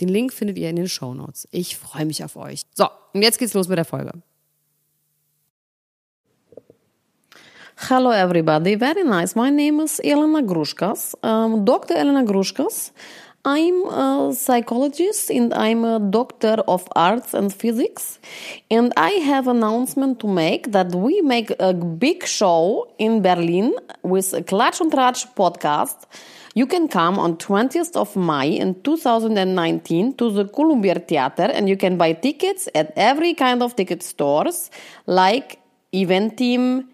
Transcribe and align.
Den 0.00 0.08
Link 0.08 0.32
findet 0.32 0.58
ihr 0.58 0.70
in 0.70 0.76
den 0.76 0.88
Show 0.88 1.14
Notes. 1.14 1.46
Ich 1.50 1.76
freue 1.76 2.06
mich 2.06 2.24
auf 2.24 2.36
euch. 2.36 2.62
So, 2.74 2.86
und 3.12 3.22
jetzt 3.22 3.38
geht's 3.38 3.54
los 3.54 3.68
mit 3.68 3.78
der 3.78 3.84
Folge. 3.84 4.12
Hello, 7.88 8.12
everybody. 8.12 8.76
Very 8.76 9.04
nice. 9.04 9.34
My 9.34 9.50
name 9.50 9.82
is 9.82 9.98
Elena 10.00 10.42
Grushkas. 10.42 11.16
Um, 11.22 11.64
Dr. 11.64 11.96
Elena 11.96 12.22
Grushkas. 12.24 12.92
I'm 13.42 13.86
a 13.86 14.34
psychologist 14.34 15.30
and 15.30 15.54
I'm 15.54 15.82
a 15.84 15.98
doctor 15.98 16.62
of 16.68 16.86
arts 16.94 17.32
and 17.32 17.50
physics. 17.50 18.18
And 18.70 18.92
I 18.98 19.12
have 19.24 19.48
announcement 19.48 20.20
to 20.20 20.28
make 20.28 20.72
that 20.72 20.94
we 20.94 21.22
make 21.22 21.50
a 21.58 21.72
big 21.72 22.26
show 22.26 22.86
in 22.98 23.22
Berlin 23.22 23.72
with 24.02 24.34
Klatsch 24.46 24.82
und 24.82 24.92
Tratsch 24.92 25.26
podcast. 25.34 26.06
You 26.54 26.66
can 26.66 26.88
come 26.88 27.18
on 27.18 27.36
20th 27.36 27.94
of 27.96 28.16
May 28.16 28.58
in 28.58 28.82
2019 28.82 30.14
to 30.14 30.30
the 30.30 30.46
Columbia 30.46 30.96
Theater 30.96 31.44
and 31.44 31.68
you 31.68 31.76
can 31.76 31.96
buy 31.96 32.12
tickets 32.12 32.68
at 32.74 32.92
every 32.96 33.34
kind 33.34 33.62
of 33.62 33.76
ticket 33.76 34.02
stores 34.02 34.70
like 35.06 35.60
Eventim 35.92 36.86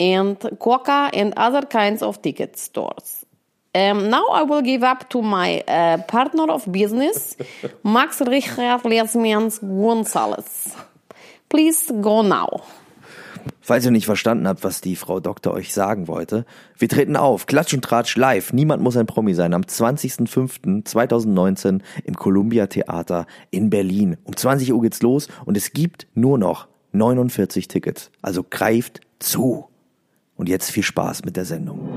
and 0.00 0.38
Coca 0.58 1.10
and 1.12 1.34
other 1.36 1.62
kinds 1.62 2.02
of 2.02 2.22
ticket 2.22 2.56
stores. 2.56 3.26
Um, 3.74 4.08
now 4.08 4.26
I 4.28 4.42
will 4.42 4.62
give 4.62 4.82
up 4.82 5.10
to 5.10 5.20
my 5.20 5.60
uh, 5.68 5.98
partner 6.08 6.50
of 6.50 6.70
business, 6.72 7.36
Max 7.84 8.22
Richard 8.22 8.82
Lesmians 8.84 9.60
Gonzalez. 9.60 10.74
Please 11.50 11.90
go 12.00 12.22
now. 12.22 12.64
Falls 13.60 13.84
ihr 13.84 13.90
nicht 13.90 14.06
verstanden 14.06 14.48
habt, 14.48 14.64
was 14.64 14.80
die 14.80 14.96
Frau 14.96 15.20
Doktor 15.20 15.52
euch 15.52 15.74
sagen 15.74 16.08
wollte, 16.08 16.46
wir 16.78 16.88
treten 16.88 17.16
auf, 17.16 17.44
Klatsch 17.46 17.74
und 17.74 17.84
Tratsch 17.84 18.16
live, 18.16 18.52
niemand 18.52 18.82
muss 18.82 18.96
ein 18.96 19.06
Promi 19.06 19.34
sein, 19.34 19.54
am 19.54 19.62
20.05.2019 19.62 21.80
im 22.04 22.14
Columbia 22.14 22.66
Theater 22.66 23.26
in 23.50 23.70
Berlin. 23.70 24.16
Um 24.24 24.36
20 24.36 24.72
Uhr 24.72 24.82
geht's 24.82 25.02
los 25.02 25.28
und 25.44 25.56
es 25.56 25.72
gibt 25.72 26.06
nur 26.14 26.38
noch 26.38 26.68
49 26.92 27.66
Tickets. 27.68 28.10
Also 28.22 28.44
greift 28.48 29.00
zu. 29.18 29.66
Und 30.36 30.48
jetzt 30.48 30.70
viel 30.70 30.84
Spaß 30.84 31.24
mit 31.24 31.36
der 31.36 31.44
Sendung. 31.44 31.88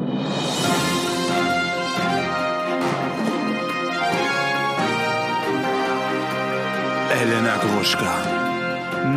Elena 7.22 7.56
Gruschka, 7.58 8.16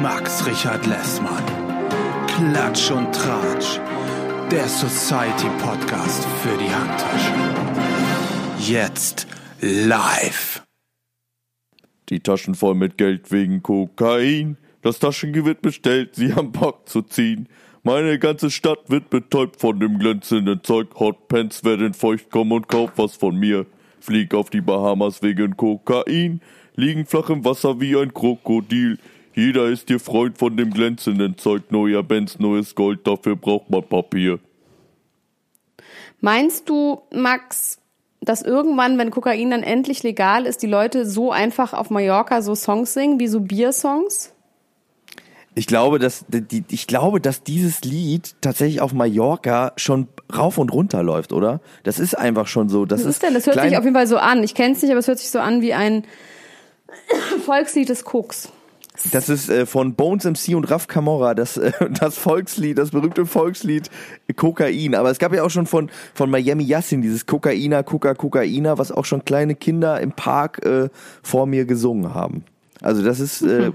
Max 0.02 0.46
Richard 0.46 0.86
Lessmann. 0.86 1.63
Klatsch 2.36 2.90
und 2.90 3.14
Tratsch. 3.14 3.78
Der 4.50 4.66
Society 4.66 5.46
Podcast 5.62 6.26
für 6.42 6.58
die 6.58 6.68
Handtasche. 6.68 7.32
Jetzt 8.58 9.28
live. 9.60 10.64
Die 12.08 12.18
Taschen 12.18 12.56
voll 12.56 12.74
mit 12.74 12.98
Geld 12.98 13.30
wegen 13.30 13.62
Kokain. 13.62 14.56
Das 14.82 14.98
Taschengewehr 14.98 15.44
wird 15.44 15.62
bestellt, 15.62 16.16
sie 16.16 16.34
haben 16.34 16.50
Bock 16.50 16.88
zu 16.88 17.02
ziehen. 17.02 17.48
Meine 17.84 18.18
ganze 18.18 18.50
Stadt 18.50 18.80
wird 18.88 19.10
betäubt 19.10 19.60
von 19.60 19.78
dem 19.78 20.00
glänzenden 20.00 20.64
Zeug. 20.64 20.88
Hotpants 20.98 21.62
werden 21.62 21.94
feucht, 21.94 22.26
komm 22.32 22.50
und 22.50 22.66
kauf 22.66 22.90
was 22.96 23.14
von 23.14 23.38
mir. 23.38 23.64
Flieg 24.00 24.34
auf 24.34 24.50
die 24.50 24.60
Bahamas 24.60 25.22
wegen 25.22 25.56
Kokain. 25.56 26.40
Liegen 26.74 27.06
flach 27.06 27.30
im 27.30 27.44
Wasser 27.44 27.80
wie 27.80 27.96
ein 27.96 28.12
Krokodil. 28.12 28.98
Jeder 29.34 29.66
ist 29.66 29.88
dir 29.88 29.98
Freund 29.98 30.38
von 30.38 30.56
dem 30.56 30.70
glänzenden 30.70 31.36
Zeug. 31.36 31.70
Neuer 31.70 32.02
Benz, 32.02 32.38
neues 32.38 32.74
Gold, 32.74 33.06
dafür 33.06 33.36
braucht 33.36 33.68
man 33.68 33.82
Papier. 33.82 34.38
Meinst 36.20 36.68
du, 36.68 37.02
Max, 37.12 37.78
dass 38.20 38.42
irgendwann, 38.42 38.96
wenn 38.96 39.10
Kokain 39.10 39.50
dann 39.50 39.62
endlich 39.62 40.02
legal 40.02 40.46
ist, 40.46 40.62
die 40.62 40.66
Leute 40.66 41.04
so 41.04 41.32
einfach 41.32 41.72
auf 41.74 41.90
Mallorca 41.90 42.42
so 42.42 42.54
Songs 42.54 42.94
singen, 42.94 43.18
wie 43.18 43.26
so 43.26 43.40
Biersongs? 43.40 44.32
Ich 45.56 45.66
glaube, 45.66 45.98
dass 45.98 46.24
die, 46.28 46.64
ich 46.68 46.86
glaube, 46.86 47.20
dass 47.20 47.42
dieses 47.44 47.82
Lied 47.82 48.34
tatsächlich 48.40 48.80
auf 48.80 48.92
Mallorca 48.92 49.72
schon 49.76 50.08
rauf 50.34 50.58
und 50.58 50.72
runter 50.72 51.02
läuft, 51.02 51.32
oder? 51.32 51.60
Das 51.84 52.00
ist 52.00 52.18
einfach 52.18 52.48
schon 52.48 52.68
so. 52.68 52.86
Das 52.86 53.00
Was 53.00 53.06
ist 53.06 53.22
denn? 53.22 53.34
Das 53.34 53.46
hört 53.46 53.60
sich 53.60 53.76
auf 53.76 53.84
jeden 53.84 53.94
Fall 53.94 54.08
so 54.08 54.16
an. 54.16 54.42
Ich 54.42 54.54
kenne 54.54 54.74
es 54.74 54.82
nicht, 54.82 54.90
aber 54.90 54.98
es 54.98 55.06
hört 55.06 55.18
sich 55.18 55.30
so 55.30 55.38
an 55.38 55.60
wie 55.60 55.74
ein 55.74 56.04
Volkslied 57.44 57.88
des 57.88 58.04
Koks. 58.04 58.50
Das 59.10 59.28
ist 59.28 59.50
äh, 59.50 59.66
von 59.66 59.94
Bones 59.94 60.24
MC 60.24 60.54
und 60.54 60.70
Raf 60.70 60.86
Camorra, 60.86 61.34
das, 61.34 61.56
äh, 61.56 61.72
das 62.00 62.16
Volkslied, 62.16 62.78
das 62.78 62.90
berühmte 62.90 63.26
Volkslied 63.26 63.90
Kokain. 64.36 64.94
Aber 64.94 65.10
es 65.10 65.18
gab 65.18 65.34
ja 65.34 65.42
auch 65.42 65.50
schon 65.50 65.66
von, 65.66 65.90
von 66.14 66.30
Miami 66.30 66.62
Yassin 66.62 67.02
dieses 67.02 67.26
Kokaina, 67.26 67.82
Coca, 67.82 68.14
Kokaina, 68.14 68.78
was 68.78 68.92
auch 68.92 69.04
schon 69.04 69.24
kleine 69.24 69.56
Kinder 69.56 70.00
im 70.00 70.12
Park 70.12 70.64
äh, 70.64 70.90
vor 71.22 71.46
mir 71.46 71.64
gesungen 71.64 72.14
haben. 72.14 72.44
Also 72.80 73.02
das 73.02 73.18
ist, 73.18 73.42
äh, 73.42 73.72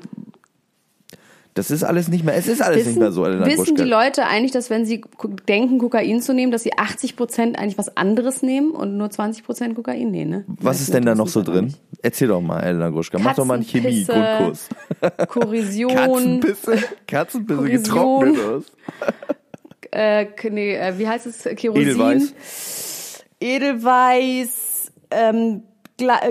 das 1.56 1.72
ist 1.72 1.84
alles 1.84 2.08
nicht 2.08 2.24
mehr, 2.24 2.36
es 2.36 2.48
ist 2.48 2.62
alles 2.62 2.78
wissen, 2.78 2.90
nicht 2.90 3.00
mehr 3.00 3.12
so. 3.12 3.26
Elena 3.26 3.46
wissen 3.46 3.58
Gruschka. 3.58 3.84
die 3.84 3.90
Leute 3.90 4.26
eigentlich, 4.26 4.52
dass 4.52 4.70
wenn 4.70 4.86
sie 4.86 5.02
denken, 5.48 5.80
Kokain 5.80 6.22
zu 6.22 6.34
nehmen, 6.34 6.52
dass 6.52 6.64
sie 6.64 6.78
80 6.78 7.16
Prozent 7.16 7.58
eigentlich 7.58 7.78
was 7.78 7.98
anderes 7.98 8.42
nehmen 8.42 8.72
und 8.72 8.98
nur 8.98 9.10
20 9.10 9.44
Prozent 9.44 9.76
Kokain 9.76 10.12
nehmen? 10.12 10.30
Ne? 10.30 10.46
Was 10.48 10.80
ist 10.80 10.94
denn 10.94 11.06
da 11.06 11.16
noch 11.16 11.28
so 11.28 11.42
drin? 11.42 11.66
Nicht. 11.66 11.82
Erzähl 12.02 12.28
doch 12.28 12.42
mal, 12.42 12.62
Elena 12.62 12.90
Gruschka. 12.90 13.20
Mach 13.20 13.36
doch 13.36 13.46
mal 13.46 13.56
einen 13.56 13.66
Chemie-Grundkurs. 13.66 14.70
Korrosion. 15.28 15.96
Katzenpisse. 15.96 16.78
Katzenpisse 17.08 17.70
getrocknet 17.70 18.40
aus. 18.40 18.64
äh, 19.92 20.28
nee, 20.50 20.76
äh, 20.76 20.98
wie 20.98 21.08
heißt 21.08 21.26
es? 21.26 21.44
Kerosin. 21.44 21.82
Edelweiß. 21.82 22.34
Edelweiß. 23.40 24.92
Ähm, 25.12 25.64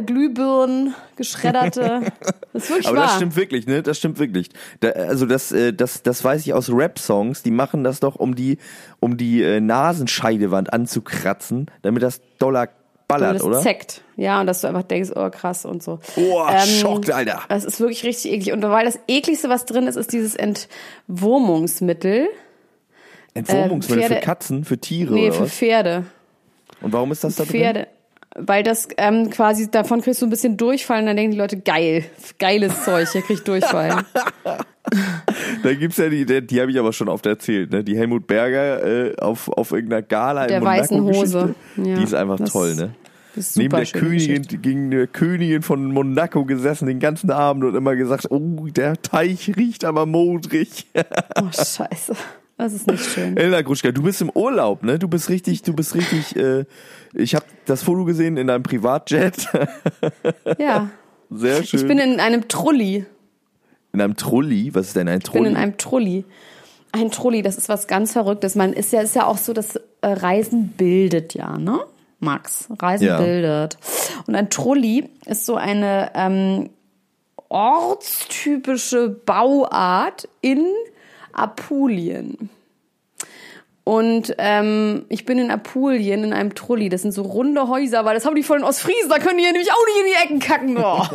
Glühbirnen, 0.07 0.95
geschredderte. 1.17 2.01
Das 2.53 2.71
Aber 2.71 2.97
wahr. 2.97 3.05
das 3.05 3.17
stimmt 3.17 3.37
wirklich, 3.37 3.67
ne? 3.67 3.83
Das 3.83 3.99
stimmt 3.99 4.19
wirklich. 4.19 4.49
Da, 4.81 4.91
also 4.91 5.27
das, 5.27 5.53
äh, 5.53 5.73
das, 5.73 6.03
das 6.03 6.25
weiß 6.25 6.47
ich 6.47 6.55
aus 6.55 6.71
Rap-Songs. 6.71 7.43
Die 7.43 7.51
machen 7.51 7.85
das 7.85 8.01
doch, 8.01 8.17
um 8.17 8.35
die, 8.35 8.59
um 9.01 9.17
die 9.17 9.43
äh, 9.43 9.61
Nasenscheidewand 9.61 10.73
anzukratzen, 10.73 11.67
damit 11.83 12.03
das 12.03 12.21
Dollar 12.39 12.69
ballert, 13.07 13.37
das 13.37 13.43
oder? 13.43 13.61
Zeckt. 13.61 14.03
Ja, 14.17 14.41
und 14.41 14.47
dass 14.47 14.61
du 14.63 14.69
einfach 14.69 14.83
denkst, 14.83 15.11
oh 15.15 15.31
krass 15.31 15.65
und 15.65 15.83
so. 15.83 15.99
Oh, 16.17 16.43
ähm, 16.49 16.69
schockt, 16.81 17.11
Alter. 17.11 17.43
Das 17.49 17.65
ist 17.65 17.81
wirklich 17.81 18.05
richtig 18.05 18.33
eklig. 18.33 18.53
Und 18.53 18.63
weil 18.63 18.85
das 18.85 18.99
ekligste, 19.09 19.49
was 19.49 19.65
drin 19.65 19.87
ist, 19.87 19.97
ist 19.97 20.13
dieses 20.13 20.35
Entwurmungsmittel. 20.35 22.29
Entwurmungsmittel 23.35 24.03
äh, 24.05 24.09
für 24.09 24.21
Katzen, 24.21 24.65
für 24.65 24.79
Tiere 24.79 25.15
Nee, 25.15 25.33
für? 25.33 25.47
Pferde. 25.47 26.05
Und 26.81 26.93
warum 26.93 27.13
ist 27.13 27.25
das 27.25 27.37
da 27.37 27.45
Pferde. 27.45 27.81
drin? 27.81 27.89
Weil 28.41 28.63
das 28.63 28.89
ähm, 28.97 29.31
quasi, 29.31 29.71
davon 29.71 30.01
kriegst 30.01 30.23
du 30.23 30.27
ein 30.27 30.31
bisschen 30.31 30.57
Durchfall 30.57 31.01
und 31.01 31.07
dann 31.07 31.17
denken 31.17 31.33
die 31.33 31.39
Leute, 31.39 31.59
geil, 31.59 32.05
geiles 32.39 32.85
Zeug, 32.85 33.09
hier 33.11 33.23
krieg 33.23 33.39
ich 33.39 33.45
Durchfall. 33.45 34.05
Da 35.63 35.75
gibt's 35.75 35.99
ja 35.99 36.09
die, 36.09 36.25
die, 36.25 36.47
die 36.47 36.61
habe 36.63 36.71
ich 36.71 36.79
aber 36.79 36.95
schon 36.95 37.11
oft 37.11 37.27
erzählt, 37.27 37.71
ne? 37.71 37.85
Die 37.85 37.95
Helmut 37.95 38.27
Berger 38.27 38.83
äh, 39.11 39.17
auf, 39.17 39.49
auf 39.51 39.73
irgendeiner 39.73 40.01
Gala 40.01 40.47
Der 40.47 40.59
in 40.59 40.65
weißen 40.65 40.99
Monaco-Geschichte. 41.01 41.55
Hose. 41.77 41.89
Ja, 41.91 41.97
die 41.97 42.03
ist 42.03 42.15
einfach 42.15 42.39
das 42.39 42.53
toll, 42.53 42.75
ne? 42.75 42.95
Das 43.35 43.49
ist 43.51 43.57
Neben 43.59 43.71
super 43.71 43.85
der 43.85 44.01
Königin, 44.01 44.29
Geschichte. 44.29 44.59
gegen 44.59 44.91
der 44.91 45.07
Königin 45.07 45.63
von 45.63 45.93
Monaco 45.93 46.45
gesessen 46.45 46.87
den 46.87 47.01
ganzen 47.01 47.31
Abend 47.31 47.65
und 47.65 47.75
immer 47.75 47.97
gesagt, 47.97 48.31
oh, 48.31 48.67
der 48.69 49.01
Teich 49.03 49.55
riecht 49.57 49.85
aber 49.85 50.07
modrig. 50.07 50.87
Oh, 51.39 51.53
scheiße. 51.53 52.15
Das 52.59 52.73
ist 52.73 52.87
nicht 52.89 53.05
schön. 53.05 53.37
Elena 53.37 53.63
Gruschka, 53.63 53.93
du 53.93 54.03
bist 54.03 54.21
im 54.21 54.31
Urlaub, 54.31 54.83
ne? 54.83 54.99
Du 54.99 55.07
bist 55.09 55.29
richtig, 55.31 55.63
du 55.63 55.73
bist 55.73 55.95
richtig, 55.95 56.35
äh, 56.37 56.65
ich 57.15 57.35
habe 57.35 57.45
das 57.67 57.83
Foto 57.85 58.05
gesehen 58.05 58.37
in 58.37 58.49
deinem 58.49 58.63
Privatjet. 58.65 59.49
Ja. 60.59 60.91
Sehr 61.31 61.63
schön. 61.63 61.81
Ich 61.81 61.87
bin 61.87 61.99
in 61.99 62.21
einem 62.21 62.49
Trulli. 62.49 63.05
in 63.93 64.01
einem 64.01 64.17
Trulli. 64.17 64.75
Was 64.75 64.89
ist 64.89 64.97
denn 64.97 65.09
ein 65.09 65.19
Ich 65.19 65.25
bin 65.31 65.43
Trulli? 65.45 65.51
in 65.51 65.57
einem 65.57 65.77
Trulli. 65.79 66.25
Ein 66.93 67.11
Trulli, 67.11 67.43
das 67.43 67.59
ist 67.59 67.69
was 67.69 67.87
ganz 67.87 68.13
Verrücktes. 68.13 68.55
Man 68.55 68.73
ist 68.73 68.93
ja, 68.93 69.03
ist 69.03 69.15
ja 69.15 69.27
auch 69.27 69.37
so, 69.39 69.53
dass 69.53 69.77
äh, 69.77 69.81
Reisen 70.03 70.69
bildet 70.77 71.35
ja, 71.35 71.59
ne? 71.59 71.81
Max, 72.19 72.67
Reisen 72.81 73.07
Ja. 73.07 73.21
bildet. 73.21 73.77
Und 74.27 74.35
ein 74.35 74.49
Trulli 74.51 75.09
ist 75.27 75.47
so 75.47 75.55
eine 75.57 76.11
ähm, 76.15 76.71
ortstypische 77.49 79.09
Bauart 79.11 80.29
in 80.41 80.67
Apulien. 81.39 82.51
Und 83.89 84.35
ähm, 84.37 85.07
ich 85.09 85.25
bin 85.25 85.39
in 85.39 85.51
Apulien 85.51 86.23
in 86.23 86.35
einem 86.35 86.55
Trulli. 86.55 86.91
Das 86.91 87.01
sind 87.01 87.13
so 87.13 87.23
runde 87.23 87.69
Häuser, 87.69 88.05
weil 88.05 88.15
das 88.15 88.27
haben 88.27 88.37
die 88.37 88.43
von 88.43 88.59
den 88.59 88.65
Ostfriesen. 88.65 89.09
Da 89.09 89.19
können 89.19 89.39
die 89.39 89.45
ja 89.45 89.51
nämlich 89.51 89.73
auch 89.73 89.87
nicht 89.87 89.99
in 89.99 90.07
die 90.07 90.25
Ecken 90.25 90.41
kacken. 90.41 90.77
Oh. 90.77 91.07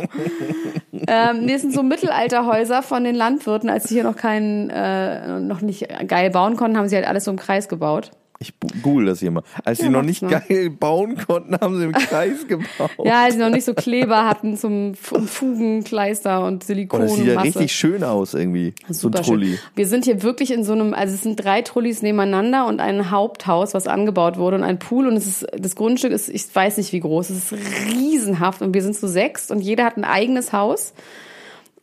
ähm, 1.06 1.46
das 1.46 1.60
sind 1.60 1.72
so 1.72 1.84
Mittelalterhäuser 1.84 2.82
von 2.82 3.04
den 3.04 3.14
Landwirten. 3.14 3.70
Als 3.70 3.84
sie 3.84 3.94
hier 3.94 4.02
noch 4.02 4.16
keinen, 4.16 4.70
äh, 4.70 5.38
noch 5.38 5.60
nicht 5.60 5.86
geil 6.08 6.30
bauen 6.30 6.56
konnten, 6.56 6.76
haben 6.76 6.88
sie 6.88 6.96
halt 6.96 7.06
alles 7.06 7.22
so 7.22 7.30
im 7.30 7.36
Kreis 7.36 7.68
gebaut. 7.68 8.10
Ich 8.48 8.82
google 8.82 9.06
das 9.06 9.20
hier 9.20 9.30
mal. 9.30 9.42
Als 9.64 9.78
Ja, 9.78 9.84
sie 9.86 9.90
noch 9.90 10.02
nicht 10.02 10.22
mal. 10.22 10.42
geil 10.48 10.68
bauen 10.70 11.16
konnten, 11.16 11.54
haben 11.60 11.78
sie 11.78 11.84
im 11.84 11.92
Kreis 11.92 12.46
gebaut. 12.48 12.90
Ja, 13.02 13.24
als 13.24 13.34
sie 13.34 13.40
noch 13.40 13.48
nicht 13.50 13.64
so 13.64 13.72
Kleber 13.74 14.26
hatten 14.28 14.56
zum 14.56 14.92
und 15.12 15.30
Fugenkleister 15.30 16.44
und 16.44 16.62
Oh, 16.62 16.66
Silikon. 16.66 17.00
das 17.00 17.14
sieht 17.14 17.26
ja 17.26 17.40
richtig 17.40 17.72
schön 17.72 18.04
aus 18.04 18.34
irgendwie. 18.34 18.74
So 18.88 19.08
ein 19.08 19.12
Trulli. 19.12 19.46
schön. 19.52 19.58
Wir 19.74 19.86
sind 19.86 20.04
hier 20.04 20.22
wirklich 20.22 20.52
in 20.52 20.62
so 20.64 20.72
einem, 20.72 20.92
also 20.94 21.14
es 21.14 21.22
sind 21.22 21.36
drei 21.42 21.62
Trullis 21.62 22.02
nebeneinander 22.02 22.66
und 22.66 22.80
ein 22.80 23.10
Haupthaus, 23.10 23.72
was 23.74 23.86
angebaut 23.86 24.36
wurde 24.36 24.56
und 24.56 24.62
ein 24.64 24.78
Pool 24.78 25.06
und 25.06 25.16
es 25.16 25.26
ist, 25.26 25.46
das 25.58 25.74
Grundstück 25.76 26.12
ist, 26.12 26.28
ich 26.28 26.44
weiß 26.54 26.76
nicht 26.76 26.92
wie 26.92 27.00
groß, 27.00 27.30
es 27.30 27.52
ist 27.52 27.58
riesenhaft 27.92 28.60
und 28.62 28.74
wir 28.74 28.82
sind 28.82 28.94
zu 28.96 29.08
sechs 29.08 29.50
und 29.50 29.60
jeder 29.60 29.84
hat 29.84 29.96
ein 29.96 30.04
eigenes 30.04 30.52
Haus. 30.52 30.92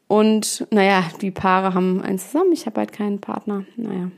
Und 0.07 0.67
naja, 0.71 1.05
die 1.21 1.31
Paare 1.31 1.73
haben 1.73 2.01
eins 2.01 2.31
zusammen, 2.31 2.51
ich 2.51 2.65
habe 2.65 2.79
halt 2.81 2.91
keinen 2.91 3.19
Partner. 3.21 3.63
Naja, 3.77 4.11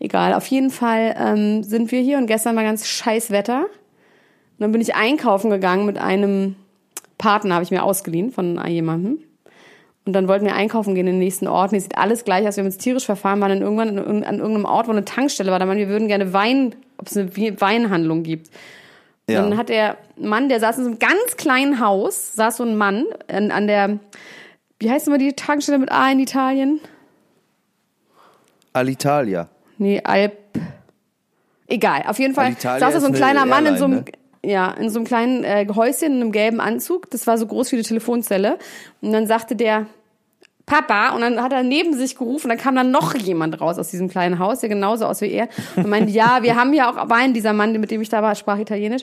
egal. 0.00 0.34
Auf 0.34 0.46
jeden 0.46 0.70
Fall 0.70 1.14
ähm, 1.18 1.62
sind 1.62 1.90
wir 1.92 2.00
hier 2.00 2.18
und 2.18 2.26
gestern 2.26 2.56
war 2.56 2.62
ganz 2.62 2.86
scheiß 2.86 3.30
Wetter. 3.30 3.62
Und 3.62 4.60
dann 4.60 4.72
bin 4.72 4.80
ich 4.80 4.94
einkaufen 4.94 5.50
gegangen 5.50 5.86
mit 5.86 5.98
einem 5.98 6.56
Partner, 7.18 7.54
habe 7.54 7.64
ich 7.64 7.70
mir 7.70 7.82
ausgeliehen 7.82 8.30
von 8.30 8.64
jemandem. 8.68 9.18
Und 10.06 10.12
dann 10.12 10.28
wollten 10.28 10.44
wir 10.44 10.54
einkaufen 10.54 10.94
gehen 10.94 11.06
in 11.06 11.14
den 11.14 11.18
nächsten 11.18 11.48
Orten. 11.48 11.76
Es 11.76 11.84
sieht 11.84 11.96
alles 11.96 12.24
gleich 12.24 12.46
aus. 12.46 12.56
Wir 12.56 12.62
haben 12.62 12.66
uns 12.66 12.76
tierisch 12.76 13.06
verfahren, 13.06 13.40
waren 13.40 13.48
dann 13.48 13.62
irgendwann 13.62 13.98
irg- 13.98 14.24
an 14.24 14.38
irgendeinem 14.38 14.66
Ort, 14.66 14.86
wo 14.86 14.92
eine 14.92 15.04
Tankstelle 15.04 15.50
war. 15.50 15.58
Da 15.58 15.64
meinen 15.64 15.78
wir, 15.78 15.88
wir 15.88 15.94
würden 15.94 16.08
gerne 16.08 16.34
Wein, 16.34 16.74
ob 16.98 17.06
es 17.06 17.16
eine 17.16 17.30
Weinhandlung 17.60 18.22
gibt. 18.22 18.50
Ja. 19.28 19.40
Dann 19.40 19.56
hat 19.56 19.70
der 19.70 19.96
Mann, 20.18 20.50
der 20.50 20.60
saß 20.60 20.76
in 20.76 20.84
so 20.84 20.90
einem 20.90 20.98
ganz 20.98 21.38
kleinen 21.38 21.80
Haus, 21.80 22.34
saß 22.34 22.58
so 22.58 22.64
ein 22.64 22.76
Mann 22.76 23.06
an, 23.28 23.50
an 23.50 23.66
der, 23.66 23.98
wie 24.78 24.90
heißt 24.90 25.08
immer 25.08 25.16
die 25.16 25.32
Tankstelle 25.32 25.78
mit 25.78 25.90
A 25.90 26.12
in 26.12 26.20
Italien? 26.20 26.80
Alitalia. 28.74 29.48
Nee, 29.78 30.00
Alp. 30.02 30.36
Egal, 31.66 32.04
auf 32.06 32.18
jeden 32.18 32.34
Fall 32.34 32.54
saß 32.58 32.78
da 32.78 32.90
so 32.92 32.98
ein 32.98 33.04
eine 33.06 33.16
kleiner 33.16 33.46
Mann 33.46 33.66
in 33.66 33.76
so 33.78 33.84
einem, 33.84 33.94
Airline, 33.94 34.18
ja, 34.44 34.70
in 34.72 34.90
so 34.90 34.98
einem 34.98 35.06
kleinen 35.06 35.44
äh, 35.44 35.66
Häuschen, 35.74 36.12
in 36.12 36.20
einem 36.20 36.32
gelben 36.32 36.60
Anzug. 36.60 37.10
Das 37.10 37.26
war 37.26 37.38
so 37.38 37.46
groß 37.46 37.72
wie 37.72 37.76
die 37.76 37.82
Telefonzelle. 37.82 38.58
Und 39.00 39.12
dann 39.12 39.26
sagte 39.26 39.56
der 39.56 39.86
Papa, 40.66 41.10
und 41.10 41.20
dann 41.20 41.42
hat 41.42 41.52
er 41.52 41.62
neben 41.62 41.92
sich 41.92 42.16
gerufen, 42.16 42.48
dann 42.48 42.56
kam 42.56 42.74
dann 42.74 42.90
noch 42.90 43.14
jemand 43.14 43.60
raus 43.60 43.78
aus 43.78 43.90
diesem 43.90 44.08
kleinen 44.08 44.38
Haus, 44.38 44.60
der 44.60 44.70
genauso 44.70 45.04
aus 45.04 45.20
wie 45.20 45.30
er. 45.30 45.48
Und 45.76 45.88
meinte, 45.88 46.10
ja, 46.10 46.42
wir 46.42 46.56
haben 46.56 46.72
ja 46.72 46.90
auch 46.90 47.10
Wein, 47.10 47.34
dieser 47.34 47.52
Mann, 47.52 47.78
mit 47.78 47.90
dem 47.90 48.00
ich 48.00 48.08
da 48.08 48.22
war, 48.22 48.34
sprach 48.34 48.58
Italienisch. 48.58 49.02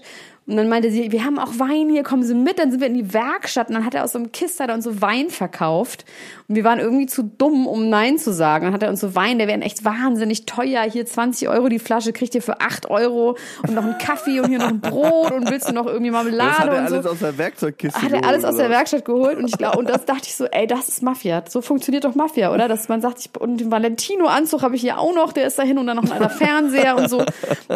Und 0.51 0.57
dann 0.57 0.67
meinte 0.67 0.91
sie, 0.91 1.13
wir 1.13 1.23
haben 1.23 1.39
auch 1.39 1.59
Wein 1.59 1.89
hier, 1.89 2.03
kommen 2.03 2.23
Sie 2.23 2.33
mit. 2.33 2.59
Dann 2.59 2.71
sind 2.71 2.81
wir 2.81 2.87
in 2.87 2.93
die 2.93 3.13
Werkstatt 3.13 3.69
und 3.69 3.75
dann 3.75 3.85
hat 3.85 3.95
er 3.95 4.03
aus 4.03 4.11
so 4.11 4.19
einem 4.19 4.33
Kiste 4.33 4.63
hat 4.63 4.69
er 4.69 4.75
uns 4.75 4.83
so 4.83 5.01
Wein 5.01 5.29
verkauft. 5.29 6.03
Und 6.49 6.55
wir 6.55 6.65
waren 6.65 6.79
irgendwie 6.79 7.05
zu 7.05 7.23
dumm, 7.23 7.67
um 7.67 7.87
Nein 7.87 8.17
zu 8.17 8.33
sagen. 8.33 8.65
Dann 8.65 8.73
hat 8.73 8.83
er 8.83 8.89
uns 8.89 8.99
so 8.99 9.15
Wein, 9.15 9.37
der 9.37 9.47
wäre 9.47 9.61
echt 9.61 9.85
wahnsinnig 9.85 10.45
teuer. 10.45 10.81
Hier 10.83 11.05
20 11.05 11.47
Euro 11.47 11.69
die 11.69 11.79
Flasche, 11.79 12.11
kriegt 12.11 12.35
ihr 12.35 12.41
für 12.41 12.59
8 12.59 12.89
Euro 12.89 13.37
und 13.63 13.73
noch 13.73 13.83
einen 13.83 13.97
Kaffee 13.97 14.41
und 14.41 14.49
hier 14.49 14.59
noch 14.59 14.67
ein 14.67 14.81
Brot 14.81 15.31
und 15.31 15.49
willst 15.49 15.69
du 15.69 15.73
noch 15.73 15.85
irgendwie 15.85 16.11
Das 16.11 16.21
Marmelade 16.23 16.57
hat 16.57 16.67
er 16.67 16.73
und 16.73 16.79
alles 16.79 17.03
so. 17.05 17.09
aus 17.11 17.19
der 17.19 17.37
Werkzeugkiste 17.37 18.01
Hat 18.01 18.11
er 18.11 18.25
alles 18.25 18.43
aus 18.43 18.57
der? 18.57 18.69
Werkstatt 18.69 19.05
geholt 19.05 19.37
und 19.37 19.47
ich 19.47 19.57
glaube, 19.57 19.77
und 19.77 19.89
das 19.89 20.03
dachte 20.03 20.23
ich 20.25 20.35
so, 20.35 20.45
ey, 20.45 20.67
das 20.67 20.89
ist 20.89 21.01
Mafia. 21.01 21.43
So 21.47 21.61
funktioniert 21.61 22.03
doch 22.03 22.15
Mafia, 22.15 22.53
oder? 22.53 22.67
Dass 22.67 22.89
man 22.89 22.99
sagt, 22.99 23.19
ich, 23.19 23.29
und 23.39 23.57
den 23.57 23.71
Valentino-Anzug 23.71 24.63
habe 24.63 24.75
ich 24.75 24.81
hier 24.81 24.99
auch 24.99 25.15
noch, 25.15 25.31
der 25.31 25.47
ist 25.47 25.57
dahin 25.57 25.77
und 25.77 25.87
dann 25.87 25.95
noch 25.95 26.11
ein 26.11 26.29
Fernseher 26.29 26.97
und 26.97 27.09
so. 27.09 27.23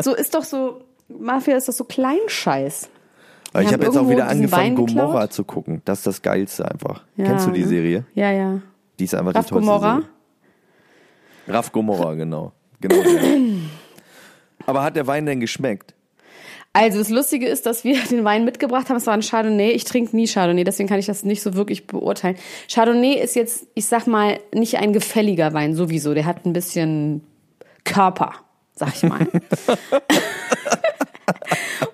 So 0.02 0.14
ist 0.14 0.36
doch 0.36 0.44
so, 0.44 0.82
Mafia 1.08 1.56
ist 1.58 1.68
doch 1.68 1.74
so 1.74 1.84
Kleinscheiß. 1.84 2.90
Aber 3.54 3.64
ich 3.64 3.72
habe 3.72 3.86
jetzt 3.86 3.98
auch 3.98 4.10
wieder 4.10 4.28
angefangen. 4.28 4.76
Gomorra 4.76 5.30
zu 5.30 5.44
gucken. 5.46 5.82
Das 5.86 6.00
ist 6.00 6.08
das 6.08 6.22
Geilste 6.22 6.70
einfach. 6.70 7.04
Ja, 7.16 7.26
Kennst 7.26 7.48
du 7.48 7.52
die 7.52 7.62
ne? 7.62 7.68
Serie? 7.68 8.06
Ja, 8.14 8.32
ja. 8.32 8.60
Die 9.00 9.06
ist 9.06 9.16
einfach 9.16 9.34
Raff 9.34 9.46
die 9.46 9.50
tollste 9.52 9.70
Gomorra? 9.72 9.94
Serie. 9.96 10.10
Raff 11.48 11.72
Gomorra, 11.72 12.14
genau. 12.16 12.52
genau. 12.82 12.96
Aber 14.66 14.84
hat 14.84 14.96
der 14.96 15.08
Wein 15.08 15.26
denn 15.26 15.40
geschmeckt? 15.40 15.94
Also 16.74 17.00
das 17.00 17.10
Lustige 17.10 17.48
ist, 17.48 17.66
dass 17.66 17.86
wir 17.86 17.98
den 18.10 18.26
Wein 18.26 18.44
mitgebracht 18.44 18.90
haben. 18.90 18.98
Es 18.98 19.08
war 19.08 19.14
ein 19.14 19.22
Chardonnay. 19.22 19.72
Ich 19.72 19.86
trinke 19.86 20.14
nie 20.16 20.28
Chardonnay, 20.28 20.66
deswegen 20.66 20.90
kann 20.90 21.00
ich 21.00 21.06
das 21.06 21.24
nicht 21.24 21.42
so 21.42 21.54
wirklich 21.54 21.88
beurteilen. 21.88 22.36
Chardonnay 22.70 23.14
ist 23.14 23.36
jetzt, 23.36 23.68
ich 23.76 23.86
sag 23.86 24.08
mal, 24.08 24.40
nicht 24.54 24.78
ein 24.80 24.92
gefälliger 24.92 25.54
Wein 25.54 25.74
sowieso. 25.76 26.14
Der 26.14 26.26
hat 26.26 26.46
ein 26.46 26.52
bisschen 26.52 27.24
Körper, 27.86 28.34
sag 28.74 28.94
ich 28.94 29.04
mal. 29.04 29.26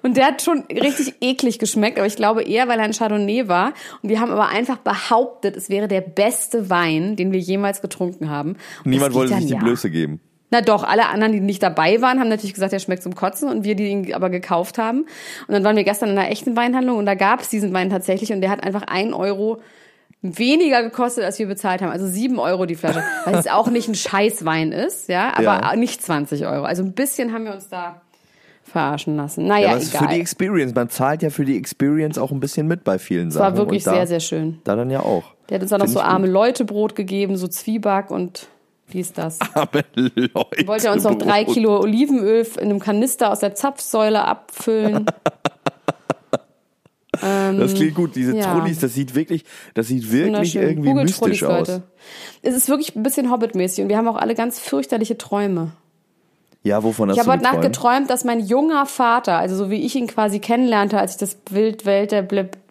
Und 0.03 0.18
der 0.18 0.25
hat 0.27 0.42
schon 0.42 0.63
richtig 0.71 1.15
eklig 1.21 1.59
geschmeckt, 1.59 1.98
aber 1.98 2.07
ich 2.07 2.15
glaube 2.15 2.44
eher, 2.44 2.68
weil 2.68 2.80
er 2.80 2.86
ein 2.86 2.94
Chardonnay 2.94 3.48
war. 3.48 3.74
Und 4.01 4.09
wir 4.09 4.19
haben 4.19 4.31
aber 4.31 4.48
einfach 4.50 4.77
behauptet, 4.77 5.56
es 5.56 5.69
wäre 5.69 5.88
der 5.88 6.01
beste 6.01 6.69
Wein, 6.69 7.15
den 7.15 7.31
wir 7.31 7.39
jemals 7.39 7.81
getrunken 7.81 8.30
haben. 8.30 8.57
Und 8.83 8.92
Niemand 8.92 9.13
wollte 9.13 9.36
sich 9.36 9.45
die 9.48 9.53
ja. 9.53 9.59
Blöße 9.59 9.89
geben. 9.89 10.19
Na 10.53 10.59
doch, 10.59 10.83
alle 10.83 11.07
anderen, 11.07 11.31
die 11.31 11.39
nicht 11.39 11.63
dabei 11.63 12.01
waren, 12.01 12.19
haben 12.19 12.27
natürlich 12.27 12.53
gesagt, 12.53 12.74
der 12.74 12.80
schmeckt 12.80 13.03
zum 13.03 13.15
Kotzen 13.15 13.48
und 13.50 13.63
wir, 13.63 13.75
die 13.75 13.88
ihn 13.88 14.13
aber 14.13 14.30
gekauft 14.30 14.77
haben. 14.77 15.06
Und 15.48 15.53
dann 15.53 15.63
waren 15.63 15.77
wir 15.77 15.86
gestern 15.86 16.09
in 16.09 16.18
einer 16.18 16.30
echten 16.30 16.57
Weinhandlung 16.57 16.98
und 16.98 17.06
da 17.06 17.15
gab 17.15 17.39
es 17.39 17.48
diesen 17.50 17.71
Wein 17.74 17.89
tatsächlich 17.89 18.33
und 18.33 18.42
der 18.42 18.50
hat 18.50 18.62
einfach 18.62 18.83
ein 18.83 19.13
Euro 19.13 19.62
weniger 20.21 20.83
gekostet, 20.83 21.24
als 21.24 21.39
wir 21.39 21.48
bezahlt 21.48 21.81
haben. 21.81 21.89
Also 21.92 22.06
sieben 22.06 22.38
Euro 22.38 22.65
die 22.65 22.75
Flasche, 22.75 23.01
weil 23.25 23.36
es 23.36 23.48
auch 23.48 23.69
nicht 23.69 23.88
ein 23.88 23.95
Scheißwein 23.95 24.74
ist, 24.74 25.07
ja, 25.07 25.30
aber 25.33 25.44
Ja. 25.44 25.75
nicht 25.77 26.01
20 26.03 26.45
Euro. 26.45 26.65
Also 26.65 26.83
ein 26.83 26.94
bisschen 26.94 27.33
haben 27.33 27.45
wir 27.45 27.53
uns 27.53 27.69
da 27.69 28.01
verarschen 28.72 29.16
lassen. 29.16 29.46
Naja, 29.46 29.68
Ja, 29.68 29.70
aber 29.72 29.78
es 29.78 29.84
ist 29.86 29.92
für 29.98 30.06
die 30.06 30.14
egal. 30.14 30.20
Experience. 30.22 30.74
Man 30.76 30.90
zahlt 30.90 31.22
ja 31.22 31.30
für 31.30 31.46
die 31.46 31.58
Experience 31.58 32.18
auch 32.18 32.32
ein 32.32 32.40
bisschen 32.40 32.68
mit 32.68 32.84
bei 32.84 32.98
vielen 33.00 33.28
Es 33.28 33.36
Sachen. 33.36 33.44
war 33.44 33.58
wirklich 33.58 33.84
da, 33.84 33.94
sehr, 33.94 34.08
sehr 34.08 34.20
schön. 34.20 34.60
Da 34.64 34.76
dann 34.76 34.90
ja 34.90 35.02
auch. 35.02 35.24
Der 35.50 35.56
hat 35.56 35.62
uns 35.62 35.70
dann 35.72 35.82
noch 35.82 35.88
so 35.88 36.00
arme 36.00 36.28
Leute 36.28 36.66
Brot 36.66 36.96
gegeben, 36.96 37.38
so 37.38 37.48
Zwieback 37.48 38.10
und 38.10 38.48
wie 38.88 39.00
ist 39.00 39.18
das? 39.18 39.40
Arme 39.54 39.86
Leute. 39.96 40.68
Wollte 40.68 40.88
er 40.88 40.94
uns 40.94 41.04
noch 41.04 41.16
drei. 41.18 41.46
Kilo 41.46 41.80
Olivenöl 41.80 42.46
in 42.58 42.70
einem 42.70 42.80
Kanister 42.80 43.32
aus 43.32 43.40
der 43.40 43.56
Zapfsäule 43.56 44.24
abfüllen. 44.26 45.06
Das 47.22 47.76
klingt 47.76 47.94
gut. 47.94 48.16
Diese 48.16 48.36
ja. 48.36 48.52
Trullis, 48.52 48.80
das 48.80 48.94
sieht 48.96 49.14
wirklich, 49.14 49.44
das 49.76 49.88
sieht 49.88 50.12
wirklich 50.12 50.56
irgendwie 50.56 50.94
mystisch 50.94 51.44
aus. 51.44 51.68
Leute. 51.68 51.84
Es 52.42 52.56
ist 52.56 52.68
wirklich 52.68 52.96
ein 52.96 53.04
bisschen 53.04 53.30
Hobbit-mäßig 53.30 53.84
und 53.84 53.90
wir 53.90 53.98
haben 53.98 54.08
auch 54.08 54.16
alle 54.16 54.34
ganz 54.34 54.60
fürchterliche 54.60 55.18
Träume. 55.18 55.72
Ja, 56.63 56.84
wovon 56.84 57.10
hast 57.10 57.16
Ich 57.16 57.19
habe 57.19 57.40
du 57.40 57.46
heute 57.46 57.56
Nacht 57.56 57.62
geträumt? 57.63 58.10
dass 58.10 58.24
mein 58.24 58.39
junger 58.39 58.86
Vater, 58.86 59.38
also 59.38 59.56
so 59.56 59.70
wie 59.72 59.84
ich 59.84 59.96
ihn 59.96 60.08
quasi 60.08 60.39
kennenlernte, 60.39 61.00
als 61.00 61.13
ich 61.13 61.18
das 61.18 61.34
Bild 61.34 61.86
Welt 61.86 62.12
der, 62.12 62.24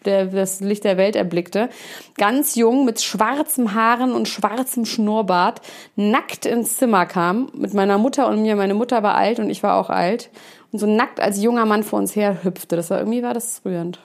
der, 0.05 0.27
das 0.27 0.61
Licht 0.61 0.85
der 0.85 0.97
Welt 0.97 1.17
erblickte, 1.17 1.71
ganz 2.17 2.55
jung 2.55 2.85
mit 2.85 3.01
schwarzen 3.01 3.75
Haaren 3.75 4.13
und 4.13 4.29
schwarzem 4.29 4.85
Schnurrbart, 4.85 5.61
nackt 5.97 6.47
ins 6.47 6.77
Zimmer 6.77 7.05
kam 7.07 7.51
mit 7.53 7.75
meiner 7.75 7.99
Mutter 7.99 8.29
und 8.29 8.43
mir. 8.43 8.55
Meine 8.55 8.75
Mutter 8.75 9.03
war 9.03 9.17
alt 9.17 9.41
und 9.41 9.51
ich 9.51 9.65
war 9.65 9.77
auch 9.77 9.91
alt 9.91 10.31
und 10.71 10.79
so 10.79 10.87
nackt 10.87 11.19
als 11.19 11.43
junger 11.43 11.67
Mann 11.67 11.83
vor 11.83 11.99
uns 11.99 12.15
her 12.15 12.45
hüpfte. 12.45 12.77
Das 12.77 12.91
war 12.91 12.99
irgendwie 12.99 13.25
war 13.25 13.35
das 13.35 13.63
rührend. 13.65 13.99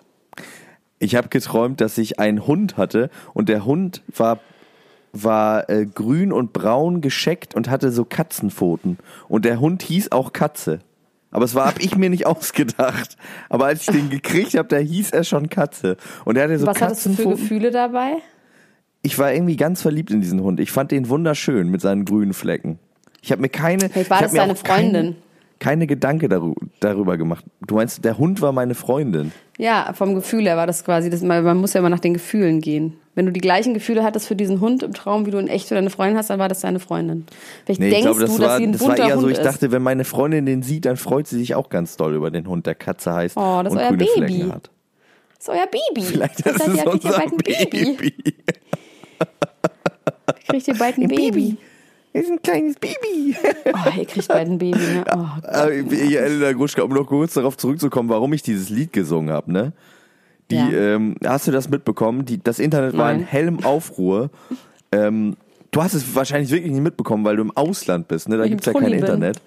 Ich 0.98 1.15
habe 1.15 1.27
geträumt, 1.27 1.82
dass 1.82 1.98
ich 2.00 2.20
einen 2.20 2.48
Hund 2.48 2.77
hatte 2.77 3.12
und 3.34 3.50
der 3.50 3.65
Hund 3.65 4.01
war 4.08 4.39
war 5.24 5.69
äh, 5.69 5.86
grün 5.86 6.31
und 6.31 6.53
braun 6.53 7.01
gescheckt 7.01 7.55
und 7.55 7.69
hatte 7.69 7.91
so 7.91 8.05
Katzenpfoten 8.05 8.98
und 9.27 9.45
der 9.45 9.60
Hund 9.60 9.81
hieß 9.81 10.12
auch 10.12 10.34
Katze. 10.34 10.79
Aber 11.31 11.43
es 11.43 11.53
war 11.53 11.65
hab 11.65 11.81
ich 11.81 11.98
mir 11.98 12.10
nicht 12.10 12.25
ausgedacht. 12.27 13.17
Aber 13.50 13.65
als 13.65 13.81
ich 13.81 13.88
den 13.88 14.10
gekriegt 14.10 14.55
habe, 14.55 14.67
da 14.67 14.77
hieß 14.77 15.12
er 15.12 15.24
schon 15.24 15.50
Katze 15.50 15.98
und 16.24 16.38
er 16.38 16.45
hatte 16.45 16.60
so 16.60 16.67
Was 16.67 16.81
hattest 16.81 17.05
du 17.05 17.13
für. 17.13 17.29
Gefühle 17.29 17.72
dabei? 17.72 18.17
Ich 19.01 19.19
war 19.19 19.34
irgendwie 19.34 19.57
ganz 19.57 19.81
verliebt 19.81 20.12
in 20.12 20.22
diesen 20.22 20.41
Hund. 20.41 20.60
Ich 20.60 20.72
fand 20.72 20.91
den 20.91 21.10
wunderschön 21.10 21.69
mit 21.69 21.81
seinen 21.81 22.05
grünen 22.05 22.34
Flecken. 22.34 22.79
Ich 23.22 23.31
habe 23.31 23.41
mir 23.41 23.50
keine 23.50 23.89
Vielleicht 23.89 24.10
war 24.10 24.17
ich 24.17 24.24
das 24.24 24.34
deine 24.34 24.55
Freundin. 24.55 25.15
Keine 25.60 25.88
Gedanke 25.88 26.29
darüber, 26.29 26.60
darüber 26.79 27.17
gemacht. 27.17 27.45
Du 27.65 27.75
meinst, 27.75 28.03
der 28.03 28.17
Hund 28.17 28.41
war 28.41 28.51
meine 28.51 28.75
Freundin. 28.75 29.31
Ja, 29.58 29.94
vom 29.94 30.16
Gefühl 30.16 30.44
her 30.44 30.58
war 30.58 30.68
das 30.68 30.84
quasi, 30.84 31.10
das, 31.10 31.22
man 31.22 31.58
muss 31.58 31.74
ja 31.74 31.80
immer 31.80 31.90
nach 31.90 32.00
den 32.00 32.14
Gefühlen 32.14 32.60
gehen. 32.60 32.98
Wenn 33.14 33.26
du 33.26 33.32
die 33.32 33.40
gleichen 33.40 33.74
Gefühle 33.74 34.04
hattest 34.04 34.28
für 34.28 34.36
diesen 34.36 34.60
Hund 34.60 34.84
im 34.84 34.94
Traum, 34.94 35.26
wie 35.26 35.32
du 35.32 35.38
in 35.38 35.48
echt 35.48 35.70
für 35.70 35.76
deine 35.76 35.90
Freundin 35.90 36.18
hast, 36.18 36.30
dann 36.30 36.40
war 36.40 36.50
das 36.50 36.60
deine 36.60 36.80
Freundin. 36.82 37.26
Vielleicht 37.64 37.80
Nee, 37.80 37.88
ich 37.88 37.94
denkst 37.94 38.06
glaube, 38.08 38.20
das 38.20 38.36
du, 38.36 38.42
dass 38.42 38.50
war, 38.50 38.58
sie 38.58 38.64
ein 38.66 38.72
das 38.74 38.82
war 38.82 38.88
bunter 38.90 39.04
eher 39.08 39.16
so, 39.16 39.22
Hund 39.22 39.32
ich 39.32 39.38
ist. 39.38 39.46
dachte, 39.46 39.72
wenn 39.72 39.82
meine 39.82 40.04
Freundin 40.04 40.46
den 40.46 40.62
sieht, 40.64 40.84
dann 40.84 40.98
freut 40.98 41.26
sie 41.28 41.38
sich 41.38 41.56
auch 41.56 41.70
ganz 41.70 41.96
doll 41.96 42.14
über 42.16 42.30
den 42.32 42.48
Hund, 42.48 42.66
der 42.66 42.76
Katze 42.76 43.14
heißt 43.14 43.38
Oh, 43.38 43.62
das 43.64 43.74
ist 43.74 43.80
euer 43.80 43.88
grüne 43.88 43.98
Baby. 44.00 44.12
Flecken 44.28 44.52
hat. 44.54 44.70
Das 45.38 45.48
ist 45.48 45.50
euer 45.50 45.68
Baby. 45.68 46.06
Vielleicht 46.06 46.46
Dann 46.46 46.56
ist 46.56 46.62
kriegt 46.64 46.86
ihr 46.86 46.92
unser 46.92 47.10
bald 47.12 47.32
ein 47.32 47.38
Baby. 47.38 47.86
Baby. 47.98 48.14
Kriegt 50.50 50.68
ihr 50.68 50.78
bald 50.78 50.98
ein 50.98 51.08
Baby. 51.08 51.58
Das 51.58 51.75
ist 52.19 52.31
ein 52.31 52.41
kleines 52.41 52.75
Baby. 52.77 53.36
Oh, 53.74 53.89
ihr 53.98 54.05
kriegt 54.05 54.27
bald 54.27 54.48
ein 54.50 54.57
Baby, 54.57 54.77
ne? 54.79 55.03
Oh. 55.13 55.25
Äh, 55.48 55.84
Hier, 55.89 56.22
Elena 56.22 56.51
Gruschka, 56.53 56.81
um 56.84 56.91
noch 56.91 57.05
kurz 57.07 57.34
darauf 57.34 57.57
zurückzukommen, 57.57 58.10
warum 58.10 58.34
ich 58.34 58.41
dieses 58.41 58.69
Lied 58.69 58.93
gesungen 58.93 59.34
habe, 59.34 59.51
ne? 59.51 59.74
Die, 60.51 60.55
Ja. 60.55 60.69
ähm, 60.72 61.15
hast 61.25 61.48
du 61.48 61.51
das 61.51 61.69
mitbekommen? 61.69 62.25
Die, 62.25 62.41
das 62.43 62.60
Internet 62.60 62.95
war 62.98 63.12
in 63.12 63.17
Nein. 63.19 63.27
hellem 63.27 63.63
Aufruhr. 63.65 64.29
ähm, 64.91 65.36
du 65.72 65.81
hast 65.84 65.93
es 65.93 66.15
wahrscheinlich 66.15 66.51
wirklich 66.51 66.72
nicht 66.72 66.81
mitbekommen, 66.84 67.25
weil 67.25 67.36
du 67.36 67.41
im 67.41 67.55
Ausland 67.57 68.07
bist, 68.07 68.29
ne? 68.29 68.38
Da 68.38 68.43
ich 68.45 68.51
gibt's 68.51 68.65
ja 68.65 68.74
kein 68.74 68.84
bin. 68.86 68.93
Internet. 68.93 69.41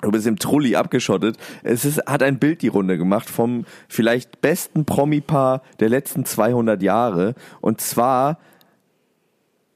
Du 0.00 0.10
bist 0.10 0.26
im 0.26 0.36
Trulli 0.36 0.74
abgeschottet. 0.74 1.36
Es 1.62 1.84
ist, 1.84 2.04
hat 2.06 2.24
ein 2.24 2.40
Bild 2.40 2.62
die 2.62 2.68
Runde 2.68 2.98
gemacht 2.98 3.30
vom 3.30 3.66
vielleicht 3.88 4.40
besten 4.40 4.84
Promi-Paar 4.84 5.62
der 5.78 5.90
letzten 5.90 6.24
200 6.24 6.82
Jahre. 6.82 7.34
Und 7.60 7.80
zwar 7.80 8.38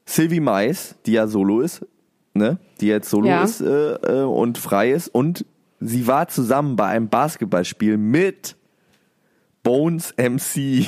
Sylvie 0.07 0.39
Mais, 0.39 0.95
die 1.05 1.11
ja 1.11 1.27
solo 1.27 1.59
ist, 1.61 1.85
ne? 2.33 2.57
Die 2.81 2.87
jetzt 2.87 3.09
solo 3.09 3.27
Ja. 3.27 3.43
ist 3.43 3.61
äh, 3.61 3.93
äh, 3.95 4.23
und 4.23 4.57
frei 4.57 4.91
ist. 4.91 5.09
Und 5.09 5.45
sie 5.81 6.07
war 6.07 6.27
zusammen 6.29 6.75
bei 6.77 6.85
einem 6.87 7.09
Basketballspiel 7.09 7.97
mit 7.97 8.55
Bones 9.63 10.13
MC. 10.17 10.87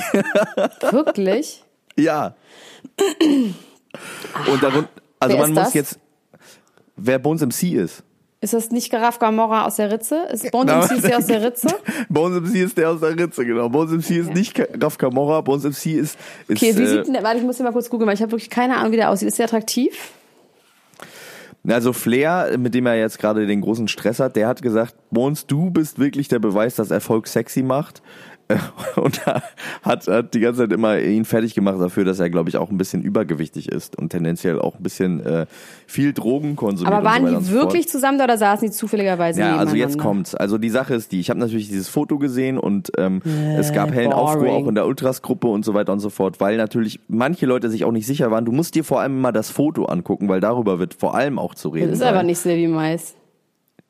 Wirklich? 0.90 1.62
ja. 1.96 2.34
Und 4.50 4.62
darun, 4.62 4.88
also 5.18 5.34
Wer 5.36 5.42
man 5.42 5.52
muss 5.52 5.64
das? 5.64 5.74
jetzt, 5.74 5.98
wer 6.96 7.18
Bones 7.18 7.42
MC 7.42 7.74
ist. 7.74 8.02
Ist 8.42 8.54
das 8.54 8.70
nicht 8.70 8.90
Garaf 8.90 9.18
Gamora 9.18 9.66
aus 9.66 9.76
der 9.76 9.92
Ritze? 9.92 10.22
Ist 10.32 10.50
Bones 10.50 10.88
MC 10.90 10.96
ist 10.96 11.04
der 11.06 11.18
aus 11.18 11.26
der 11.26 11.42
Ritze? 11.42 11.68
Bones 12.08 12.40
MC 12.50 12.54
ist 12.56 12.78
der 12.78 12.90
aus 12.90 13.00
der 13.00 13.18
Ritze, 13.18 13.44
genau. 13.44 13.68
Bones 13.68 13.92
MC 13.92 14.16
ist 14.16 14.32
nicht 14.32 14.54
Ka- 14.54 14.64
Raf 14.80 14.96
Kamora, 14.96 15.42
Bones 15.42 15.64
MC 15.64 15.94
ist, 15.96 16.18
ist 16.48 16.62
Okay, 16.62 16.74
wie 16.76 16.82
äh, 16.82 16.86
sieht 16.86 17.06
denn 17.06 17.12
der, 17.12 17.22
warte, 17.22 17.38
ich 17.38 17.44
muss 17.44 17.58
den 17.58 17.64
mal 17.64 17.72
kurz 17.72 17.90
googeln, 17.90 18.06
weil 18.08 18.14
ich 18.14 18.22
habe 18.22 18.32
wirklich 18.32 18.48
keine 18.48 18.78
Ahnung, 18.78 18.92
wie 18.92 18.96
der 18.96 19.10
aussieht. 19.10 19.28
Ist 19.28 19.38
der 19.38 19.44
attraktiv? 19.44 19.92
Also 21.68 21.92
Flair, 21.92 22.56
mit 22.56 22.72
dem 22.74 22.86
er 22.86 22.94
jetzt 22.96 23.18
gerade 23.18 23.46
den 23.46 23.60
großen 23.60 23.86
Stress 23.88 24.18
hat, 24.18 24.34
der 24.34 24.48
hat 24.48 24.62
gesagt, 24.62 24.94
Bones, 25.10 25.46
du 25.46 25.70
bist 25.70 25.98
wirklich 25.98 26.28
der 26.28 26.38
Beweis, 26.38 26.76
dass 26.76 26.90
Erfolg 26.90 27.26
sexy 27.26 27.62
macht. 27.62 28.00
Äh, 28.50 28.58
Und 29.00 29.24
hat, 29.26 30.06
hat 30.06 30.34
die 30.34 30.40
ganze 30.40 30.62
Zeit 30.62 30.72
immer 30.72 30.98
ihn 30.98 31.24
fertig 31.24 31.54
gemacht 31.54 31.80
dafür, 31.80 32.04
dass 32.04 32.20
er, 32.20 32.30
glaube 32.30 32.48
ich, 32.48 32.56
auch 32.56 32.70
ein 32.70 32.78
bisschen 32.78 33.02
übergewichtig 33.02 33.70
ist 33.70 33.96
und 33.96 34.10
tendenziell 34.10 34.58
auch 34.60 34.76
ein 34.76 34.82
bisschen 34.82 35.24
äh, 35.24 35.46
viel 35.86 36.12
Drogen 36.12 36.56
konsumiert. 36.56 36.94
Aber 36.94 37.04
waren 37.04 37.26
so 37.26 37.38
die 37.38 37.44
so 37.44 37.52
fort. 37.52 37.64
wirklich 37.66 37.88
zusammen 37.88 38.20
oder 38.20 38.36
saßen 38.36 38.68
die 38.68 38.74
zufälligerweise 38.74 39.40
Ja, 39.40 39.56
also 39.56 39.76
jetzt 39.76 39.98
kommt's. 39.98 40.34
Also 40.34 40.58
die 40.58 40.70
Sache 40.70 40.94
ist 40.94 41.12
die, 41.12 41.20
ich 41.20 41.30
habe 41.30 41.40
natürlich 41.40 41.68
dieses 41.68 41.88
Foto 41.88 42.18
gesehen 42.18 42.58
und 42.58 42.90
ähm, 42.98 43.22
es 43.58 43.72
gab 43.72 43.92
hellen 43.92 44.12
Aufruhr 44.12 44.44
boring. 44.46 44.64
auch 44.64 44.68
in 44.68 44.74
der 44.74 44.86
Ultras-Gruppe 44.86 45.46
und 45.48 45.64
so 45.64 45.74
weiter 45.74 45.92
und 45.92 46.00
so 46.00 46.10
fort, 46.10 46.40
weil 46.40 46.56
natürlich 46.56 47.00
manche 47.08 47.46
Leute 47.46 47.70
sich 47.70 47.84
auch 47.84 47.92
nicht 47.92 48.06
sicher 48.06 48.30
waren. 48.30 48.44
Du 48.44 48.52
musst 48.52 48.74
dir 48.74 48.84
vor 48.84 49.00
allem 49.00 49.20
mal 49.20 49.32
das 49.32 49.50
Foto 49.50 49.84
angucken, 49.86 50.28
weil 50.28 50.40
darüber 50.40 50.78
wird 50.78 50.94
vor 50.94 51.14
allem 51.14 51.38
auch 51.38 51.54
zu 51.54 51.68
reden 51.68 51.86
Das 51.86 51.94
ist 51.94 51.98
sein. 52.00 52.14
aber 52.14 52.22
nicht 52.22 52.38
Sylvie 52.38 52.66
Mais. 52.68 53.14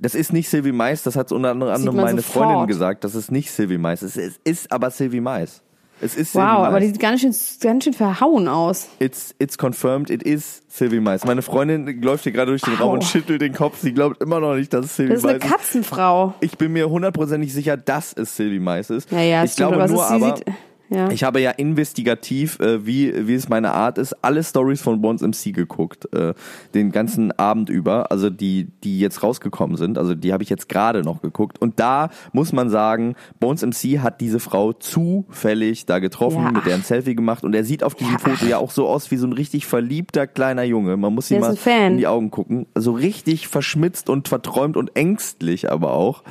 Das 0.02 0.14
ist 0.14 0.32
nicht 0.32 0.48
Sylvie 0.48 0.72
Mais, 0.72 1.02
das 1.02 1.14
hat 1.14 1.30
unter 1.30 1.50
anderem 1.50 1.94
meine 1.94 2.22
sofort. 2.22 2.46
Freundin 2.46 2.66
gesagt, 2.66 3.04
das 3.04 3.14
ist 3.14 3.30
nicht 3.30 3.50
Sylvie 3.50 3.78
Mais. 3.78 4.00
Es 4.02 4.16
ist, 4.16 4.40
es 4.44 4.52
ist 4.62 4.72
aber 4.72 4.90
Sylvie 4.90 5.20
Mais. 5.20 5.62
Es 6.02 6.16
ist 6.16 6.32
Sylvie 6.32 6.46
Wow, 6.46 6.58
Mais. 6.60 6.68
aber 6.68 6.80
die 6.80 6.86
sieht 6.86 6.98
ganz 7.00 7.20
schön, 7.20 7.34
ganz 7.60 7.84
schön 7.84 7.92
verhauen 7.92 8.48
aus. 8.48 8.88
It's, 8.98 9.34
it's 9.38 9.58
confirmed, 9.58 10.08
it 10.08 10.22
is 10.22 10.62
Sylvie 10.68 11.00
Mais. 11.00 11.26
Meine 11.26 11.42
Freundin 11.42 12.00
läuft 12.00 12.24
hier 12.24 12.32
gerade 12.32 12.50
durch 12.50 12.62
den 12.62 12.72
Wow. 12.74 12.80
Raum 12.80 12.92
und 12.94 13.04
schüttelt 13.04 13.42
den 13.42 13.52
Kopf. 13.52 13.78
Sie 13.82 13.92
glaubt 13.92 14.22
immer 14.22 14.40
noch 14.40 14.54
nicht, 14.54 14.72
dass 14.72 14.86
es 14.86 14.96
Sylvie 14.96 15.10
Das 15.12 15.18
ist 15.18 15.28
eine 15.28 15.38
Mais 15.38 15.44
ist. 15.44 15.52
Katzenfrau. 15.52 16.34
Ich 16.40 16.56
bin 16.56 16.72
mir 16.72 16.88
hundertprozentig 16.88 17.52
sicher, 17.52 17.76
dass 17.76 18.14
es 18.14 18.34
Sylvie 18.36 18.58
Mais 18.60 18.88
ist. 18.88 19.10
Ja, 19.12 19.20
ja, 19.20 19.44
ich 19.44 19.52
stimmt, 19.52 19.72
glaube 19.72 19.84
aber 19.84 19.92
nur 19.92 20.02
ist, 20.04 20.10
aber, 20.10 20.36
sieht, 20.38 20.46
ja. 20.90 21.10
ich 21.10 21.22
habe 21.22 21.40
ja 21.40 21.52
investigativ, 21.52 22.58
äh, 22.58 22.84
wie, 22.84 23.28
wie 23.28 23.34
es 23.34 23.48
meine 23.48 23.72
Art 23.72 23.96
ist, 23.96 24.12
alle 24.22 24.42
Stories 24.42 24.82
von 24.82 25.00
Bones 25.00 25.22
MC 25.22 25.54
geguckt, 25.54 26.12
äh, 26.12 26.34
den 26.74 26.90
ganzen 26.90 27.30
Abend 27.38 27.70
über, 27.70 28.10
also 28.10 28.28
die, 28.28 28.68
die 28.82 28.98
jetzt 28.98 29.22
rausgekommen 29.22 29.76
sind, 29.76 29.98
also 29.98 30.16
die 30.16 30.32
habe 30.32 30.42
ich 30.42 30.50
jetzt 30.50 30.68
gerade 30.68 31.02
noch 31.02 31.22
geguckt. 31.22 31.60
Und 31.60 31.78
da 31.78 32.10
muss 32.32 32.52
man 32.52 32.70
sagen, 32.70 33.14
Bones 33.38 33.62
MC 33.62 34.00
hat 34.00 34.20
diese 34.20 34.40
Frau 34.40 34.72
zufällig 34.72 35.86
da 35.86 36.00
getroffen, 36.00 36.42
Ja, 36.42 36.50
mit 36.50 36.66
der 36.66 36.74
ein 36.74 36.82
Selfie 36.82 37.14
gemacht 37.14 37.44
und 37.44 37.54
er 37.54 37.64
sieht 37.64 37.84
auf 37.84 37.94
diesem 37.94 38.18
Foto 38.18 38.44
ja 38.46 38.58
auch 38.58 38.72
so 38.72 38.88
aus 38.88 39.12
wie 39.12 39.16
so 39.16 39.28
ein 39.28 39.32
richtig 39.32 39.66
verliebter 39.66 40.26
kleiner 40.26 40.64
Junge. 40.64 40.96
Man 40.96 41.14
muss 41.14 41.30
ihm 41.30 41.40
mal 41.40 41.56
in 41.66 41.98
die 41.98 42.08
Augen 42.08 42.30
gucken. 42.30 42.66
So 42.74 42.92
richtig 42.92 43.46
verschmitzt 43.46 44.10
und 44.10 44.26
verträumt 44.28 44.76
und 44.76 44.96
ängstlich 44.96 45.70
aber 45.70 45.92
auch. 45.92 46.24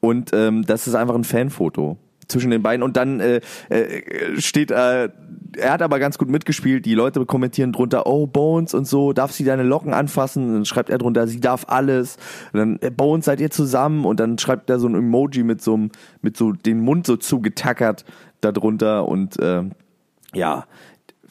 Und 0.00 0.30
ähm, 0.32 0.64
das 0.64 0.86
ist 0.86 0.94
einfach 0.94 1.14
ein 1.14 1.24
Fanfoto 1.24 1.98
zwischen 2.28 2.50
den 2.50 2.62
beiden. 2.62 2.82
Und 2.82 2.96
dann 2.96 3.20
äh, 3.20 3.40
äh, 3.68 4.40
steht, 4.40 4.70
äh, 4.70 5.08
er 5.56 5.72
hat 5.72 5.82
aber 5.82 5.98
ganz 5.98 6.18
gut 6.18 6.28
mitgespielt. 6.28 6.84
Die 6.84 6.94
Leute 6.94 7.24
kommentieren 7.26 7.72
drunter, 7.72 8.06
oh 8.06 8.26
Bones 8.26 8.74
und 8.74 8.86
so, 8.86 9.12
darf 9.12 9.32
sie 9.32 9.44
deine 9.44 9.62
Locken 9.62 9.94
anfassen? 9.94 10.48
Und 10.48 10.54
dann 10.54 10.64
schreibt 10.64 10.90
er 10.90 10.98
drunter, 10.98 11.26
sie 11.26 11.40
darf 11.40 11.64
alles. 11.68 12.16
Und 12.52 12.58
dann, 12.58 12.78
äh, 12.80 12.90
Bones, 12.90 13.24
seid 13.24 13.40
ihr 13.40 13.50
zusammen? 13.50 14.04
Und 14.04 14.20
dann 14.20 14.38
schreibt 14.38 14.70
er 14.70 14.78
so 14.78 14.88
ein 14.88 14.94
Emoji 14.94 15.42
mit 15.42 15.62
so 15.62 15.78
mit 16.22 16.36
so 16.36 16.52
den 16.52 16.80
Mund 16.80 17.06
so 17.06 17.16
zugetackert 17.16 18.04
darunter 18.40 19.08
und 19.08 19.38
äh, 19.38 19.62
ja, 20.34 20.66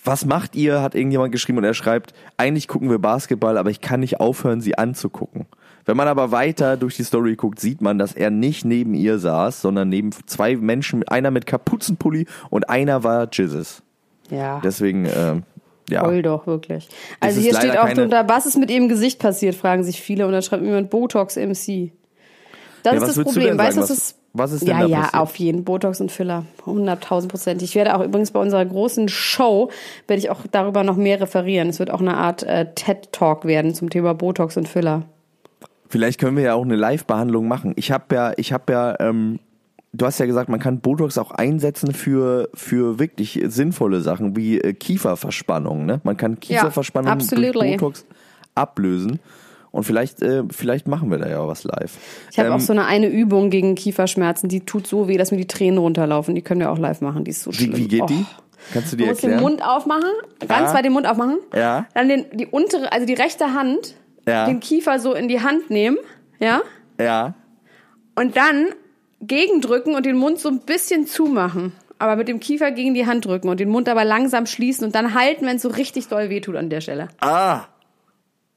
was 0.03 0.25
macht 0.25 0.55
ihr, 0.55 0.81
hat 0.81 0.95
irgendjemand 0.95 1.31
geschrieben 1.31 1.57
und 1.57 1.63
er 1.63 1.73
schreibt, 1.73 2.13
eigentlich 2.37 2.67
gucken 2.67 2.89
wir 2.89 2.99
Basketball, 2.99 3.57
aber 3.57 3.69
ich 3.69 3.81
kann 3.81 3.99
nicht 3.99 4.19
aufhören, 4.19 4.61
sie 4.61 4.77
anzugucken. 4.77 5.45
Wenn 5.87 5.97
man 5.97 6.07
aber 6.09 6.31
weiter 6.31 6.75
durch 6.77 6.97
die 6.97 7.03
Story 7.03 7.35
guckt, 7.37 7.59
sieht 7.59 7.81
man, 7.81 7.97
dass 7.97 8.13
er 8.13 8.29
nicht 8.29 8.65
neben 8.65 8.93
ihr 8.93 9.19
saß, 9.19 9.61
sondern 9.61 9.87
neben 9.89 10.11
zwei 10.27 10.55
Menschen, 10.57 11.07
einer 11.07 11.31
mit 11.31 11.45
Kapuzenpulli 11.45 12.27
und 12.49 12.69
einer 12.69 13.03
war 13.05 13.29
Jesus. 13.31 13.81
Ja. 14.29 14.59
Deswegen, 14.63 15.05
ähm, 15.05 15.43
ja. 15.89 16.03
Voll 16.03 16.21
doch, 16.21 16.45
wirklich. 16.45 16.89
Also 17.21 17.39
hier 17.39 17.55
steht 17.55 17.77
auch 17.77 17.89
drunter, 17.89 18.27
was 18.27 18.45
ist 18.45 18.57
mit 18.57 18.69
ihrem 18.69 18.89
Gesicht 18.89 19.19
passiert, 19.19 19.55
fragen 19.55 19.83
sich 19.85 20.01
viele. 20.01 20.25
Und 20.27 20.33
dann 20.33 20.41
schreibt 20.41 20.61
jemand 20.63 20.89
Botox 20.89 21.37
MC. 21.37 21.93
Das 22.83 22.93
Ja, 22.93 22.99
ist 23.05 23.17
das 23.17 23.23
Problem. 23.23 23.57
Weißt 23.57 23.77
du, 23.77 23.81
Was- 23.81 23.89
ist. 23.89 24.17
was 24.33 24.51
ist 24.51 24.61
denn 24.67 24.75
ja, 24.77 24.81
da 24.81 24.87
ja, 24.87 24.97
passiert? 25.03 25.21
auf 25.21 25.35
jeden 25.37 25.63
Botox 25.63 26.01
und 26.01 26.11
Filler. 26.11 26.43
100.000 26.65 27.29
Prozent. 27.29 27.61
Ich 27.61 27.75
werde 27.75 27.95
auch 27.95 28.03
übrigens 28.03 28.31
bei 28.31 28.41
unserer 28.41 28.65
großen 28.65 29.07
Show, 29.07 29.71
werde 30.07 30.19
ich 30.19 30.29
auch 30.29 30.41
darüber 30.51 30.83
noch 30.83 30.97
mehr 30.97 31.21
referieren. 31.21 31.69
Es 31.69 31.79
wird 31.79 31.91
auch 31.91 32.01
eine 32.01 32.17
Art 32.17 32.43
äh, 32.43 32.65
TED-Talk 32.75 33.45
werden 33.45 33.73
zum 33.73 33.89
Thema 33.89 34.13
Botox 34.13 34.57
und 34.57 34.67
Filler. 34.67 35.03
Vielleicht 35.89 36.19
können 36.19 36.35
wir 36.37 36.43
ja 36.43 36.53
auch 36.53 36.63
eine 36.65 36.75
Live-Behandlung 36.75 37.47
machen. 37.47 37.73
Ich 37.77 37.91
habe 37.91 38.13
ja, 38.15 38.33
ich 38.37 38.51
habe 38.53 38.73
ja, 38.73 38.99
ähm, 38.99 39.39
du 39.93 40.05
hast 40.05 40.19
ja 40.19 40.25
gesagt, 40.25 40.49
man 40.49 40.59
kann 40.59 40.79
Botox 40.79 41.17
auch 41.17 41.31
einsetzen 41.31 41.93
für 41.93 42.49
für 42.53 42.99
wirklich 42.99 43.41
sinnvolle 43.47 44.01
Sachen 44.01 44.35
wie 44.35 44.59
äh, 44.59 44.73
Kieferverspannung. 44.73 45.85
Ne? 45.85 46.01
Man 46.03 46.17
kann 46.17 46.39
Kieferverspannung 46.39 47.11
durch 47.17 47.23
absolutely. 47.31 47.71
Botox 47.77 48.05
ablösen. 48.55 49.19
Und 49.71 49.83
vielleicht, 49.83 50.21
äh, 50.23 50.43
vielleicht 50.49 50.87
machen 50.87 51.11
wir 51.11 51.17
da 51.19 51.29
ja 51.29 51.45
was 51.47 51.63
live. 51.63 51.97
Ich 52.31 52.39
habe 52.39 52.47
Ähm, 52.49 52.55
auch 52.55 52.59
so 52.59 52.73
eine 52.73 52.85
eine 52.85 53.07
Übung 53.07 53.49
gegen 53.49 53.75
Kieferschmerzen, 53.75 54.49
die 54.49 54.61
tut 54.61 54.87
so 54.87 55.07
weh, 55.07 55.17
dass 55.17 55.31
mir 55.31 55.37
die 55.37 55.45
Tränen 55.47 55.77
runterlaufen. 55.77 56.33
Die 56.35 56.41
können 56.41 56.61
wir 56.61 56.71
auch 56.71 56.79
live 56.79 57.01
machen. 57.01 57.25
Die 57.25 57.31
ist 57.31 57.43
so 57.43 57.51
schlimm. 57.51 57.73
wie, 57.75 57.83
wie 57.83 57.87
geht 57.87 58.01
Oh. 58.01 58.05
die? 58.07 58.25
Kannst 58.73 58.91
du 58.91 58.97
Du 58.97 59.03
dir 59.03 59.09
den 59.13 59.15
erklären? 59.15 59.41
Mund 59.41 59.63
aufmachen, 59.63 60.09
ganz 60.47 60.69
Ja. 60.71 60.73
weit 60.73 60.85
den 60.85 60.93
Mund 60.93 61.05
aufmachen. 61.07 61.37
Ja. 61.53 61.85
Dann 61.93 62.09
den, 62.09 62.25
die 62.33 62.47
untere, 62.47 62.91
also 62.91 63.05
die 63.05 63.13
rechte 63.13 63.53
Hand, 63.53 63.95
Ja. 64.27 64.45
den 64.45 64.59
Kiefer 64.59 64.99
so 64.99 65.13
in 65.13 65.27
die 65.27 65.41
Hand 65.41 65.69
nehmen, 65.69 65.97
ja. 66.39 66.61
Ja. 66.99 67.33
Und 68.15 68.35
dann 68.35 68.67
gegendrücken 69.21 69.95
und 69.95 70.05
den 70.05 70.17
Mund 70.17 70.39
so 70.39 70.49
ein 70.49 70.59
bisschen 70.59 71.07
zumachen. 71.07 71.73
Aber 71.99 72.15
mit 72.15 72.27
dem 72.27 72.39
Kiefer 72.39 72.71
gegen 72.71 72.93
die 72.93 73.07
Hand 73.07 73.25
drücken 73.25 73.49
und 73.49 73.59
den 73.59 73.69
Mund 73.69 73.89
aber 73.89 74.05
langsam 74.05 74.45
schließen 74.45 74.85
und 74.85 74.93
dann 74.93 75.15
halten, 75.15 75.45
wenn 75.47 75.55
es 75.55 75.63
so 75.63 75.69
richtig 75.69 76.07
doll 76.09 76.29
wehtut 76.29 76.55
an 76.55 76.69
der 76.69 76.81
Stelle. 76.81 77.07
Ah. 77.21 77.65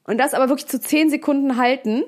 Und 0.03 0.17
das 0.19 0.33
aber 0.33 0.49
wirklich 0.49 0.67
zu 0.67 0.79
10 0.79 1.09
Sekunden 1.09 1.57
halten 1.57 2.03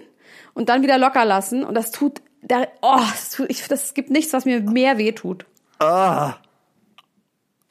und 0.53 0.69
dann 0.69 0.83
wieder 0.83 0.97
locker 0.97 1.25
lassen. 1.25 1.63
Und 1.63 1.73
das 1.73 1.91
tut, 1.91 2.21
da, 2.41 2.67
oh, 2.81 2.97
das, 2.97 3.31
tut, 3.31 3.49
ich, 3.49 3.67
das 3.67 3.93
gibt 3.93 4.11
nichts, 4.11 4.33
was 4.33 4.45
mir 4.45 4.61
mehr 4.61 4.97
wehtut. 4.97 5.45
Ah. 5.79 6.35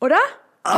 Oder? 0.00 0.18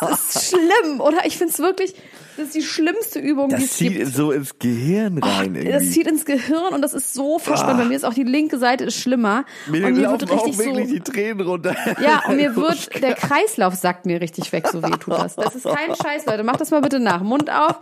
Das 0.00 0.36
ist 0.36 0.50
schlimm, 0.50 1.00
oder? 1.00 1.24
Ich 1.26 1.38
finde 1.38 1.52
es 1.52 1.58
wirklich, 1.60 1.94
das 2.36 2.46
ist 2.46 2.54
die 2.54 2.62
schlimmste 2.62 3.18
Übung, 3.18 3.48
die 3.48 3.54
Das 3.56 3.64
es 3.64 3.72
zieht 3.74 3.92
gibt. 3.94 4.14
so 4.14 4.32
ins 4.32 4.58
Gehirn 4.58 5.18
rein 5.18 5.54
irgendwie. 5.54 5.72
Das 5.72 5.90
zieht 5.90 6.06
ins 6.06 6.24
Gehirn 6.24 6.72
und 6.74 6.82
das 6.82 6.94
ist 6.94 7.14
so 7.14 7.38
verspannt. 7.38 7.78
Bei 7.78 7.84
mir 7.84 7.96
ist 7.96 8.04
auch 8.04 8.14
die 8.14 8.22
linke 8.24 8.58
Seite 8.58 8.84
ist 8.84 8.96
schlimmer. 9.00 9.44
mir 9.68 9.86
und 9.86 9.94
mir 9.94 10.00
laufen 10.02 10.20
wird 10.20 10.30
auch 10.32 10.46
richtig 10.46 10.66
wirklich 10.66 10.88
so. 10.88 10.94
die 10.94 11.00
Tränen 11.00 11.40
runter. 11.46 11.74
Ja, 12.02 12.22
und 12.28 12.36
mir 12.36 12.56
wird 12.56 13.02
der 13.02 13.14
Kreislauf 13.14 13.74
sackt 13.74 14.06
mir 14.06 14.20
richtig 14.20 14.50
weg, 14.52 14.66
so 14.70 14.82
weh 14.82 14.90
tut 14.98 15.14
das. 15.14 15.36
Das 15.36 15.54
ist 15.54 15.64
kein 15.64 15.94
Scheiß, 15.94 16.26
Leute. 16.26 16.42
Macht 16.44 16.60
das 16.60 16.70
mal 16.70 16.80
bitte 16.80 17.00
nach. 17.00 17.22
Mund 17.22 17.50
auf. 17.50 17.78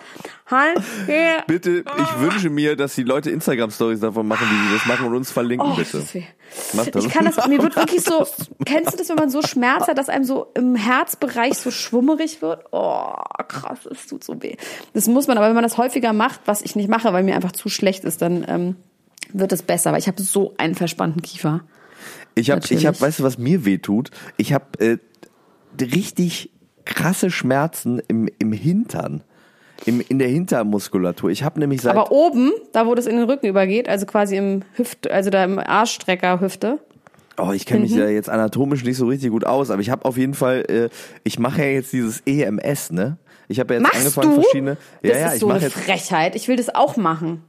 Halt. 0.50 0.80
Hier. 1.06 1.42
Bitte, 1.46 1.78
ich 1.98 2.20
wünsche 2.20 2.50
mir, 2.50 2.76
dass 2.76 2.94
die 2.94 3.04
Leute 3.04 3.30
Instagram-Stories 3.30 4.00
davon 4.00 4.26
machen, 4.28 4.46
wie 4.50 4.68
sie 4.68 4.74
das 4.74 4.86
machen 4.86 5.06
und 5.06 5.14
uns 5.14 5.30
verlinken, 5.30 5.70
Oh, 5.72 5.76
bitte. 5.76 5.98
das 5.98 6.14
weh. 6.14 6.24
Das. 6.74 7.04
Ich 7.06 7.08
kann 7.10 7.24
das, 7.24 7.46
mir 7.48 7.62
wird 7.62 7.76
wirklich 7.76 8.02
so, 8.02 8.26
kennst 8.66 8.92
du 8.92 8.98
das, 8.98 9.08
wenn 9.08 9.16
man 9.16 9.30
so 9.30 9.40
Schmerz 9.40 9.86
hat, 9.88 9.96
dass 9.96 10.10
einem 10.10 10.24
so 10.24 10.48
im 10.54 10.74
Herzbereich 10.74 11.54
so 11.56 11.70
schwummerig 11.70 12.42
wird? 12.42 12.66
Oh, 12.72 13.14
krass, 13.48 13.78
das 13.88 14.06
tut 14.06 14.22
so 14.22 14.41
weh. 14.41 14.41
Das 14.94 15.06
muss 15.08 15.26
man, 15.26 15.38
aber 15.38 15.48
wenn 15.48 15.54
man 15.54 15.62
das 15.64 15.78
häufiger 15.78 16.12
macht, 16.12 16.40
was 16.46 16.62
ich 16.62 16.76
nicht 16.76 16.88
mache, 16.88 17.12
weil 17.12 17.22
mir 17.24 17.34
einfach 17.34 17.52
zu 17.52 17.68
schlecht 17.68 18.04
ist, 18.04 18.22
dann 18.22 18.44
ähm, 18.48 18.76
wird 19.32 19.52
es 19.52 19.62
besser, 19.62 19.92
weil 19.92 19.98
ich 19.98 20.08
habe 20.08 20.20
so 20.22 20.54
einen 20.58 20.74
verspannten 20.74 21.22
Kiefer. 21.22 21.60
Ich 22.34 22.50
habe, 22.50 22.60
ich 22.64 22.70
Natürlich. 22.70 22.86
hab, 22.86 23.00
weißt 23.00 23.18
du, 23.20 23.22
was 23.24 23.38
mir 23.38 23.64
weh 23.64 23.78
tut? 23.78 24.10
Ich 24.36 24.52
habe 24.52 24.64
äh, 24.78 24.98
richtig 25.80 26.50
krasse 26.84 27.30
Schmerzen 27.30 28.00
im, 28.08 28.28
im 28.38 28.52
Hintern. 28.52 29.22
Im, 29.84 30.00
in 30.08 30.20
der 30.20 30.28
Hintermuskulatur. 30.28 31.30
Ich 31.30 31.42
habe 31.42 31.58
nämlich 31.58 31.80
seit. 31.82 31.96
Aber 31.96 32.12
oben, 32.12 32.52
da 32.72 32.86
wo 32.86 32.94
das 32.94 33.06
in 33.06 33.16
den 33.16 33.28
Rücken 33.28 33.46
übergeht, 33.46 33.88
also 33.88 34.06
quasi 34.06 34.36
im 34.36 34.62
Hüft, 34.74 35.10
also 35.10 35.28
da 35.30 35.42
im 35.42 35.58
Arschstrecker 35.58 36.40
Hüfte. 36.40 36.78
Oh, 37.36 37.50
ich 37.52 37.66
kenne 37.66 37.80
Mhm. 37.80 37.86
mich 37.86 37.94
ja 37.96 38.08
jetzt 38.08 38.28
anatomisch 38.28 38.84
nicht 38.84 38.96
so 38.96 39.06
richtig 39.06 39.30
gut 39.30 39.44
aus, 39.44 39.70
aber 39.70 39.80
ich 39.82 39.90
habe 39.90 40.04
auf 40.04 40.16
jeden 40.16 40.34
Fall, 40.34 40.64
äh, 40.68 40.88
ich 41.24 41.38
mache 41.40 41.62
ja 41.62 41.68
jetzt 41.68 41.92
dieses 41.92 42.20
EMS, 42.26 42.92
ne? 42.92 43.16
Ich 43.52 43.60
habe 43.60 43.74
ja 43.74 43.80
jetzt 43.80 43.82
Machst 43.82 43.98
angefangen, 43.98 44.36
du? 44.36 44.42
verschiedene. 44.42 44.76
Ja, 45.02 45.10
das 45.10 45.18
ja, 45.18 45.26
ist 45.28 45.34
ich 45.34 45.40
so 45.40 45.50
eine 45.50 45.60
jetzt. 45.60 45.74
Frechheit. 45.74 46.34
Ich 46.34 46.48
will 46.48 46.56
das 46.56 46.74
auch 46.74 46.96
machen. 46.96 47.44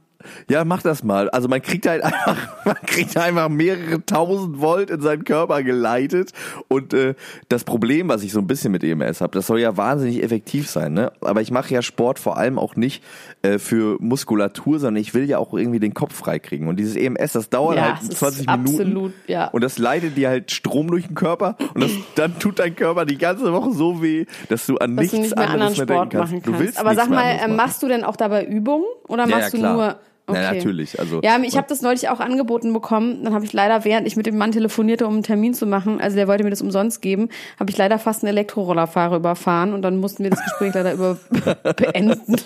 Ja, 0.50 0.64
mach 0.64 0.82
das 0.82 1.02
mal. 1.04 1.30
Also 1.30 1.48
man 1.48 1.62
kriegt 1.62 1.86
halt 1.86 2.02
einfach, 2.04 2.36
man 2.64 2.76
kriegt 2.86 3.16
einfach 3.16 3.48
mehrere 3.48 4.04
tausend 4.04 4.60
Volt 4.60 4.90
in 4.90 5.00
seinen 5.00 5.24
Körper 5.24 5.62
geleitet. 5.62 6.32
Und 6.68 6.94
äh, 6.94 7.14
das 7.48 7.64
Problem, 7.64 8.08
was 8.08 8.22
ich 8.22 8.32
so 8.32 8.38
ein 8.40 8.46
bisschen 8.46 8.72
mit 8.72 8.82
EMS 8.84 9.20
habe, 9.20 9.32
das 9.34 9.46
soll 9.46 9.60
ja 9.60 9.76
wahnsinnig 9.76 10.22
effektiv 10.22 10.68
sein, 10.68 10.92
ne? 10.94 11.12
Aber 11.20 11.40
ich 11.40 11.50
mache 11.50 11.72
ja 11.72 11.82
Sport 11.82 12.18
vor 12.18 12.36
allem 12.36 12.58
auch 12.58 12.76
nicht 12.76 13.02
äh, 13.42 13.58
für 13.58 13.96
Muskulatur, 14.00 14.78
sondern 14.78 15.00
ich 15.00 15.14
will 15.14 15.24
ja 15.28 15.38
auch 15.38 15.52
irgendwie 15.54 15.80
den 15.80 15.94
Kopf 15.94 16.14
freikriegen. 16.14 16.68
Und 16.68 16.76
dieses 16.76 16.96
EMS, 16.96 17.32
das 17.32 17.50
dauert 17.50 17.76
Ja, 17.76 17.82
halt 17.94 18.02
es 18.02 18.08
ist 18.10 18.18
20 18.18 18.46
Minuten. 18.46 18.68
absolut, 18.70 19.12
ja. 19.26 19.48
Und 19.48 19.62
das 19.64 19.78
leitet 19.78 20.16
dir 20.16 20.28
halt 20.28 20.50
Strom 20.50 20.88
durch 20.90 21.06
den 21.06 21.14
Körper. 21.14 21.56
Und 21.74 21.82
das, 21.82 21.90
dann 22.14 22.38
tut 22.38 22.58
dein 22.58 22.74
Körper 22.76 23.04
die 23.04 23.18
ganze 23.18 23.52
Woche 23.52 23.72
so 23.72 24.02
weh, 24.02 24.26
dass 24.48 24.66
du 24.66 24.76
an 24.78 24.96
dass 24.96 25.02
nichts 25.12 25.16
du 25.16 25.22
nicht 25.22 25.36
mehr 25.36 25.44
anderen 25.44 25.60
anderes 25.62 25.76
mehr 25.78 25.86
denken 25.86 26.10
Sport 26.10 26.12
kannst. 26.12 26.32
machen 26.32 26.42
Du 26.42 26.50
kannst. 26.52 26.60
willst 26.66 26.78
Aber 26.78 26.94
sag 26.94 27.08
mal, 27.10 27.24
anderes 27.24 27.44
äh, 27.44 27.48
machst 27.48 27.82
du 27.82 27.88
denn 27.88 28.04
auch 28.04 28.16
dabei 28.16 28.44
Übungen 28.44 28.84
oder 29.08 29.26
machst 29.26 29.52
ja, 29.54 29.60
du 29.60 29.74
nur 29.74 29.96
Okay. 30.26 30.40
Na, 30.42 30.54
natürlich, 30.54 30.98
also- 30.98 31.20
ja, 31.22 31.38
ich 31.42 31.56
habe 31.58 31.66
das 31.68 31.82
neulich 31.82 32.08
auch 32.08 32.18
angeboten 32.20 32.72
bekommen. 32.72 33.24
Dann 33.24 33.34
habe 33.34 33.44
ich 33.44 33.52
leider, 33.52 33.84
während 33.84 34.06
ich 34.06 34.16
mit 34.16 34.24
dem 34.24 34.38
Mann 34.38 34.52
telefonierte, 34.52 35.06
um 35.06 35.14
einen 35.14 35.22
Termin 35.22 35.52
zu 35.52 35.66
machen, 35.66 36.00
also 36.00 36.16
der 36.16 36.26
wollte 36.28 36.44
mir 36.44 36.50
das 36.50 36.62
umsonst 36.62 37.02
geben, 37.02 37.28
habe 37.60 37.70
ich 37.70 37.76
leider 37.76 37.98
fast 37.98 38.22
einen 38.24 38.30
Elektrorollerfahrer 38.30 39.16
überfahren 39.16 39.74
und 39.74 39.82
dann 39.82 39.98
mussten 39.98 40.22
wir 40.22 40.30
das 40.30 40.42
Gespräch 40.42 40.72
leider 40.72 40.94
über 40.94 41.18
beenden. 41.76 42.36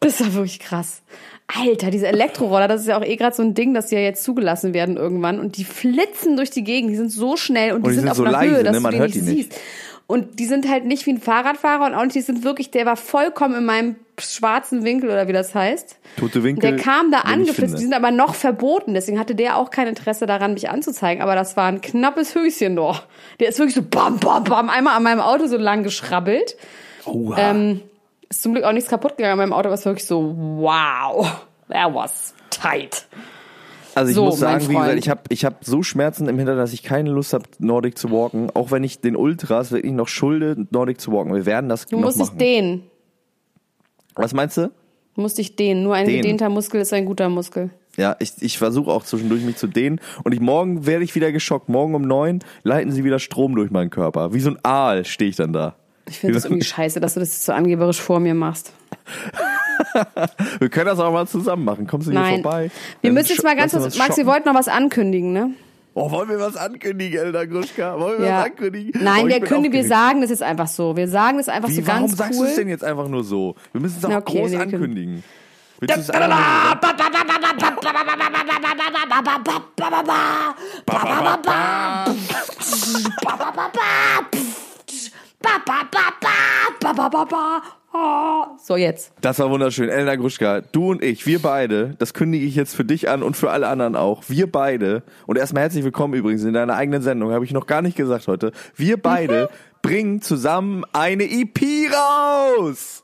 Das 0.00 0.20
war 0.20 0.34
wirklich 0.34 0.58
krass. 0.60 1.02
Alter, 1.46 1.90
diese 1.90 2.06
Elektroroller, 2.06 2.68
das 2.68 2.82
ist 2.82 2.86
ja 2.88 2.98
auch 2.98 3.04
eh 3.04 3.16
gerade 3.16 3.34
so 3.34 3.42
ein 3.42 3.54
Ding, 3.54 3.74
dass 3.74 3.86
die 3.86 3.94
ja 3.96 4.00
jetzt 4.02 4.22
zugelassen 4.22 4.72
werden 4.74 4.96
irgendwann 4.96 5.40
und 5.40 5.56
die 5.56 5.64
flitzen 5.64 6.36
durch 6.36 6.50
die 6.50 6.62
Gegend, 6.64 6.90
die 6.92 6.96
sind 6.96 7.10
so 7.10 7.36
schnell 7.36 7.72
und 7.72 7.82
die, 7.82 7.86
Und 7.86 7.90
die 7.90 7.94
sind 7.94 8.02
sind 8.02 8.10
auf 8.10 8.16
so 8.18 8.22
einer 8.24 8.32
leise, 8.32 8.56
Höhe, 8.56 8.62
dass 8.62 8.74
ne? 8.74 8.80
Man 8.80 8.90
du 8.92 8.96
die 8.96 9.00
hört 9.00 9.14
nicht 9.14 9.26
die 9.26 9.30
nicht. 9.34 9.52
siehst. 9.52 9.60
Und 10.06 10.38
die 10.38 10.46
sind 10.46 10.68
halt 10.68 10.84
nicht 10.84 11.06
wie 11.06 11.10
ein 11.12 11.20
Fahrradfahrer 11.20 11.86
und 11.86 11.94
auch 11.94 12.02
nicht, 12.04 12.14
die 12.14 12.20
sind 12.20 12.44
wirklich, 12.44 12.70
der 12.70 12.84
war 12.86 12.96
vollkommen 12.96 13.54
in 13.54 13.64
meinem 13.64 13.96
schwarzen 14.20 14.84
Winkel 14.84 15.10
oder 15.10 15.26
wie 15.28 15.32
das 15.32 15.54
heißt. 15.54 15.98
Tote 16.18 16.42
Winkel, 16.42 16.70
Der 16.70 16.76
kam 16.82 17.10
da 17.10 17.18
angeflitzt, 17.20 17.74
die 17.78 17.82
sind 17.82 17.94
aber 17.94 18.10
noch 18.10 18.34
verboten, 18.34 18.94
deswegen 18.94 19.18
hatte 19.18 19.34
der 19.34 19.56
auch 19.56 19.70
kein 19.70 19.86
Interesse 19.88 20.26
daran, 20.26 20.54
mich 20.54 20.70
anzuzeigen, 20.70 21.22
aber 21.22 21.34
das 21.34 21.56
war 21.56 21.66
ein 21.66 21.80
knappes 21.80 22.34
Höschen 22.34 22.76
doch. 22.76 23.02
Der 23.40 23.48
ist 23.48 23.58
wirklich 23.58 23.74
so 23.74 23.82
bam, 23.82 24.18
bam, 24.18 24.44
bam, 24.44 24.68
einmal 24.70 24.96
an 24.96 25.02
meinem 25.02 25.20
Auto 25.20 25.46
so 25.46 25.56
lang 25.56 25.82
geschrabbelt. 25.82 26.56
Oha. 27.06 27.36
Ähm, 27.38 27.80
ist 28.28 28.42
zum 28.42 28.52
Glück 28.52 28.64
auch 28.64 28.72
nichts 28.72 28.88
kaputt 28.90 29.16
gegangen 29.16 29.32
an 29.32 29.38
meinem 29.38 29.52
Auto, 29.52 29.66
aber 29.68 29.74
es 29.74 29.84
war 29.84 29.92
wirklich 29.92 30.06
so, 30.06 30.34
wow, 30.36 31.44
that 31.68 31.92
was 31.94 32.34
tight. 32.50 33.06
Also 33.92 34.10
ich 34.10 34.14
So, 34.14 34.26
muss 34.26 34.38
sagen, 34.38 34.68
wie 34.68 34.74
gesagt, 34.74 34.98
ich 34.98 35.08
habe 35.08 35.20
ich 35.30 35.44
hab 35.44 35.64
so 35.64 35.82
Schmerzen 35.82 36.28
im 36.28 36.38
Hintern, 36.38 36.56
dass 36.56 36.72
ich 36.72 36.84
keine 36.84 37.10
Lust 37.10 37.32
habe, 37.32 37.44
Nordic 37.58 37.98
zu 37.98 38.12
walken. 38.12 38.48
Auch 38.54 38.70
wenn 38.70 38.84
ich 38.84 39.00
den 39.00 39.16
Ultras 39.16 39.72
wirklich 39.72 39.92
noch 39.92 40.06
schulde, 40.06 40.64
Nordic 40.70 41.00
zu 41.00 41.10
walken. 41.12 41.34
Wir 41.34 41.44
werden 41.44 41.68
das 41.68 41.86
Du 41.86 41.96
noch 41.96 42.04
musst 42.04 42.18
dich 42.20 42.26
machen. 42.28 42.38
dehnen. 42.38 42.89
Was 44.22 44.34
meinst 44.34 44.56
du? 44.56 44.70
Du 45.14 45.22
musst 45.22 45.38
dich 45.38 45.56
dehnen. 45.56 45.82
Nur 45.82 45.94
ein 45.94 46.06
Dehnen. 46.06 46.22
gedehnter 46.22 46.48
Muskel 46.48 46.80
ist 46.80 46.92
ein 46.92 47.04
guter 47.04 47.28
Muskel. 47.28 47.70
Ja, 47.96 48.16
ich, 48.20 48.32
ich 48.40 48.58
versuche 48.58 48.90
auch 48.90 49.04
zwischendurch 49.04 49.42
mich 49.42 49.56
zu 49.56 49.66
dehnen. 49.66 50.00
Und 50.22 50.32
ich 50.32 50.40
morgen 50.40 50.86
werde 50.86 51.04
ich 51.04 51.14
wieder 51.14 51.32
geschockt. 51.32 51.68
Morgen 51.68 51.94
um 51.94 52.02
neun 52.02 52.40
leiten 52.62 52.92
sie 52.92 53.04
wieder 53.04 53.18
Strom 53.18 53.54
durch 53.56 53.70
meinen 53.70 53.90
Körper. 53.90 54.32
Wie 54.32 54.40
so 54.40 54.50
ein 54.50 54.58
Aal 54.64 55.04
stehe 55.04 55.30
ich 55.30 55.36
dann 55.36 55.52
da. 55.52 55.74
Ich 56.08 56.18
finde 56.18 56.34
das 56.34 56.44
irgendwie 56.44 56.64
scheiße, 56.64 57.00
dass 57.00 57.14
du 57.14 57.20
das 57.20 57.44
so 57.44 57.52
angeberisch 57.52 58.00
vor 58.00 58.20
mir 58.20 58.34
machst. 58.34 58.72
Wir 60.58 60.68
können 60.68 60.86
das 60.86 60.98
auch 60.98 61.12
mal 61.12 61.26
zusammen 61.26 61.64
machen. 61.64 61.86
Kommst 61.86 62.06
du 62.08 62.12
hier 62.12 62.20
Nein. 62.20 62.42
vorbei? 62.42 62.70
Wir 63.00 63.12
müssen 63.12 63.32
jetzt 63.32 63.42
mal 63.42 63.56
ganz 63.56 63.72
kurz, 63.72 63.98
Max, 63.98 64.16
wir 64.16 64.26
wollten 64.26 64.48
noch 64.48 64.54
was 64.54 64.68
ankündigen, 64.68 65.32
ne? 65.32 65.50
Oh, 65.94 66.10
wollen 66.10 66.28
wir 66.28 66.38
was 66.38 66.56
ankündigen, 66.56 67.18
Elder 67.18 67.46
Gruschka? 67.46 67.98
Wollen 67.98 68.20
wir 68.20 68.28
Ja. 68.28 68.38
was 68.38 68.44
ankündigen? 68.46 69.02
Nein, 69.02 69.24
oh, 69.24 69.28
wir 69.28 69.40
kündigen, 69.40 69.72
wir 69.72 69.84
sagen 69.86 70.20
das 70.20 70.30
jetzt 70.30 70.42
einfach 70.42 70.68
so. 70.68 70.96
Wir 70.96 71.08
sagen 71.08 71.38
das 71.38 71.48
einfach 71.48 71.68
Wie, 71.68 71.74
so 71.74 71.86
warum 71.86 72.02
ganz 72.02 72.16
sagst 72.16 72.38
cool. 72.38 72.46
du 72.46 72.50
es 72.50 72.56
denn 72.56 72.68
jetzt 72.68 72.84
einfach 72.84 73.08
nur 73.08 73.24
so? 73.24 73.56
Wir 73.72 73.80
müssen 73.80 73.98
es 73.98 74.04
auch 74.04 74.10
okay, 74.10 74.38
groß 74.40 74.54
ankündigen. 74.54 75.24
Willst 75.80 76.10
So, 88.62 88.76
jetzt. 88.76 89.12
Das 89.20 89.38
war 89.38 89.50
wunderschön. 89.50 89.88
Elena 89.88 90.16
Gruschka, 90.16 90.60
du 90.60 90.90
und 90.90 91.02
ich, 91.02 91.26
wir 91.26 91.40
beide, 91.40 91.94
das 91.98 92.12
kündige 92.12 92.44
ich 92.44 92.54
jetzt 92.54 92.74
für 92.74 92.84
dich 92.84 93.08
an 93.08 93.22
und 93.22 93.36
für 93.36 93.50
alle 93.50 93.68
anderen 93.68 93.96
auch. 93.96 94.24
Wir 94.28 94.50
beide, 94.50 95.02
und 95.26 95.38
erstmal 95.38 95.62
herzlich 95.62 95.84
willkommen 95.84 96.14
übrigens 96.14 96.44
in 96.44 96.52
deiner 96.52 96.74
eigenen 96.76 97.02
Sendung, 97.02 97.32
habe 97.32 97.44
ich 97.44 97.52
noch 97.52 97.66
gar 97.66 97.80
nicht 97.80 97.96
gesagt 97.96 98.28
heute. 98.28 98.52
Wir 98.76 98.96
beide 98.98 99.48
bringen 99.82 100.20
zusammen 100.20 100.84
eine 100.92 101.24
EP 101.24 101.60
raus. 101.90 103.02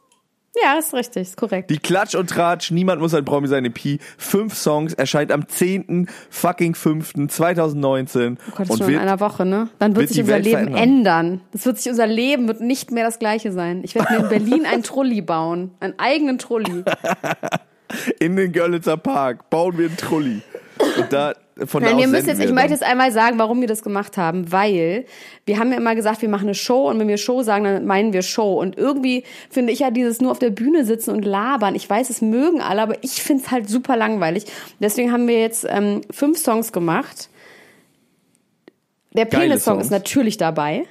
Ja, 0.63 0.79
ist 0.79 0.95
richtig, 0.95 1.23
ist 1.23 1.37
korrekt. 1.37 1.71
Die 1.71 1.79
Klatsch 1.79 2.15
und 2.15 2.31
Tratsch, 2.31 2.71
niemand 2.71 3.01
muss 3.01 3.15
ein 3.15 3.25
Promi 3.25 3.47
sein 3.49 3.65
EP. 3.65 4.01
Fünf 4.17 4.55
Songs, 4.55 4.95
erscheint 4.95 5.31
am 5.31 5.49
10. 5.49 6.09
fucking 6.31 6.75
5. 6.75 7.29
2019. 7.29 8.39
Oh 8.39 8.51
Gott, 8.51 8.71
und 8.71 8.79
schon 8.79 8.87
in 8.87 8.93
wird, 8.95 9.03
einer 9.03 9.21
Woche, 9.21 9.45
ne? 9.45 9.69
Dann 9.79 9.95
wird 9.95 10.03
wird 10.03 10.11
sich 10.11 10.21
unser 10.21 10.35
Welt 10.35 10.45
Leben 10.45 10.57
verändern. 10.57 10.83
ändern. 10.83 11.41
Das 11.53 11.67
wird 11.67 11.79
sich 11.79 11.91
unser 11.91 12.07
Leben 12.07 12.49
wird 12.49 12.61
nicht 12.61 12.91
mehr 12.91 13.05
das 13.05 13.19
gleiche 13.19 13.53
sein. 13.53 13.83
Ich 13.85 13.95
werde 13.95 14.13
mir 14.13 14.19
in 14.21 14.29
Berlin 14.47 14.67
einen 14.67 14.83
Trulli 14.83 15.21
bauen, 15.21 15.73
einen 15.81 15.99
eigenen 15.99 16.39
Trulli. 16.39 16.85
in 18.19 18.37
den 18.37 18.53
Görlitzer 18.53 18.97
Park 18.97 19.51
bauen 19.51 19.77
wir 19.77 19.87
einen 19.87 19.97
Trulli. 19.97 20.43
Und 20.99 21.13
da, 21.13 21.33
von 21.65 21.83
da 21.83 21.89
Nein, 21.89 21.97
aus 21.97 22.03
wir 22.03 22.09
müssen 22.09 22.29
jetzt, 22.29 22.41
ich 22.43 22.53
möchte 22.53 22.73
jetzt 22.73 22.83
einmal 22.83 23.11
sagen, 23.13 23.39
warum 23.39 23.63
wir 23.63 23.69
das 23.69 23.83
gemacht 23.83 24.19
haben, 24.19 24.53
weil 24.53 25.07
wir 25.47 25.59
haben 25.59 25.71
ja 25.71 25.79
immer 25.79 25.95
gesagt, 25.95 26.21
wir 26.21 26.29
machen 26.29 26.49
eine 26.49 26.55
Show 26.55 26.91
und 26.91 26.99
wenn 26.99 27.09
wir 27.09 27.17
Show 27.17 27.43
sagen, 27.43 27.65
dann 27.65 27.87
meinen 27.87 28.13
wir 28.13 28.21
Show. 28.21 28.61
Und 28.61 28.77
irgendwie 28.77 29.25
finde 29.49 29.73
ich 29.73 29.79
ja 29.79 29.91
dieses 29.91 30.21
nur 30.21 30.33
auf 30.33 30.39
der 30.39 30.51
Bühne 30.51 30.85
sitzen 30.85 31.11
und 31.11 31.25
labern. 31.25 31.75
Ich 31.75 31.89
weiß, 31.89 32.11
es 32.11 32.21
mögen 32.21 32.61
alle, 32.61 32.83
aber 32.83 33.03
ich 33.03 33.23
finde 33.23 33.45
es 33.45 33.51
halt 33.51 33.71
super 33.71 33.97
langweilig. 33.97 34.45
Deswegen 34.81 35.13
haben 35.13 35.29
wir 35.29 35.41
jetzt 35.41 35.67
ähm, 35.69 36.03
fünf 36.11 36.37
Songs 36.39 36.73
gemacht. 36.73 37.31
Der 39.15 39.25
Penis-Song 39.25 39.81
ist 39.81 39.91
natürlich 39.91 40.37
dabei. 40.37 40.85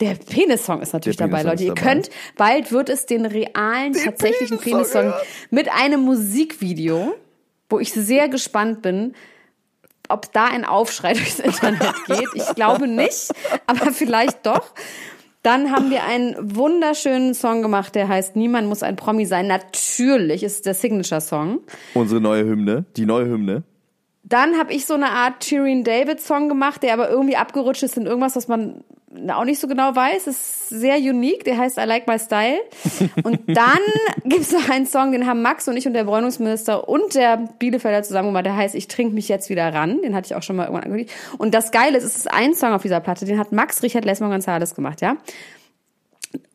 Der 0.00 0.14
Penis-Song 0.14 0.82
ist 0.82 0.92
natürlich 0.92 1.18
Der 1.18 1.28
dabei, 1.28 1.42
Leute. 1.42 1.62
Ihr 1.62 1.74
dabei. 1.74 1.82
könnt, 1.82 2.10
bald 2.36 2.72
wird 2.72 2.88
es 2.88 3.06
den 3.06 3.26
realen, 3.26 3.92
tatsächlichen 3.92 4.58
Penis-Song, 4.58 5.04
ja. 5.04 5.20
mit 5.50 5.70
einem 5.70 6.00
Musikvideo, 6.00 7.14
wo 7.68 7.78
ich 7.78 7.92
sehr 7.92 8.28
gespannt 8.28 8.82
bin, 8.82 9.14
ob 10.10 10.32
da 10.32 10.46
ein 10.46 10.64
Aufschrei 10.64 11.12
durchs 11.14 11.38
Internet 11.38 11.94
geht. 12.06 12.28
Ich 12.34 12.54
glaube 12.54 12.88
nicht, 12.88 13.30
aber 13.66 13.92
vielleicht 13.92 14.46
doch. 14.46 14.72
Dann 15.42 15.72
haben 15.72 15.90
wir 15.90 16.04
einen 16.04 16.36
wunderschönen 16.54 17.32
Song 17.32 17.62
gemacht, 17.62 17.94
der 17.94 18.08
heißt 18.08 18.36
Niemand 18.36 18.68
muss 18.68 18.82
ein 18.82 18.96
Promi 18.96 19.24
sein. 19.24 19.46
Natürlich 19.46 20.42
ist 20.42 20.66
der 20.66 20.74
Signature-Song. 20.74 21.60
Unsere 21.94 22.20
neue 22.20 22.44
Hymne, 22.44 22.84
die 22.96 23.06
neue 23.06 23.26
Hymne. 23.26 23.62
Dann 24.22 24.58
habe 24.58 24.72
ich 24.74 24.84
so 24.84 24.94
eine 24.94 25.10
Art 25.10 25.40
Tyrion 25.40 25.82
David 25.82 26.20
Song 26.20 26.50
gemacht, 26.50 26.82
der 26.82 26.92
aber 26.92 27.08
irgendwie 27.08 27.36
abgerutscht 27.36 27.82
ist 27.82 27.96
in 27.96 28.04
irgendwas, 28.04 28.36
was 28.36 28.48
man 28.48 28.84
auch 29.28 29.44
nicht 29.44 29.60
so 29.60 29.66
genau 29.66 29.94
weiß. 29.94 30.26
Ist 30.26 30.68
sehr 30.68 30.96
unique, 30.98 31.44
der 31.44 31.58
heißt 31.58 31.78
I 31.78 31.82
Like 31.82 32.06
My 32.06 32.18
Style. 32.18 32.60
Und 33.24 33.40
dann 33.46 33.80
gibt's 34.24 34.52
noch 34.52 34.68
einen 34.68 34.86
Song, 34.86 35.12
den 35.12 35.26
haben 35.26 35.42
Max 35.42 35.66
und 35.68 35.76
ich 35.76 35.86
und 35.86 35.94
der 35.94 36.04
Bräunungsminister 36.04 36.88
und 36.88 37.14
der 37.14 37.48
Bielefelder 37.58 38.02
zusammen 38.02 38.28
gemacht, 38.28 38.46
der 38.46 38.56
heißt 38.56 38.74
Ich 38.74 38.88
trinke 38.88 39.14
mich 39.14 39.28
jetzt 39.28 39.50
wieder 39.50 39.72
ran. 39.74 40.00
Den 40.02 40.14
hatte 40.14 40.26
ich 40.26 40.34
auch 40.34 40.42
schon 40.42 40.56
mal 40.56 40.64
irgendwann 40.64 40.84
angekündigt. 40.84 41.14
Und 41.38 41.54
das 41.54 41.72
Geile 41.72 41.98
ist, 41.98 42.04
es 42.04 42.16
ist 42.16 42.30
ein 42.30 42.54
Song 42.54 42.72
auf 42.72 42.82
dieser 42.82 43.00
Platte, 43.00 43.24
den 43.24 43.38
hat 43.38 43.52
Max 43.52 43.82
Richard 43.82 44.04
Lesmon 44.04 44.30
Gonzales 44.30 44.74
gemacht, 44.74 45.00
ja. 45.00 45.16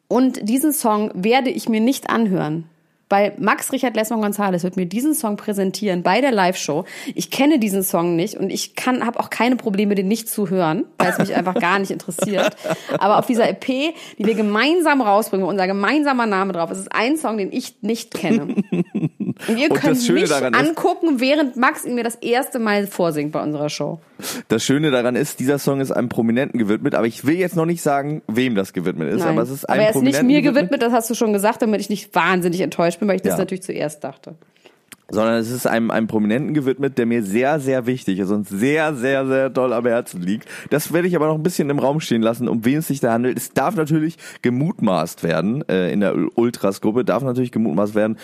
Und 0.08 0.48
diesen 0.48 0.72
Song 0.72 1.12
werde 1.14 1.50
ich 1.50 1.68
mir 1.68 1.82
nicht 1.82 2.10
anhören. 2.10 2.70
Weil 3.10 3.34
Max 3.38 3.72
Richard 3.72 3.96
Lesmon 3.96 4.22
Gonzales 4.22 4.64
wird 4.64 4.78
mir 4.78 4.86
diesen 4.86 5.14
Song 5.14 5.38
präsentieren 5.38 6.02
bei 6.02 6.22
der 6.22 6.32
Live-Show. 6.32 6.86
Ich 7.14 7.30
kenne 7.30 7.60
diesen 7.60 7.84
Song 7.84 8.16
nicht 8.16 8.36
und 8.36 8.50
ich 8.50 8.76
kann, 8.76 9.06
habe 9.06 9.20
auch 9.20 9.30
keine 9.30 9.56
Probleme, 9.56 9.96
den 9.96 10.08
nicht 10.08 10.28
zu 10.28 10.50
hören, 10.50 10.86
weil 10.98 11.12
es 11.12 11.18
mich 11.20 11.36
einfach 11.36 11.54
gar 11.56 11.78
nicht 11.80 11.92
interessiert. 11.92 12.56
Aber 12.98 13.20
auf 13.20 13.28
dieser 13.28 13.48
EP, 13.48 13.66
die 13.66 13.94
wir 14.18 14.36
gemeinsam 14.36 15.02
rausbringen, 15.02 15.46
unser 15.46 15.68
gemeinsamer 15.68 16.26
Name 16.26 16.54
drauf 16.54 16.72
ist, 16.72 16.80
ist 16.80 16.92
ein 16.92 17.18
Song, 17.18 17.38
den 17.38 17.52
ich 17.52 17.76
nicht 17.82 18.14
kenne. 18.14 18.56
Und 19.48 19.58
ihr 19.58 19.70
Und 19.70 19.80
könnt 19.82 19.98
das 19.98 20.06
Schöne 20.06 20.22
mich 20.22 20.30
daran 20.30 20.54
ist- 20.54 20.60
angucken, 20.60 21.20
während 21.20 21.58
Max 21.58 21.84
ihn 21.86 21.96
mir 21.96 22.04
das 22.04 22.16
erste 22.16 22.58
Mal 22.60 22.88
vorsingt 22.88 23.32
bei 23.34 23.44
unserer 23.44 23.70
Show. 23.70 24.00
Das 24.48 24.64
Schöne 24.64 24.92
daran 24.92 25.16
ist, 25.16 25.40
dieser 25.40 25.60
Song 25.60 25.82
ist 25.82 25.92
einem 25.92 26.08
Prominenten 26.10 26.58
gewidmet, 26.58 26.96
aber 26.96 27.06
ich 27.08 27.26
will 27.26 27.36
jetzt 27.36 27.56
noch 27.56 27.66
nicht 27.66 27.82
sagen, 27.82 28.22
wem 28.28 28.56
das 28.56 28.72
gewidmet 28.74 29.12
ist, 29.14 29.20
Nein. 29.20 29.30
aber 29.30 29.42
es 29.42 29.50
ist 29.50 29.66
einem 29.70 29.80
aber 29.82 29.90
er 29.90 29.96
ist 29.96 30.02
nicht 30.02 30.24
mir 30.24 30.42
gewidmet, 30.42 30.82
das 30.82 30.94
hast 30.94 31.10
du 31.10 31.16
schon 31.16 31.34
gesagt, 31.34 31.62
damit 31.62 31.82
ich 31.82 31.90
nicht 31.90 32.16
wahnsinnig 32.16 32.62
enttäuscht 32.62 33.00
bin, 33.00 33.08
weil 33.10 33.18
ich 33.18 33.22
das 33.24 33.34
Ja. 33.34 33.38
natürlich 33.40 33.64
zuerst 33.64 34.04
dachte. 34.04 34.36
Sondern 35.10 35.36
es 35.36 35.52
ist 35.52 35.68
einem, 35.68 35.92
einem 35.92 36.08
Prominenten 36.08 36.54
gewidmet, 36.54 36.98
der 36.98 37.06
mir 37.06 37.24
sehr, 37.24 37.60
sehr 37.60 37.86
wichtig 37.86 38.20
ist 38.20 38.32
und 38.32 38.48
sehr, 38.48 38.96
sehr, 38.96 39.26
sehr 39.28 39.50
doll 39.50 39.74
am 39.74 39.86
Herzen 39.86 40.22
liegt. 40.22 40.48
Das 40.70 40.94
werde 40.94 41.08
ich 41.08 41.16
aber 41.16 41.28
noch 41.28 41.36
ein 41.36 41.44
bisschen 41.44 41.70
im 41.70 41.80
Raum 41.80 42.00
stehen 42.00 42.22
lassen, 42.22 42.48
um 42.48 42.66
wen 42.66 42.80
es 42.80 42.88
sich 42.88 43.00
da 43.00 43.14
handelt. 43.14 43.38
Es 43.38 43.52
darf 43.52 43.76
natürlich 43.76 44.18
gemutmaßt 44.42 45.24
werden, 45.24 45.68
äh, 45.70 45.92
in 45.92 46.00
der 46.00 46.16
Ultras-Gruppe 46.36 47.06
darf 47.06 47.24
natürlich 47.24 47.52
gemutmaßt 47.52 47.94
werden. 47.94 48.18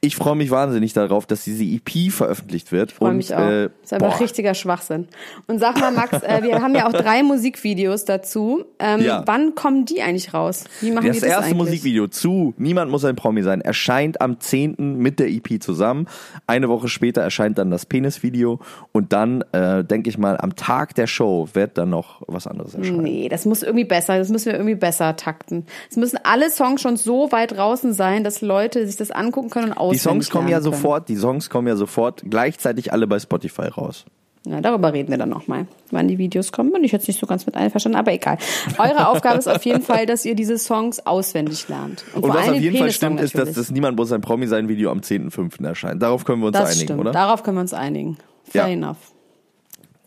Ich 0.00 0.16
freue 0.16 0.36
mich 0.36 0.50
wahnsinnig 0.50 0.92
darauf, 0.92 1.26
dass 1.26 1.44
diese 1.44 1.64
EP 1.64 2.10
veröffentlicht 2.10 2.70
wird. 2.70 2.92
Freue 2.92 3.10
und, 3.10 3.16
mich 3.16 3.34
auch. 3.34 3.40
Äh, 3.40 3.70
ist 3.82 3.92
einfach 3.92 4.12
boah, 4.12 4.20
richtiger 4.20 4.54
Schwachsinn. 4.54 5.08
Und 5.46 5.58
sag 5.58 5.80
mal, 5.80 5.90
Max, 5.90 6.22
äh, 6.22 6.42
wir 6.42 6.60
haben 6.60 6.74
ja 6.74 6.86
auch 6.86 6.92
drei 6.92 7.22
Musikvideos 7.22 8.04
dazu. 8.04 8.64
Ähm, 8.78 9.00
Ja. 9.00 9.22
Wann 9.26 9.54
kommen 9.54 9.84
die 9.84 10.02
eigentlich 10.02 10.34
raus? 10.34 10.64
Wie 10.80 10.90
machen 10.90 11.06
Das 11.06 11.16
die 11.16 11.20
das 11.20 11.30
erste 11.30 11.44
eigentlich? 11.46 11.58
Musikvideo 11.58 12.08
zu 12.08 12.54
Niemand 12.58 12.90
muss 12.90 13.04
ein 13.04 13.16
Promi 13.16 13.42
sein 13.42 13.60
erscheint 13.60 14.20
am 14.20 14.40
10. 14.40 14.96
mit 14.98 15.18
der 15.18 15.28
EP 15.28 15.62
zusammen. 15.62 16.06
Eine 16.46 16.68
Woche 16.68 16.88
später 16.88 17.22
erscheint 17.22 17.58
dann 17.58 17.70
das 17.70 17.86
Penis-Video 17.86 18.60
und 18.92 19.12
dann, 19.12 19.42
äh, 19.52 19.84
denke 19.84 20.08
ich 20.10 20.18
mal, 20.18 20.36
am 20.38 20.56
Tag 20.56 20.94
der 20.94 21.06
Show 21.06 21.48
wird 21.54 21.78
dann 21.78 21.90
noch 21.90 22.22
was 22.26 22.46
anderes 22.46 22.74
erscheinen. 22.74 23.02
Nee, 23.02 23.28
das 23.28 23.44
muss 23.46 23.62
irgendwie 23.62 23.84
besser, 23.84 24.18
das 24.18 24.28
müssen 24.28 24.46
wir 24.46 24.54
irgendwie 24.54 24.74
besser 24.74 25.16
takten. 25.16 25.66
Es 25.90 25.96
müssen 25.96 26.18
alle 26.22 26.50
Songs 26.50 26.80
schon 26.80 26.96
so 26.96 27.32
weit 27.32 27.52
draußen 27.56 27.92
sein, 27.92 28.24
dass 28.24 28.40
Leute 28.40 28.86
sich 28.86 28.96
das 28.96 29.10
angucken 29.10 29.50
können 29.50 29.66
und 29.68 29.74
Die 29.74 29.78
auswendig 29.78 30.02
Songs 30.02 30.30
kommen 30.30 30.48
ja 30.48 30.58
können. 30.60 30.72
sofort, 30.74 31.08
die 31.08 31.16
Songs 31.16 31.50
kommen 31.50 31.68
ja 31.68 31.76
sofort 31.76 32.22
gleichzeitig 32.28 32.92
alle 32.92 33.06
bei 33.06 33.18
Spotify 33.18 33.68
raus. 33.68 34.04
Ja, 34.48 34.60
darüber 34.60 34.92
reden 34.92 35.10
wir 35.10 35.18
dann 35.18 35.28
nochmal, 35.28 35.66
wann 35.90 36.06
die 36.06 36.18
Videos 36.18 36.52
kommen. 36.52 36.72
Bin 36.72 36.84
ich 36.84 36.92
jetzt 36.92 37.08
nicht 37.08 37.18
so 37.18 37.26
ganz 37.26 37.46
mit 37.46 37.56
einverstanden, 37.56 37.98
aber 37.98 38.12
egal. 38.12 38.38
Eure 38.78 39.08
Aufgabe 39.08 39.38
ist 39.38 39.48
auf 39.48 39.64
jeden 39.64 39.82
Fall, 39.82 40.06
dass 40.06 40.24
ihr 40.24 40.36
diese 40.36 40.56
Songs 40.56 41.04
auswendig 41.04 41.68
lernt. 41.68 42.04
Und 42.14 42.20
vor 42.24 42.30
was 42.34 42.46
auf 42.48 42.54
den 42.54 42.62
jeden 42.62 42.78
Fall 42.78 42.92
stimmt, 42.92 43.20
ist, 43.20 43.36
dass 43.36 43.52
das 43.54 43.72
Niemand 43.72 43.96
muss 43.96 44.12
ein 44.12 44.20
Promi 44.20 44.46
sein 44.46 44.68
Video 44.68 44.92
am 44.92 45.00
10.5. 45.00 45.66
erscheint. 45.66 46.00
Darauf 46.00 46.24
können 46.24 46.42
wir 46.42 46.46
uns 46.46 46.56
das 46.56 46.70
einigen, 46.70 46.84
stimmt. 46.84 47.00
oder? 47.00 47.10
Darauf 47.10 47.42
können 47.42 47.56
wir 47.56 47.62
uns 47.62 47.74
einigen. 47.74 48.18
Fair 48.44 48.68
Ja. 48.68 48.72
enough. 48.72 48.98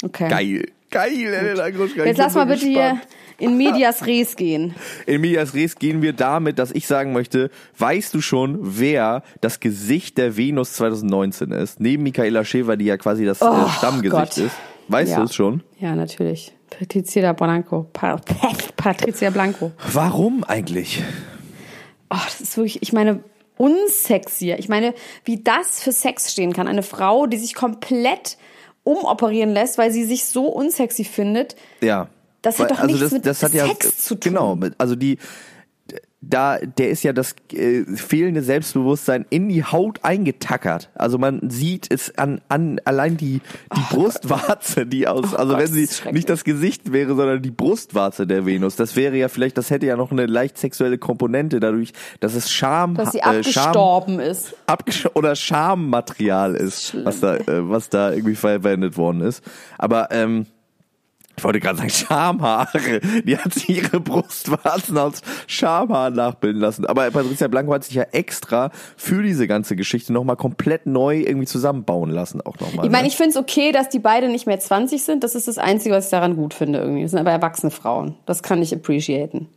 Okay. 0.03 0.29
Geil. 0.29 0.71
Geil, 0.91 1.11
Elena 1.33 1.69
Gruschka. 1.69 2.03
Jetzt 2.05 2.17
lass 2.17 2.33
mal 2.33 2.45
bitte 2.45 2.65
hier 2.65 2.81
gespannt. 2.81 3.07
in 3.37 3.57
Medias 3.57 4.05
Res 4.07 4.35
gehen. 4.35 4.73
In 5.05 5.21
Medias 5.21 5.53
Res 5.53 5.75
gehen 5.75 6.01
wir 6.01 6.13
damit, 6.13 6.57
dass 6.57 6.71
ich 6.71 6.87
sagen 6.87 7.13
möchte, 7.13 7.51
weißt 7.77 8.13
du 8.13 8.21
schon, 8.21 8.57
wer 8.61 9.23
das 9.41 9.59
Gesicht 9.59 10.17
der 10.17 10.35
Venus 10.35 10.73
2019 10.73 11.51
ist? 11.51 11.79
Neben 11.79 12.03
Michaela 12.03 12.43
Schäfer, 12.43 12.75
die 12.75 12.85
ja 12.85 12.97
quasi 12.97 13.25
das 13.25 13.41
äh, 13.41 13.45
Oh, 13.45 13.67
Stammgesicht 13.77 14.11
Gott. 14.11 14.37
ist. 14.37 14.55
Weißt 14.87 15.11
Ja. 15.11 15.17
du 15.19 15.23
es 15.25 15.35
schon? 15.35 15.63
Ja, 15.79 15.93
natürlich. 15.95 16.53
Patricia 16.71 17.33
Blanco. 17.33 17.87
Pa 17.93 18.19
Patricia 18.75 19.29
Blanco. 19.29 19.71
Warum 19.93 20.43
eigentlich? 20.43 21.03
Oh, 22.09 22.17
das 22.25 22.41
ist 22.41 22.57
wirklich, 22.57 22.81
ich 22.81 22.93
meine, 22.93 23.23
unsexier. 23.57 24.57
Ich 24.57 24.69
meine, 24.69 24.95
wie 25.25 25.43
das 25.43 25.81
für 25.83 25.91
Sex 25.91 26.31
stehen 26.31 26.53
kann. 26.53 26.67
Eine 26.67 26.81
Frau, 26.81 27.27
die 27.27 27.37
sich 27.37 27.53
komplett 27.53 28.37
umoperieren 28.83 29.51
lässt, 29.51 29.77
weil 29.77 29.91
sie 29.91 30.03
sich 30.05 30.25
so 30.25 30.45
unsexy 30.45 31.03
findet. 31.03 31.55
Ja. 31.81 32.07
Das 32.41 32.59
hat 32.59 32.71
doch 32.71 32.83
nichts 32.83 33.11
mit 33.11 33.25
das 33.25 33.43
hat 33.43 33.53
ja, 33.53 33.67
Sex 33.67 33.97
zu 33.97 34.15
tun. 34.15 34.33
Genau, 34.33 34.57
also 34.77 34.95
die 34.95 35.17
da 36.21 36.57
der 36.57 36.89
ist 36.89 37.03
ja 37.03 37.13
das 37.13 37.33
äh, 37.53 37.85
fehlende 37.95 38.41
Selbstbewusstsein 38.43 39.25
in 39.29 39.47
die 39.47 39.63
Haut 39.63 40.03
eingetackert. 40.03 40.89
Also 40.93 41.17
man 41.17 41.49
sieht 41.49 41.87
es 41.89 42.17
an 42.17 42.41
an 42.49 42.81
allein 42.83 43.15
die 43.15 43.41
die 43.73 43.95
Brustwarze, 43.95 44.85
die 44.85 45.07
aus 45.07 45.33
also 45.33 45.53
Oh 45.53 45.57
Gott, 45.57 45.71
wenn 45.71 45.73
sie 45.73 45.87
nicht 46.11 46.29
das 46.29 46.43
Gesicht 46.43 46.91
wäre, 46.91 47.15
sondern 47.15 47.41
die 47.41 47.51
Brustwarze 47.51 48.27
der 48.27 48.45
Venus. 48.45 48.75
Das 48.75 48.97
wäre 48.97 49.15
ja 49.15 49.29
vielleicht, 49.29 49.57
das 49.57 49.69
hätte 49.69 49.85
ja 49.85 49.95
noch 49.95 50.11
eine 50.11 50.25
leicht 50.25 50.57
sexuelle 50.57 50.97
Komponente 50.97 51.61
dadurch, 51.61 51.93
dass 52.19 52.35
es 52.35 52.51
Scham 52.51 52.95
Dass 52.95 53.13
sie 53.13 53.19
äh, 53.19 53.21
Scham 53.21 53.35
abgestorben 53.37 54.19
ist. 54.19 54.55
abgesch 54.67 55.07
oder 55.13 55.35
Schammaterial 55.35 56.55
ist, 56.55 56.97
was 57.05 57.21
da, 57.21 57.37
äh, 57.37 57.69
was 57.69 57.87
da 57.87 58.11
irgendwie 58.11 58.35
verwendet 58.35 58.97
worden 58.97 59.21
ist. 59.21 59.41
Aber 59.77 60.09
ähm, 60.11 60.47
ich 61.39 61.43
wollte 61.45 61.61
gerade 61.61 61.77
sagen 61.77 61.89
Schamhaare. 61.89 62.99
Die 63.23 63.37
hat 63.37 63.53
sich 63.53 63.69
ihre 63.69 63.99
Brustwarzen 64.01 64.97
aus 64.97 65.21
Schamhaaren 65.47 66.13
nachbilden 66.13 66.61
lassen. 66.61 66.85
Aber 66.85 67.09
Patricia 67.11 67.47
Blanco 67.47 67.73
hat 67.73 67.85
sich 67.85 67.95
ja 67.95 68.03
extra 68.11 68.71
für 68.97 69.23
diese 69.23 69.47
ganze 69.47 69.77
Geschichte 69.77 70.11
nochmal 70.11 70.35
komplett 70.35 70.85
neu 70.85 71.21
irgendwie 71.21 71.47
zusammenbauen 71.47 72.09
lassen. 72.09 72.41
Auch 72.41 72.59
nochmal. 72.59 72.85
Ich 72.85 72.91
meine, 72.91 73.03
ne? 73.03 73.07
ich 73.07 73.15
finde 73.15 73.31
es 73.31 73.37
okay, 73.37 73.71
dass 73.71 73.87
die 73.87 73.99
beide 73.99 74.27
nicht 74.27 74.47
mehr 74.47 74.59
20 74.59 75.01
sind. 75.01 75.23
Das 75.23 75.33
ist 75.33 75.47
das 75.47 75.57
Einzige, 75.57 75.95
was 75.95 76.05
ich 76.05 76.11
daran 76.11 76.35
gut 76.35 76.53
finde 76.53 76.79
irgendwie. 76.79 77.03
Das 77.03 77.11
sind 77.11 77.19
aber 77.21 77.31
erwachsene 77.31 77.71
Frauen. 77.71 78.15
Das 78.25 78.43
kann 78.43 78.61
ich 78.61 78.73
appreciaten. 78.73 79.47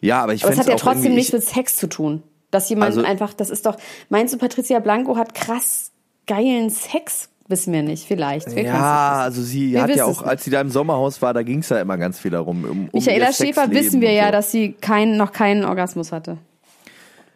ja, 0.00 0.20
aber 0.22 0.34
ich 0.34 0.42
es 0.42 0.48
find's 0.48 0.60
hat 0.60 0.68
ja 0.68 0.76
trotzdem 0.76 1.14
nichts 1.14 1.32
mit 1.32 1.44
Sex 1.44 1.76
zu 1.76 1.86
tun. 1.88 2.24
Dass 2.50 2.68
jemand 2.68 2.96
Also- 2.96 3.02
einfach, 3.04 3.32
das 3.34 3.50
ist 3.50 3.66
doch, 3.66 3.76
meinst 4.08 4.34
du, 4.34 4.38
Patricia 4.38 4.80
Blanco 4.80 5.16
hat 5.16 5.34
krass 5.34 5.92
geilen 6.26 6.70
Sex? 6.70 7.28
Wissen 7.52 7.72
wir 7.72 7.82
nicht, 7.82 8.06
vielleicht. 8.08 8.56
Wir 8.56 8.62
Ja, 8.64 9.18
also 9.24 9.42
sie 9.42 9.72
Wir 9.74 9.82
hat 9.82 9.94
ja 9.94 10.06
auch, 10.06 10.22
als 10.22 10.42
sie 10.42 10.50
da 10.50 10.60
im 10.60 10.70
Sommerhaus 10.70 11.20
war, 11.22 11.34
da 11.34 11.42
ging 11.42 11.58
es 11.58 11.68
ja 11.68 11.80
immer 11.80 11.98
ganz 11.98 12.18
viel 12.18 12.30
darum. 12.30 12.64
Um, 12.64 12.70
um 12.70 12.88
Michaela 12.94 13.26
ihr 13.28 13.32
Schäfer 13.32 13.70
wissen 13.70 14.00
wir 14.00 14.08
und 14.08 14.14
ja, 14.16 14.26
so. 14.26 14.32
dass 14.32 14.50
sie 14.50 14.72
keinen, 14.72 15.16
noch 15.18 15.32
keinen 15.32 15.64
Orgasmus 15.64 16.10
hatte. 16.12 16.38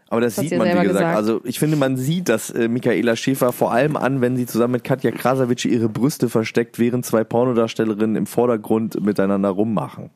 Aber 0.08 0.20
das 0.20 0.36
Das 0.36 0.42
sieht 0.42 0.50
sie 0.50 0.56
man, 0.56 0.68
wie 0.68 0.72
gesagt. 0.72 0.88
gesagt. 0.88 1.16
Also 1.16 1.40
ich 1.44 1.58
finde, 1.58 1.76
man 1.76 1.96
sieht, 1.96 2.28
dass 2.28 2.50
äh, 2.50 2.68
Michaela 2.68 3.14
Schäfer 3.16 3.52
vor 3.52 3.72
allem 3.72 3.96
an, 3.96 4.20
wenn 4.20 4.36
sie 4.36 4.46
zusammen 4.46 4.72
mit 4.72 4.84
Katja 4.84 5.10
Krasavice 5.10 5.64
ihre 5.66 5.88
Brüste 5.88 6.28
versteckt, 6.28 6.78
während 6.78 7.04
zwei 7.04 7.24
Pornodarstellerinnen 7.24 8.16
im 8.16 8.26
Vordergrund 8.26 9.00
miteinander 9.04 9.50
rummachen. 9.50 10.10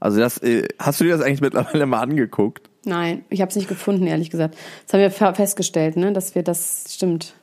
Also 0.00 0.18
das, 0.18 0.38
äh, 0.38 0.66
hast 0.78 1.00
du 1.00 1.04
dir 1.04 1.16
das 1.16 1.22
eigentlich 1.24 1.40
mittlerweile 1.40 1.86
mal 1.86 2.00
angeguckt? 2.00 2.68
Nein, 2.84 3.24
ich 3.30 3.40
habe 3.40 3.50
es 3.50 3.56
nicht 3.56 3.68
gefunden, 3.68 4.06
ehrlich 4.06 4.30
gesagt. 4.30 4.56
Das 4.86 4.94
haben 4.94 5.00
wir 5.00 5.10
fe- 5.10 5.34
festgestellt, 5.34 5.96
ne, 5.96 6.12
dass 6.12 6.34
wir 6.34 6.42
das 6.42 6.84
stimmt. 6.90 7.34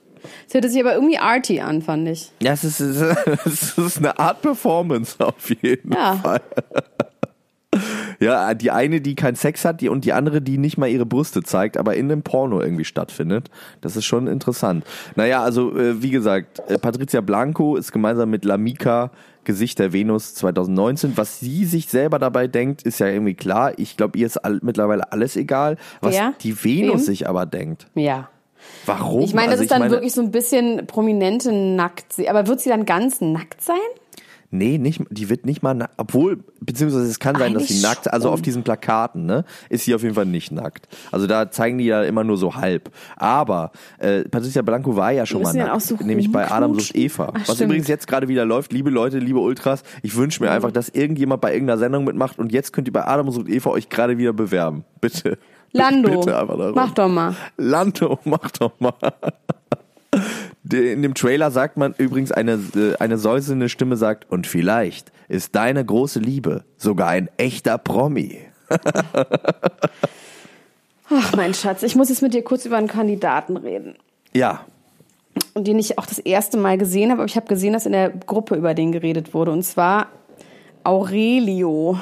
Es 0.48 0.54
hörte 0.54 0.70
sich 0.70 0.82
aber 0.82 0.94
irgendwie 0.96 1.18
arty 1.18 1.60
an, 1.62 1.82
fand 1.82 2.08
ich. 2.08 2.32
Ja, 2.42 2.54
es 2.54 2.64
ist, 2.64 2.80
es 3.46 3.78
ist 3.78 3.98
eine 3.98 4.18
Art 4.20 4.42
Performance 4.42 5.16
auf 5.26 5.50
jeden 5.62 5.94
Ja. 5.94 6.16
Fall. 6.16 6.42
Ja, 8.20 8.54
die 8.56 8.72
eine, 8.72 9.02
die 9.02 9.14
keinen 9.14 9.36
Sex 9.36 9.64
hat, 9.66 9.82
die 9.82 9.90
und 9.90 10.04
die 10.06 10.14
andere, 10.14 10.42
die 10.42 10.58
nicht 10.58 10.78
mal 10.78 10.88
ihre 10.88 11.06
Brüste 11.06 11.44
zeigt, 11.44 11.78
aber 11.78 11.96
in 11.96 12.12
einem 12.12 12.24
Porno 12.24 12.60
irgendwie 12.62 12.86
stattfindet. 12.86 13.52
Das 13.82 13.96
ist 13.96 14.06
schon 14.06 14.26
interessant. 14.26 14.84
Naja, 15.16 15.44
also 15.44 15.78
äh, 15.78 16.02
wie 16.02 16.10
gesagt, 16.10 16.60
äh, 16.70 16.80
Patricia 16.80 17.22
Blanco 17.22 17.76
ist 17.76 17.92
gemeinsam 17.92 18.30
mit 18.32 18.46
Lamika 18.46 19.12
Gesicht 19.44 19.78
der 19.80 19.94
Venus 19.94 20.34
2019. 20.36 21.18
Was 21.18 21.40
sie 21.40 21.66
sich 21.66 21.88
selber 21.90 22.18
dabei 22.18 22.48
denkt, 22.48 22.82
ist 22.84 23.00
ja 23.00 23.08
irgendwie 23.08 23.36
klar. 23.36 23.74
Ich 23.78 23.96
glaube, 23.98 24.18
ihr 24.18 24.26
ist 24.26 24.38
all, 24.38 24.60
mittlerweile 24.64 25.12
alles 25.12 25.36
egal. 25.36 25.78
Was 26.02 26.16
Wer? 26.16 26.34
die 26.42 26.64
Venus 26.64 27.02
Wem? 27.02 27.06
sich 27.06 27.30
aber 27.30 27.46
denkt. 27.46 27.88
Ja. 27.94 28.30
Warum? 28.86 29.22
Ich 29.22 29.34
meine, 29.34 29.48
das 29.48 29.54
Also 29.60 29.64
ist 29.64 29.72
dann 29.72 29.80
meine- 29.80 29.92
wirklich 29.92 30.14
so 30.14 30.22
ein 30.22 30.32
bisschen 30.32 30.88
prominente 30.88 31.52
nackt. 31.52 32.16
Aber 32.30 32.48
wird 32.48 32.62
sie 32.62 32.70
dann 32.70 32.86
ganz 32.86 33.22
nackt 33.22 33.62
sein? 33.62 33.76
Nee, 34.50 34.78
nicht, 34.78 35.02
die 35.10 35.28
wird 35.30 35.46
nicht 35.46 35.62
mal, 35.62 35.74
na- 35.74 35.90
obwohl, 35.98 36.40
beziehungsweise 36.62 37.04
es 37.06 37.20
kann 37.20 37.36
sein, 37.36 37.54
dass 37.54 37.64
Eigentlich 37.64 37.82
sie 37.82 37.86
nackt, 37.86 38.14
also 38.14 38.28
schon. 38.30 38.34
auf 38.34 38.42
diesen 38.42 38.64
Plakaten, 38.64 39.26
ne, 39.26 39.44
ist 39.68 39.84
sie 39.84 39.94
auf 39.94 40.04
jeden 40.04 40.16
Fall 40.16 40.26
nicht 40.26 40.54
nackt. 40.54 40.88
Also 41.12 41.28
da 41.28 41.52
zeigen 41.52 41.78
die 41.80 41.84
ja 41.84 42.04
immer 42.04 42.24
nur 42.24 42.38
so 42.38 42.56
halb. 42.56 42.90
Aber 43.18 43.74
äh, 43.98 44.24
Patricia 44.24 44.62
Blanco 44.62 44.96
war 44.96 45.12
ja 45.12 45.26
schon 45.26 45.42
mal 45.42 45.52
nackt, 45.54 45.72
auch 45.72 45.82
so 45.82 45.98
nämlich 46.02 46.32
bei 46.32 46.50
Adam 46.50 46.80
sucht. 46.80 46.96
Eva. 46.96 47.34
Ach, 47.34 47.40
was 47.42 47.56
stimmt. 47.56 47.72
übrigens 47.72 47.90
jetzt 47.90 48.08
gerade 48.08 48.30
wieder 48.30 48.46
läuft, 48.46 48.72
liebe 48.72 48.90
Leute, 48.90 49.20
liebe 49.20 49.40
Ultras, 49.40 49.84
ich 50.02 50.16
wünsche 50.16 50.42
mir 50.42 50.50
einfach, 50.50 50.72
dass 50.72 50.88
irgendjemand 50.88 51.42
bei 51.42 51.52
irgendeiner 51.52 51.78
Sendung 51.80 52.06
mitmacht 52.06 52.40
und 52.40 52.54
jetzt 52.54 52.72
könnt 52.72 52.88
ihr 52.88 52.94
bei 52.94 53.06
Adam 53.06 53.30
sucht 53.32 53.50
Eva 53.50 53.72
euch 53.72 53.90
gerade 53.90 54.18
wieder 54.18 54.32
bewerben. 54.32 54.86
Bitte. 55.02 55.40
Lando, 55.72 56.24
mach 56.74 56.92
doch 56.92 57.08
mal. 57.08 57.36
Lando, 57.58 58.20
mach 58.26 58.52
doch 58.52 58.72
mal. 58.80 58.94
In 60.72 61.02
dem 61.02 61.14
Trailer 61.14 61.52
sagt 61.52 61.78
man 61.78 61.94
übrigens, 61.98 62.32
eine, 62.32 62.54
äh, 62.76 62.96
eine 63.00 63.18
säuselnde 63.18 63.70
Stimme 63.70 63.96
sagt, 63.98 64.30
und 64.32 64.48
vielleicht 64.48 65.12
ist 65.28 65.56
deine 65.56 65.84
große 65.86 66.20
Liebe 66.20 66.64
sogar 66.78 67.10
ein 67.10 67.30
echter 67.38 67.78
Promi. 67.78 68.40
Ach, 71.10 71.36
mein 71.36 71.54
Schatz, 71.54 71.84
ich 71.84 71.96
muss 71.96 72.10
jetzt 72.10 72.22
mit 72.22 72.34
dir 72.34 72.44
kurz 72.44 72.66
über 72.66 72.78
einen 72.78 72.88
Kandidaten 72.88 73.56
reden. 73.56 73.96
Ja, 74.34 74.66
Und 75.54 75.68
den 75.68 75.80
ich 75.80 75.98
auch 75.98 76.06
das 76.06 76.20
erste 76.20 76.58
Mal 76.58 76.78
gesehen 76.78 77.12
habe, 77.12 77.22
aber 77.22 77.30
ich 77.30 77.38
habe 77.38 77.48
gesehen, 77.48 77.74
dass 77.74 77.86
in 77.86 77.94
der 77.94 78.10
Gruppe 78.10 78.56
über 78.56 78.74
den 78.74 78.92
geredet 78.92 79.34
wurde. 79.34 79.52
Und 79.52 79.64
zwar 79.64 80.08
Aurelio. 80.84 82.00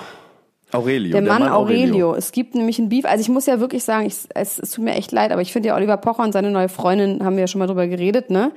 Aurelio. 0.76 1.12
Der, 1.14 1.22
Mann, 1.22 1.44
Aurelio. 1.44 2.14
Es 2.16 2.32
gibt 2.32 2.56
nämlich 2.56 2.80
ein 2.80 2.90
Beef. 2.90 3.06
Also 3.06 3.22
ich 3.22 3.30
muss 3.30 3.46
ja 3.46 3.60
wirklich 3.60 3.84
sagen, 3.84 4.06
ich, 4.06 4.16
es, 4.34 4.60
es 4.60 4.72
tut 4.72 4.84
mir 4.84 4.94
echt 4.94 5.12
leid, 5.12 5.32
aber 5.32 5.42
ich 5.42 5.52
finde 5.52 5.70
ja 5.70 5.76
Oliver 5.76 5.98
Pocher 5.98 6.24
und 6.24 6.32
seine 6.32 6.52
neue 6.52 6.70
Freundin, 6.70 7.24
haben 7.24 7.36
wir 7.36 7.42
ja 7.42 7.48
schon 7.48 7.60
mal 7.60 7.68
drüber 7.68 7.88
geredet, 7.88 8.30
ne? 8.30 8.52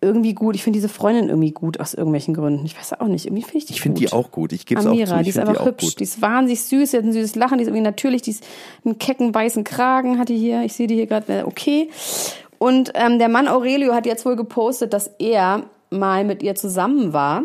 Irgendwie 0.00 0.32
gut. 0.32 0.54
Ich 0.54 0.62
finde 0.62 0.76
diese 0.76 0.88
Freundin 0.88 1.28
irgendwie 1.28 1.50
gut 1.50 1.80
aus 1.80 1.92
irgendwelchen 1.92 2.32
Gründen. 2.32 2.64
Ich 2.64 2.78
weiß 2.78 3.00
auch 3.00 3.08
nicht. 3.08 3.26
Irgendwie 3.26 3.42
finde 3.42 3.58
ich 3.58 3.64
die 3.66 3.72
Ich 3.72 3.80
finde 3.80 3.98
die 3.98 4.12
auch 4.12 4.30
gut. 4.30 4.52
Ich 4.52 4.64
gebe 4.64 4.80
es 4.80 4.86
auch 4.86 4.92
Amira, 4.92 5.06
zu. 5.08 5.14
die 5.16 5.22
Ich 5.22 5.28
ist 5.30 5.34
die 5.34 5.40
einfach 5.40 5.60
auch 5.60 5.66
hübsch. 5.66 5.84
gut. 5.84 5.98
Die 5.98 6.04
ist 6.04 6.22
wahnsinnig 6.22 6.60
süß, 6.62 6.90
die 6.92 6.96
hat 6.98 7.04
ein 7.04 7.12
süßes 7.12 7.34
Lachen, 7.34 7.58
die 7.58 7.62
ist 7.62 7.68
irgendwie 7.68 7.82
natürlich, 7.82 8.22
die 8.22 8.30
ist 8.30 8.44
einen 8.84 8.98
kecken 8.98 9.34
weißen 9.34 9.64
Kragen, 9.64 10.18
hat 10.20 10.28
die 10.28 10.38
hier. 10.38 10.62
Ich 10.62 10.74
sehe 10.74 10.86
die 10.86 10.94
hier 10.94 11.06
gerade, 11.06 11.44
okay. 11.46 11.88
Und 12.58 12.92
ähm, 12.94 13.18
der 13.18 13.28
Mann 13.28 13.48
Aurelio 13.48 13.92
hat 13.92 14.06
jetzt 14.06 14.24
wohl 14.24 14.36
gepostet, 14.36 14.92
dass 14.92 15.08
er 15.18 15.64
mal 15.90 16.24
mit 16.24 16.42
ihr 16.44 16.54
zusammen 16.54 17.12
war. 17.12 17.42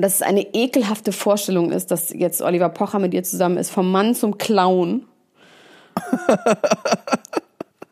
Und 0.00 0.04
dass 0.04 0.14
es 0.14 0.22
eine 0.22 0.46
ekelhafte 0.54 1.12
Vorstellung 1.12 1.72
ist, 1.72 1.90
dass 1.90 2.08
jetzt 2.08 2.40
Oliver 2.40 2.70
Pocher 2.70 2.98
mit 2.98 3.12
ihr 3.12 3.22
zusammen 3.22 3.58
ist, 3.58 3.68
vom 3.68 3.92
Mann 3.92 4.14
zum 4.14 4.38
Clown. 4.38 5.04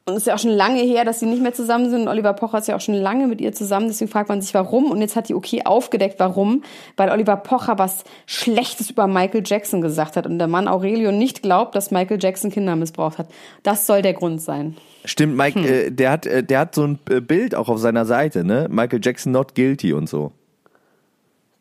Und 0.06 0.14
es 0.14 0.20
ist 0.22 0.26
ja 0.26 0.36
auch 0.36 0.38
schon 0.38 0.52
lange 0.52 0.80
her, 0.80 1.04
dass 1.04 1.20
sie 1.20 1.26
nicht 1.26 1.42
mehr 1.42 1.52
zusammen 1.52 1.90
sind. 1.90 2.00
Und 2.00 2.08
Oliver 2.08 2.32
Pocher 2.32 2.60
ist 2.60 2.68
ja 2.68 2.76
auch 2.76 2.80
schon 2.80 2.94
lange 2.94 3.26
mit 3.26 3.42
ihr 3.42 3.52
zusammen. 3.52 3.88
Deswegen 3.88 4.10
fragt 4.10 4.30
man 4.30 4.40
sich, 4.40 4.54
warum. 4.54 4.90
Und 4.90 5.02
jetzt 5.02 5.16
hat 5.16 5.28
die 5.28 5.34
OK 5.34 5.48
aufgedeckt, 5.66 6.18
warum. 6.18 6.62
Weil 6.96 7.10
Oliver 7.10 7.36
Pocher 7.36 7.78
was 7.78 8.04
Schlechtes 8.24 8.88
über 8.88 9.06
Michael 9.06 9.42
Jackson 9.44 9.82
gesagt 9.82 10.16
hat. 10.16 10.26
Und 10.26 10.38
der 10.38 10.48
Mann 10.48 10.66
Aurelio 10.66 11.12
nicht 11.12 11.42
glaubt, 11.42 11.74
dass 11.74 11.90
Michael 11.90 12.16
Jackson 12.22 12.50
Kinder 12.50 12.74
missbraucht 12.74 13.18
hat. 13.18 13.28
Das 13.64 13.86
soll 13.86 14.00
der 14.00 14.14
Grund 14.14 14.40
sein. 14.40 14.78
Stimmt, 15.04 15.36
Mike, 15.36 15.60
Hm. 15.60 15.66
äh, 15.66 15.90
der 15.90 16.10
hat, 16.10 16.24
äh, 16.24 16.42
der 16.42 16.60
hat 16.60 16.74
so 16.74 16.84
ein 16.86 16.98
äh, 17.10 17.20
Bild 17.20 17.54
auch 17.54 17.68
auf 17.68 17.78
seiner 17.78 18.06
Seite, 18.06 18.44
ne? 18.44 18.66
Michael 18.70 19.00
Jackson 19.02 19.32
not 19.32 19.54
guilty 19.54 19.92
und 19.92 20.08
so. 20.08 20.32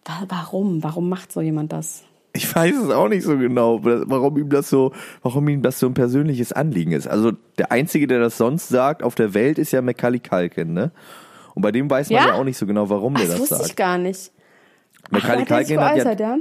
Wa- 0.07 0.25
Warum? 0.29 0.83
Warum 0.83 1.09
macht 1.09 1.31
so 1.31 1.41
jemand 1.41 1.71
das? 1.73 2.03
Ich 2.33 2.53
weiß 2.55 2.75
es 2.75 2.89
auch 2.91 3.07
nicht 3.09 3.23
so 3.23 3.35
genau, 3.37 3.79
warum 3.83 4.37
ihm 4.37 4.49
das 4.49 4.69
so, 4.69 4.91
warum 5.23 5.47
ihm 5.49 5.63
das 5.63 5.79
so 5.79 5.87
ein 5.87 5.93
persönliches 5.95 6.51
Anliegen 6.53 6.91
ist. 6.91 7.07
Also 7.07 7.31
der 7.57 7.71
einzige, 7.71 8.05
der 8.05 8.19
das 8.19 8.37
sonst 8.37 8.69
sagt 8.69 9.01
auf 9.01 9.15
der 9.15 9.33
Welt, 9.33 9.57
ist 9.57 9.71
ja 9.71 9.81
Macaulay 9.81 10.19
Culkin, 10.19 10.73
ne? 10.73 10.91
Und 11.55 11.63
bei 11.63 11.71
dem 11.71 11.89
weiß 11.89 12.09
man 12.11 12.19
Ja? 12.21 12.27
ja, 12.27 12.33
auch 12.35 12.43
nicht 12.43 12.57
so 12.57 12.67
genau, 12.67 12.89
warum 12.89 13.15
Ach, 13.15 13.19
der 13.21 13.29
das 13.29 13.39
das 13.39 13.41
wusste 13.51 13.55
ich 13.63 13.67
sagt. 13.69 13.77
gar 13.77 13.97
nicht. 13.97 14.31
Macaulay 15.09 15.41
Hat 15.41 15.49
er 15.51 15.57
sich 15.57 15.67
Culkin 15.67 15.79
hat 15.79 15.97
ja, 15.97 16.03
geäußert, 16.03 16.19
ja? 16.19 16.37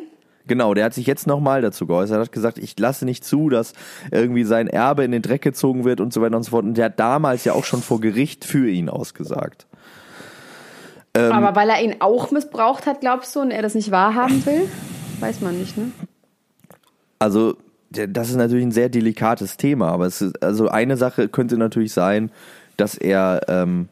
genau, 0.47 0.75
der 0.75 0.85
hat 0.85 0.93
sich 0.95 1.07
jetzt 1.07 1.27
nochmal 1.27 1.63
dazu 1.63 1.87
geäußert, 1.87 2.21
hat 2.21 2.33
gesagt, 2.33 2.59
ich 2.59 2.79
lasse 2.79 3.07
nicht 3.07 3.25
zu, 3.25 3.49
dass 3.49 3.73
irgendwie 4.11 4.45
sein 4.45 4.67
Erbe 4.69 5.03
in 5.05 5.13
den 5.13 5.23
Dreck 5.23 5.41
gezogen 5.41 5.85
wird 5.85 6.03
und 6.03 6.13
so 6.13 6.21
weiter 6.21 6.37
und 6.37 6.43
so 6.43 6.51
fort. 6.51 6.65
Und 6.67 6.75
der 6.75 6.87
hat 6.87 7.01
damals 7.01 7.45
ja 7.45 7.55
auch 7.55 7.65
schon 7.65 7.81
vor 7.81 8.01
Gericht 8.03 8.45
für 8.45 8.69
ihn 8.69 8.91
ausgesagt. 8.91 9.67
Ähm, 11.17 11.33
Aber 11.33 11.57
weil 11.57 11.69
er 11.71 11.83
ihn 11.83 11.97
auch 12.01 12.31
missbraucht 12.31 12.87
hat, 12.87 13.01
glaubst 13.01 13.35
du, 13.35 13.41
und 13.41 13.51
er 13.51 13.63
das 13.63 13.75
nicht 13.75 13.91
wahrhaben 13.91 14.45
will? 14.47 14.69
Weiß 15.21 15.41
man 15.41 15.59
nicht, 15.59 15.77
ne? 15.77 15.91
Also, 17.19 17.57
das 17.91 18.29
ist 18.29 18.37
natürlich 18.37 18.67
ein 18.67 18.73
sehr 18.73 18.89
delikates 18.89 19.57
Thema, 19.57 19.89
aber 19.89 20.07
es 20.07 20.21
ist, 20.21 20.43
also 20.43 20.69
eine 20.69 20.97
Sache 20.97 21.29
könnte 21.29 21.57
natürlich 21.57 21.93
sein, 21.93 22.31
dass 22.77 22.95
er, 22.97 23.41
ähm, 23.49 23.89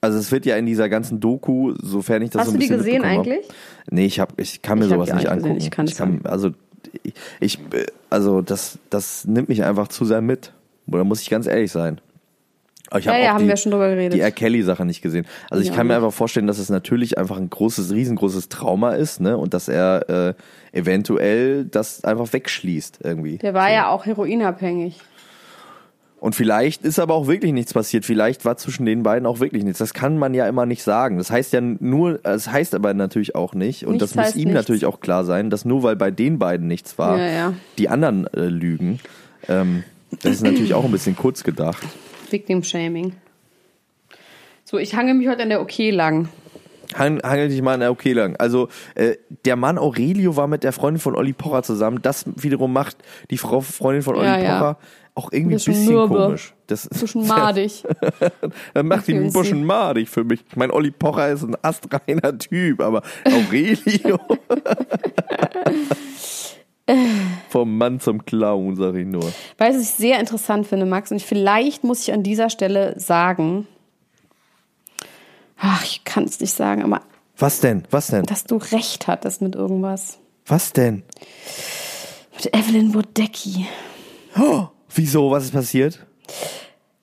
also 0.00 0.18
es 0.18 0.30
wird 0.30 0.46
ja 0.46 0.56
in 0.56 0.66
dieser 0.66 0.88
ganzen 0.88 1.18
Doku, 1.18 1.74
sofern 1.82 2.22
ich 2.22 2.30
das 2.30 2.42
Hast 2.42 2.46
so 2.46 2.52
du 2.52 2.58
ein 2.58 2.60
die 2.60 2.66
bisschen 2.68 2.78
gesehen 2.78 3.02
mitbekommen 3.02 3.26
eigentlich? 3.26 3.48
Hab, 3.48 3.92
nee, 3.92 4.04
ich 4.04 4.20
hab, 4.20 4.38
ich 4.40 4.62
kann 4.62 4.78
mir 4.78 4.84
Ich 4.84 4.90
sowas 4.90 5.08
die 5.08 5.14
nicht 5.14 5.24
nicht 5.24 5.32
gesehen, 5.34 5.44
angucken. 5.44 5.64
ich 5.64 5.70
kann 5.70 5.86
es 5.86 5.96
kann, 5.96 6.20
also 6.24 6.50
ich, 7.02 7.14
ich, 7.40 7.58
äh, 7.72 7.86
also 8.10 8.42
das, 8.42 8.78
das 8.90 9.24
nimmt 9.24 9.48
mich 9.48 9.64
einfach 9.64 9.88
zu 9.88 10.04
sehr 10.04 10.20
mit. 10.20 10.52
Oder 10.86 11.02
muss 11.02 11.20
ich 11.22 11.30
ganz 11.30 11.46
ehrlich 11.48 11.72
sein. 11.72 12.00
Aber 12.96 13.00
ich 13.00 13.04
Ja, 13.06 13.12
hab 13.12 13.18
ja, 13.20 13.30
auch 13.30 13.34
haben 13.34 13.42
die, 13.44 13.48
wir 13.48 13.56
schon 13.56 13.72
drüber 13.72 13.88
geredet. 13.88 14.14
Die 14.14 14.20
R. 14.20 14.30
Kelly-Sache 14.30 14.84
nicht 14.84 15.02
gesehen. 15.02 15.26
Also 15.50 15.62
ich 15.62 15.70
Ich 15.70 15.76
kann 15.76 15.86
mir 15.86 15.96
einfach 15.96 16.12
vorstellen, 16.12 16.46
dass 16.46 16.58
es 16.58 16.68
natürlich 16.70 17.18
einfach 17.18 17.36
ein 17.36 17.50
großes, 17.50 17.92
riesengroßes 17.92 18.48
Trauma 18.48 18.92
ist, 18.92 19.20
ne? 19.20 19.36
Und 19.36 19.54
dass 19.54 19.68
er 19.68 20.08
äh, 20.08 20.34
eventuell 20.72 21.64
das 21.64 22.04
einfach 22.04 22.32
wegschließt 22.32 23.00
irgendwie. 23.02 23.38
Der 23.38 23.54
war 23.54 23.70
ja 23.72 23.88
auch 23.90 24.06
heroinabhängig. 24.06 25.00
Und 26.18 26.34
vielleicht 26.34 26.82
ist 26.82 26.98
aber 26.98 27.14
auch 27.14 27.26
wirklich 27.26 27.52
nichts 27.52 27.74
passiert. 27.74 28.04
Vielleicht 28.06 28.44
war 28.46 28.56
zwischen 28.56 28.86
den 28.86 29.02
beiden 29.02 29.26
auch 29.26 29.38
wirklich 29.38 29.64
nichts. 29.64 29.78
Das 29.78 29.92
kann 29.92 30.16
man 30.18 30.32
ja 30.32 30.48
immer 30.48 30.64
nicht 30.64 30.82
sagen. 30.82 31.18
Das 31.18 31.30
heißt 31.30 31.52
ja 31.52 31.60
nur, 31.60 32.20
es 32.24 32.50
heißt 32.50 32.74
aber 32.74 32.94
natürlich 32.94 33.34
auch 33.34 33.52
nicht, 33.54 33.84
und 33.84 33.92
Nichts 33.94 34.12
das 34.12 34.14
muss 34.14 34.34
ihm 34.34 34.44
nichts. 34.48 34.54
natürlich 34.54 34.86
auch 34.86 35.00
klar 35.00 35.24
sein, 35.24 35.50
dass 35.50 35.64
nur 35.66 35.82
weil 35.82 35.94
bei 35.94 36.10
den 36.10 36.38
beiden 36.38 36.66
nichts 36.66 36.98
war, 36.98 37.18
Ja, 37.18 37.26
ja. 37.26 37.52
die 37.78 37.90
anderen 37.90 38.26
äh, 38.32 38.46
lügen. 38.46 38.98
Ähm, 39.46 39.84
das 40.22 40.32
ist 40.32 40.42
natürlich 40.42 40.72
auch 40.72 40.84
ein 40.84 40.90
bisschen 40.90 41.16
kurz 41.16 41.44
gedacht. 41.44 41.82
Victim 42.30 42.62
Shaming. 42.62 43.14
So, 44.64 44.78
ich 44.78 44.94
hange 44.94 45.14
mich 45.14 45.28
heute 45.28 45.42
an 45.42 45.48
der 45.48 45.60
OK 45.60 45.78
lang. 45.90 46.28
Hang, 46.94 47.20
hangel 47.22 47.48
dich 47.48 47.62
mal 47.62 47.74
an 47.74 47.80
der 47.80 47.90
OK 47.92 48.04
lang. 48.06 48.36
Also 48.36 48.68
äh, 48.94 49.16
der 49.44 49.56
Mann 49.56 49.78
Aurelio 49.78 50.36
war 50.36 50.46
mit 50.46 50.62
der 50.62 50.72
Freundin 50.72 51.00
von 51.00 51.16
Olli 51.16 51.32
Pocher 51.32 51.62
zusammen. 51.62 52.00
Das 52.02 52.24
wiederum 52.36 52.72
macht 52.72 52.96
die 53.30 53.38
Frau 53.38 53.60
Freundin 53.60 54.02
von 54.02 54.16
Olli 54.16 54.26
Ja, 54.26 54.38
ja. 54.38 54.58
Pocher 54.58 54.78
auch 55.14 55.32
irgendwie 55.32 55.54
ein 55.54 55.64
Bisschen 55.64 55.86
mürbe. 55.86 56.14
komisch. 56.14 56.54
Das 56.66 56.88
Bisschen 56.88 57.26
madig. 57.26 57.84
Dann 58.74 58.86
macht 58.86 59.08
ihn 59.08 59.24
ein 59.24 59.32
bisschen 59.32 59.64
madig 59.64 60.10
für 60.10 60.24
mich. 60.24 60.44
Ich 60.48 60.56
meine, 60.56 60.74
Olli 60.74 60.90
Pocher 60.90 61.30
ist 61.30 61.42
ein 61.42 61.56
astreiner 61.62 62.36
Typ, 62.38 62.80
aber 62.80 63.02
Aurelio. 63.24 64.18
Vom 67.48 67.76
Mann 67.78 68.00
zum 68.00 68.24
Clown, 68.24 68.76
sag 68.76 68.94
ich 68.94 69.06
nur. 69.06 69.24
Weißt 69.58 69.76
du, 69.76 69.80
was 69.80 69.82
ich 69.82 69.90
sehr 69.90 70.20
interessant 70.20 70.66
finde, 70.66 70.86
Max? 70.86 71.10
Und 71.10 71.22
vielleicht 71.22 71.84
muss 71.84 72.02
ich 72.02 72.12
an 72.12 72.22
dieser 72.22 72.50
Stelle 72.50 72.98
sagen, 72.98 73.66
ach, 75.58 75.84
ich 75.84 76.04
kann 76.04 76.24
es 76.24 76.40
nicht 76.40 76.52
sagen, 76.52 76.82
aber 76.82 77.02
Was 77.38 77.60
denn? 77.60 77.84
Was 77.90 78.08
denn? 78.08 78.24
dass 78.24 78.44
du 78.44 78.56
recht 78.56 79.06
hattest 79.06 79.42
mit 79.42 79.54
irgendwas. 79.54 80.18
Was 80.46 80.72
denn? 80.72 81.02
Mit 82.36 82.54
Evelyn 82.54 82.92
Bodecki. 82.92 83.66
Wieso? 84.94 85.30
Was 85.30 85.44
ist 85.44 85.52
passiert? 85.52 86.06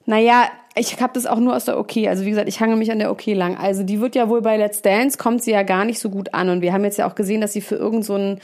Naja, 0.05 0.49
ich 0.75 0.99
habe 0.99 1.13
das 1.13 1.25
auch 1.25 1.39
nur 1.39 1.55
aus 1.55 1.65
der 1.65 1.79
OK. 1.79 1.97
Also 2.07 2.25
wie 2.25 2.31
gesagt, 2.31 2.49
ich 2.49 2.59
hange 2.59 2.75
mich 2.75 2.91
an 2.91 2.99
der 2.99 3.11
OK 3.11 3.27
lang. 3.27 3.55
Also 3.57 3.83
die 3.83 4.01
wird 4.01 4.15
ja 4.15 4.27
wohl 4.27 4.41
bei 4.41 4.57
Let's 4.57 4.81
Dance, 4.81 5.17
kommt 5.17 5.43
sie 5.43 5.51
ja 5.51 5.63
gar 5.63 5.85
nicht 5.85 5.99
so 5.99 6.09
gut 6.09 6.33
an. 6.33 6.49
Und 6.49 6.61
wir 6.61 6.73
haben 6.73 6.83
jetzt 6.83 6.97
ja 6.97 7.07
auch 7.07 7.15
gesehen, 7.15 7.41
dass 7.41 7.53
sie 7.53 7.61
für 7.61 7.75
irgendeinen 7.75 8.03
so 8.03 8.15
einen 8.15 8.39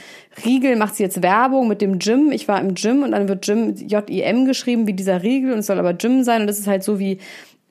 Riegel 0.45 0.76
macht 0.76 0.95
sie 0.95 1.04
jetzt 1.04 1.24
Werbung 1.24 1.67
mit 1.67 1.82
dem 1.82 1.98
Gym. 1.98 2.32
Ich 2.32 2.48
war 2.48 2.62
im 2.62 2.76
Gym 2.76 3.04
und 3.04 3.12
dann 3.12 3.28
wird 3.28 3.45
Gym 3.45 3.76
J-I-M 3.76 4.45
geschrieben 4.45 4.86
wie 4.86 4.93
dieser 4.93 5.24
Riegel 5.24 5.54
und 5.54 5.60
es 5.60 5.65
soll 5.65 5.80
aber 5.80 5.93
Gym 5.93 6.24
sein. 6.24 6.41
Und 6.41 6.48
das 6.48 6.60
ist 6.60 6.67
halt 6.67 6.84
so 6.84 7.00
wie, 7.00 7.17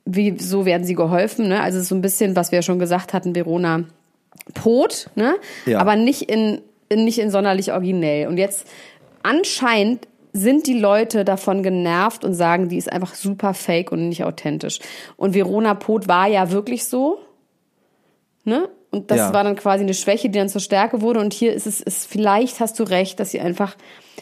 wie 0.04 0.36
so 0.38 0.66
werden 0.66 0.84
sie 0.84 0.94
geholfen. 0.94 1.48
Ne? 1.48 1.60
Also 1.60 1.78
es 1.78 1.84
ist 1.84 1.88
so 1.90 1.94
ein 1.94 2.02
bisschen, 2.02 2.34
was 2.34 2.50
wir 2.50 2.58
ja 2.58 2.62
schon 2.62 2.80
gesagt 2.80 3.12
hatten, 3.12 3.36
Verona 3.36 3.84
Pot, 4.54 5.10
ne? 5.14 5.36
Ja. 5.66 5.78
aber 5.78 5.96
nicht 5.96 6.22
in, 6.22 6.60
in, 6.88 7.04
nicht 7.04 7.18
in 7.18 7.30
sonderlich 7.30 7.72
originell. 7.72 8.26
Und 8.26 8.38
jetzt 8.38 8.66
anscheinend 9.22 10.06
sind 10.38 10.66
die 10.66 10.78
Leute 10.78 11.24
davon 11.24 11.62
genervt 11.62 12.24
und 12.24 12.34
sagen, 12.34 12.68
die 12.68 12.76
ist 12.76 12.90
einfach 12.92 13.14
super 13.14 13.54
fake 13.54 13.92
und 13.92 14.08
nicht 14.08 14.24
authentisch. 14.24 14.78
Und 15.16 15.34
Verona 15.34 15.74
Pot 15.74 16.08
war 16.08 16.26
ja 16.28 16.50
wirklich 16.50 16.84
so, 16.86 17.18
ne? 18.44 18.68
Und 18.90 19.10
das 19.10 19.18
Ja. 19.18 19.32
war 19.34 19.44
dann 19.44 19.56
quasi 19.56 19.84
eine 19.84 19.92
Schwäche, 19.92 20.30
die 20.30 20.38
dann 20.38 20.48
zur 20.48 20.62
Stärke 20.62 21.02
wurde. 21.02 21.20
Und 21.20 21.34
hier 21.34 21.52
ist 21.52 21.66
es, 21.66 21.80
ist, 21.82 22.06
vielleicht 22.06 22.58
hast 22.60 22.78
du 22.78 22.84
recht, 22.84 23.20
dass 23.20 23.30
sie 23.32 23.40
einfach 23.40 23.76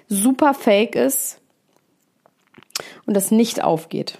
super 0.09 0.55
fake 0.55 0.97
ist 0.97 1.41
und 3.07 3.15
das 3.15 3.31
nicht 3.31 3.63
aufgeht. 3.63 4.19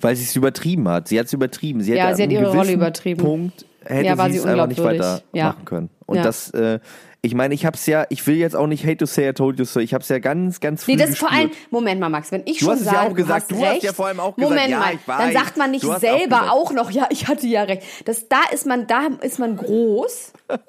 Weil 0.00 0.16
sie 0.16 0.24
es 0.24 0.34
übertrieben 0.34 0.88
hat. 0.88 1.06
Sie 1.06 1.18
hat 1.18 1.26
es 1.26 1.32
übertrieben. 1.32 1.80
Sie 1.80 1.92
Ja, 1.94 2.12
sie 2.14 2.24
hat 2.24 2.32
ihre 2.32 2.50
Rolle 2.50 2.72
übertrieben. 2.72 3.22
Punkt 3.22 3.64
hätte 3.84 4.06
Ja, 4.08 4.18
war 4.18 4.30
sie 4.30 4.38
es 4.38 4.46
einfach 4.46 4.66
nicht 4.66 4.82
weiter 4.82 5.22
Ja. 5.32 5.46
machen 5.46 5.64
können. 5.64 5.90
Und 6.06 6.24
das, 6.24 6.50
äh, 6.50 6.80
ich 7.24 7.34
meine, 7.36 7.54
ich 7.54 7.64
hab's 7.64 7.86
ja, 7.86 8.04
ich 8.08 8.26
will 8.26 8.34
jetzt 8.34 8.56
auch 8.56 8.66
nicht 8.66 8.84
hate 8.84 8.96
to 8.96 9.06
say 9.06 9.28
I 9.28 9.32
told 9.32 9.56
you 9.58 9.64
so, 9.64 9.78
ich 9.78 9.94
hab's 9.94 10.08
ja 10.08 10.18
ganz, 10.18 10.58
ganz 10.58 10.82
früh 10.82 10.92
Nee, 10.92 10.98
das 10.98 11.10
ist 11.10 11.18
vor 11.18 11.30
allem. 11.30 11.52
Moment 11.70 12.00
mal, 12.00 12.08
Max, 12.08 12.32
wenn 12.32 12.42
ich 12.46 12.58
Du 12.58 12.64
schon 12.64 12.72
hast 12.72 12.80
es 12.80 12.86
ja 12.86 12.92
sage, 12.94 13.10
auch 13.10 13.14
gesagt, 13.14 13.50
du 13.50 13.54
hast 13.56 13.62
hast 13.62 13.72
recht, 13.74 13.82
ja 13.84 13.92
vor 13.92 14.06
allem 14.08 14.18
auch 14.18 14.34
gesagt, 14.34 14.50
Moment 14.50 14.70
ja, 14.70 14.78
mal, 14.80 14.98
dann 15.06 15.32
sagt 15.32 15.56
man 15.56 15.70
nicht 15.70 15.88
hast 15.88 16.00
selber 16.00 16.50
auch 16.50 16.70
auch, 16.70 16.72
noch, 16.72 16.90
ja, 16.90 17.06
ich 17.10 17.28
hatte 17.28 17.46
ja 17.46 17.62
recht. 17.62 17.82
Das, 18.04 18.28
da 18.28 18.40
ist 18.52 18.66
man, 18.66 18.88
da 18.88 19.06
ist 19.20 19.38
man 19.38 19.56
groß. 19.56 20.32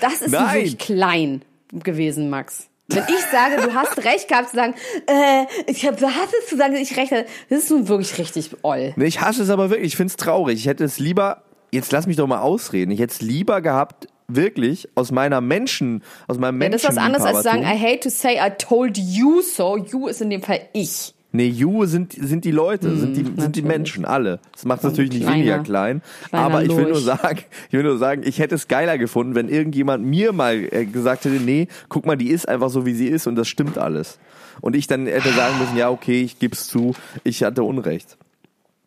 Das 0.00 0.20
ist 0.20 0.32
wirklich 0.32 0.78
klein 0.78 1.42
gewesen, 1.72 2.28
Max. 2.28 2.66
Wenn 2.88 3.04
ich 3.08 3.24
sage, 3.32 3.62
du 3.62 3.74
hast 3.74 4.04
recht 4.04 4.28
gehabt 4.28 4.50
zu 4.50 4.56
sagen, 4.56 4.74
äh, 5.06 5.44
ich 5.66 5.86
hab, 5.86 5.96
du 5.96 6.06
hast 6.06 6.34
es 6.40 6.48
zu 6.48 6.56
sagen, 6.56 6.74
ich 6.74 6.96
recht 6.96 7.12
hatte, 7.12 7.26
das 7.48 7.64
ist 7.64 7.70
nun 7.70 7.88
wirklich 7.88 8.18
richtig 8.18 8.50
oll. 8.62 8.94
Nee, 8.96 9.06
Ich 9.06 9.20
hasse 9.20 9.42
es 9.42 9.50
aber 9.50 9.70
wirklich, 9.70 9.88
ich 9.88 9.96
find's 9.96 10.16
traurig. 10.16 10.58
Ich 10.58 10.66
hätte 10.66 10.84
es 10.84 10.98
lieber, 10.98 11.42
jetzt 11.72 11.92
lass 11.92 12.06
mich 12.06 12.16
doch 12.16 12.26
mal 12.26 12.40
ausreden, 12.40 12.90
ich 12.90 13.00
hätte 13.00 13.12
es 13.12 13.20
lieber 13.20 13.60
gehabt, 13.60 14.08
wirklich, 14.28 14.88
aus 14.94 15.12
meiner 15.12 15.40
Menschen, 15.40 16.02
aus 16.26 16.38
meinem 16.38 16.60
Ja, 16.60 16.68
Menschen. 16.68 16.72
das 16.72 16.82
ist 16.82 16.88
was 16.88 16.96
anderes 16.98 17.24
als 17.24 17.36
zu 17.38 17.42
sagen, 17.44 17.62
I 17.62 17.78
hate 17.78 18.00
to 18.00 18.10
say 18.10 18.34
I 18.36 18.50
told 18.58 18.98
you 18.98 19.40
so. 19.42 19.76
You 19.76 20.08
ist 20.08 20.20
in 20.22 20.30
dem 20.30 20.42
Fall 20.42 20.60
ich. 20.72 21.12
Nee, 21.32 21.48
You 21.48 21.84
sind, 21.84 22.14
sind 22.14 22.46
die 22.46 22.50
Leute, 22.50 22.96
sind, 22.96 23.14
die, 23.14 23.24
sind 23.40 23.56
die. 23.56 23.62
Menschen, 23.62 24.06
alle. 24.06 24.38
Das 24.52 24.64
macht 24.64 24.78
es 24.78 24.84
natürlich 24.84 25.10
nicht 25.12 25.28
weniger 25.28 25.58
klein. 25.58 26.00
kleiner 26.30 26.44
Aber 26.46 26.62
ich 26.62 26.74
will 26.74 26.86
nur 26.86 27.00
sagen, 27.00 27.40
ich 27.68 27.72
will 27.74 27.82
nur 27.82 27.98
sagen, 27.98 28.22
ich 28.24 28.38
hätte 28.38 28.54
es 28.54 28.68
geiler 28.68 28.96
gefunden, 28.96 29.34
wenn 29.34 29.50
irgendjemand 29.50 30.02
mir 30.06 30.32
mal 30.32 30.66
äh, 30.72 30.86
gesagt 30.86 31.26
hätte, 31.26 31.34
nee, 31.34 31.68
guck 31.90 32.06
mal, 32.06 32.16
die 32.16 32.28
ist 32.30 32.48
einfach 32.48 32.70
so, 32.70 32.86
wie 32.86 32.94
sie 32.94 33.08
ist 33.08 33.26
und 33.26 33.36
das 33.36 33.48
stimmt 33.48 33.76
alles. 33.76 34.18
Und 34.62 34.74
ich 34.76 34.86
dann 34.86 35.06
hätte 35.06 35.28
sagen 35.32 35.58
müssen, 35.58 35.76
ja, 35.76 35.90
okay, 35.90 36.22
ich 36.22 36.38
geb's 36.38 36.68
zu, 36.68 36.94
ich 37.22 37.42
hatte 37.42 37.64
Unrecht. 37.64 38.16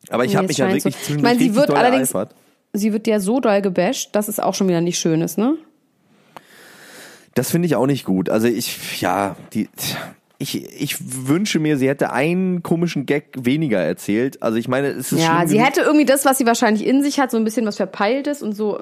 Aber 0.09 0.25
ich 0.25 0.31
Nee, 0.31 0.37
habe 0.37 0.45
es 0.45 0.49
mich 0.49 0.57
ja 0.57 0.67
wirklich 0.69 0.83
so. 0.83 0.89
zwischendurch 0.89 1.17
Ich 1.17 1.23
meine, 1.23 1.39
sie 1.39 1.55
wird 1.55 1.69
allerdings- 1.69 2.13
ereifert. 2.13 2.33
Sie 2.73 2.93
wird 2.93 3.07
ja 3.07 3.19
so 3.19 3.39
doll 3.39 3.61
gebasht, 3.61 4.09
dass 4.13 4.27
es 4.27 4.39
auch 4.39 4.53
schon 4.53 4.67
wieder 4.67 4.81
nicht 4.81 4.99
schön 4.99 5.21
ist, 5.21 5.37
ne? 5.37 5.55
Das 7.35 7.51
finde 7.51 7.67
ich 7.67 7.75
auch 7.75 7.85
nicht 7.85 8.05
gut. 8.05 8.29
Also 8.29 8.47
ich, 8.47 9.01
ja, 9.01 9.35
die, 9.53 9.69
ich, 10.41 10.81
ich 10.81 11.27
wünsche 11.27 11.59
mir, 11.59 11.77
sie 11.77 11.89
hätte 11.89 12.11
einen 12.11 12.63
komischen 12.63 13.05
Gag 13.05 13.25
weniger 13.37 13.79
erzählt. 13.79 14.41
Also 14.41 14.57
ich 14.57 14.69
meine, 14.69 14.87
es 14.87 15.11
ist 15.11 15.21
Ja, 15.21 15.45
sie 15.45 15.61
hätte 15.61 15.81
irgendwie 15.81 16.05
das, 16.05 16.23
was 16.23 16.37
sie 16.37 16.45
wahrscheinlich 16.45 16.87
in 16.87 17.03
sich 17.03 17.19
hat, 17.19 17.29
so 17.29 17.37
ein 17.37 17.43
bisschen 17.43 17.65
was 17.65 17.75
Verpeiltes 17.75 18.41
und 18.41 18.53
so. 18.53 18.81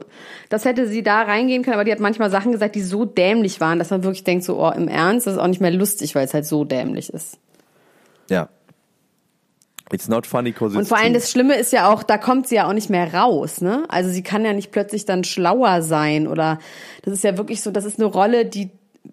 Das 0.50 0.66
hätte 0.66 0.88
sie 0.88 1.02
da 1.02 1.24
reingehen 1.24 1.64
können, 1.64 1.74
aber 1.74 1.84
die 1.84 1.92
hat 1.92 2.00
manchmal 2.00 2.30
Sachen 2.30 2.52
gesagt, 2.52 2.76
die 2.76 2.82
so 2.82 3.06
dämlich 3.06 3.60
waren, 3.60 3.80
dass 3.80 3.90
man 3.90 4.04
wirklich 4.04 4.24
denkt, 4.24 4.44
so, 4.44 4.64
oh, 4.64 4.70
im 4.70 4.88
Ernst, 4.88 5.26
das 5.26 5.34
ist 5.34 5.40
auch 5.40 5.48
nicht 5.48 5.62
mehr 5.62 5.72
lustig, 5.72 6.14
weil 6.14 6.26
es 6.26 6.34
halt 6.34 6.46
so 6.46 6.64
dämlich 6.64 7.12
ist. 7.12 7.40
Ja. 8.30 8.50
It's 9.92 10.10
not 10.10 10.28
funny 10.28 10.52
cause 10.52 10.74
it's 10.74 10.78
Und 10.78 10.88
vor 10.88 10.98
allem 10.98 11.14
das 11.14 11.32
Schlimme 11.32 11.56
ist 11.56 11.72
ja 11.72 11.90
auch, 11.90 12.04
da 12.04 12.18
kommt 12.18 12.48
sie 12.48 12.56
ja 12.56 12.68
auch 12.68 12.74
nicht 12.74 12.90
mehr 12.90 13.14
raus, 13.14 13.62
ne? 13.62 13.86
Also 13.88 14.10
sie 14.10 14.22
kann 14.22 14.44
ja 14.44 14.54
nicht 14.54 14.72
plötzlich 14.72 15.06
dann 15.06 15.24
schlauer 15.24 15.82
sein 15.82 16.28
oder 16.28 16.60
das 17.04 17.14
ist 17.14 17.24
ja 17.24 17.38
wirklich 17.38 17.62
so, 17.62 17.72
das 17.72 17.86
ist 17.86 17.98
eine 18.00 18.08
Rolle, 18.08 18.46
die 18.46 18.70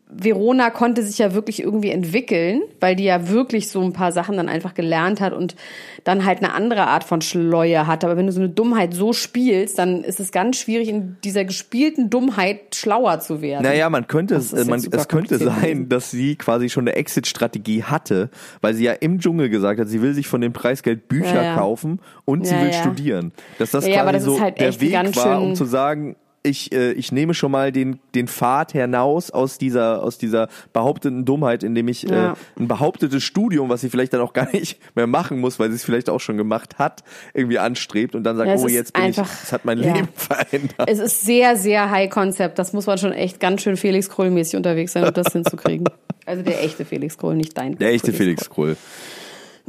Verona 0.08 0.70
konnte 0.70 1.02
sich 1.02 1.18
ja 1.18 1.34
wirklich 1.34 1.60
irgendwie 1.62 1.90
entwickeln, 1.90 2.62
weil 2.80 2.94
die 2.96 3.04
ja 3.04 3.28
wirklich 3.28 3.68
so 3.68 3.80
ein 3.82 3.92
paar 3.92 4.12
Sachen 4.12 4.36
dann 4.36 4.48
einfach 4.48 4.74
gelernt 4.74 5.20
hat 5.20 5.32
und 5.32 5.56
dann 6.04 6.24
halt 6.24 6.38
eine 6.38 6.52
andere 6.54 6.86
Art 6.86 7.04
von 7.04 7.20
Schleue 7.20 7.86
hat. 7.86 8.04
Aber 8.04 8.16
wenn 8.16 8.26
du 8.26 8.32
so 8.32 8.40
eine 8.40 8.48
Dummheit 8.48 8.94
so 8.94 9.12
spielst, 9.12 9.78
dann 9.78 10.04
ist 10.04 10.20
es 10.20 10.30
ganz 10.32 10.58
schwierig, 10.58 10.88
in 10.88 11.16
dieser 11.24 11.44
gespielten 11.44 12.10
Dummheit 12.10 12.74
schlauer 12.74 13.20
zu 13.20 13.42
werden. 13.42 13.62
Naja, 13.64 13.90
man 13.90 14.06
könnte 14.06 14.36
es, 14.36 14.52
man, 14.52 14.82
es 14.90 15.08
könnte 15.08 15.38
sein, 15.38 15.88
dass 15.88 16.10
sie 16.10 16.36
quasi 16.36 16.68
schon 16.68 16.84
eine 16.86 16.96
Exit-Strategie 16.96 17.82
hatte, 17.82 18.30
weil 18.60 18.74
sie 18.74 18.84
ja 18.84 18.92
im 18.92 19.18
Dschungel 19.20 19.48
gesagt 19.48 19.80
hat, 19.80 19.88
sie 19.88 20.00
will 20.02 20.14
sich 20.14 20.28
von 20.28 20.40
dem 20.40 20.52
Preisgeld 20.52 21.08
Bücher 21.08 21.34
Ja, 21.34 21.42
ja. 21.42 21.54
kaufen 21.56 22.00
und 22.24 22.46
sie 22.46 22.54
Ja, 22.54 22.62
will 22.62 22.70
ja. 22.70 22.80
studieren. 22.80 23.32
Dass 23.58 23.70
das 23.72 23.86
Ja, 23.86 23.94
ja, 23.94 24.02
aber 24.02 24.12
quasi 24.12 24.24
das 24.26 24.32
ist 24.32 24.38
so 24.38 24.44
halt 24.44 24.60
der 24.60 24.80
Weg 24.80 24.92
ganz 24.92 25.16
war, 25.16 25.42
um 25.42 25.54
zu 25.54 25.64
sagen, 25.64 26.16
ich, 26.46 26.72
äh, 26.72 26.92
ich 26.92 27.10
nehme 27.10 27.32
schon 27.34 27.50
mal 27.50 27.72
den, 27.72 27.98
den 28.14 28.28
Pfad 28.28 28.72
hinaus 28.72 29.30
aus 29.30 29.56
dieser, 29.58 30.02
aus 30.02 30.18
dieser 30.18 30.48
behaupteten 30.74 31.24
Dummheit, 31.24 31.62
indem 31.62 31.88
ich 31.88 32.02
Ja. 32.02 32.32
äh, 32.32 32.34
ein 32.60 32.68
behauptetes 32.68 33.22
Studium, 33.24 33.70
was 33.70 33.80
sie 33.80 33.88
vielleicht 33.88 34.12
dann 34.12 34.20
auch 34.20 34.34
gar 34.34 34.50
nicht 34.52 34.78
mehr 34.94 35.06
machen 35.06 35.40
muss, 35.40 35.58
weil 35.58 35.70
sie 35.70 35.76
es 35.76 35.84
vielleicht 35.84 36.10
auch 36.10 36.20
schon 36.20 36.36
gemacht 36.36 36.78
hat, 36.78 37.02
irgendwie 37.32 37.58
anstrebt 37.58 38.14
und 38.14 38.24
dann 38.24 38.36
sagt, 38.36 38.50
Ja, 38.50 38.56
oh, 38.56 38.68
jetzt 38.68 38.92
bin 38.92 39.02
einfach- 39.04 39.24
ich, 39.26 39.42
es 39.44 39.52
hat 39.52 39.64
mein 39.64 39.78
ja. 39.78 39.94
Leben 39.94 40.08
verändert. 40.14 40.86
Es 40.88 40.98
ist 40.98 41.22
sehr, 41.24 41.56
sehr 41.56 41.90
High 41.90 42.10
Concept. 42.10 42.58
Das 42.58 42.72
muss 42.74 42.86
man 42.86 42.98
schon 42.98 43.12
echt 43.12 43.40
ganz 43.40 43.62
schön 43.62 43.76
Felix 43.78 44.10
Krull-mäßig 44.10 44.56
unterwegs 44.56 44.92
sein, 44.92 45.04
um 45.04 45.12
das 45.14 45.26
hinzukriegen. 45.32 45.88
Also 46.26 46.42
der 46.42 46.62
echte 46.62 46.84
Felix 46.84 47.18
Krull, 47.18 47.34
nicht 47.34 47.56
dein. 47.56 47.76
Der 47.78 47.92
echte 47.92 48.12
Felix 48.12 48.48
Krull. 48.48 48.76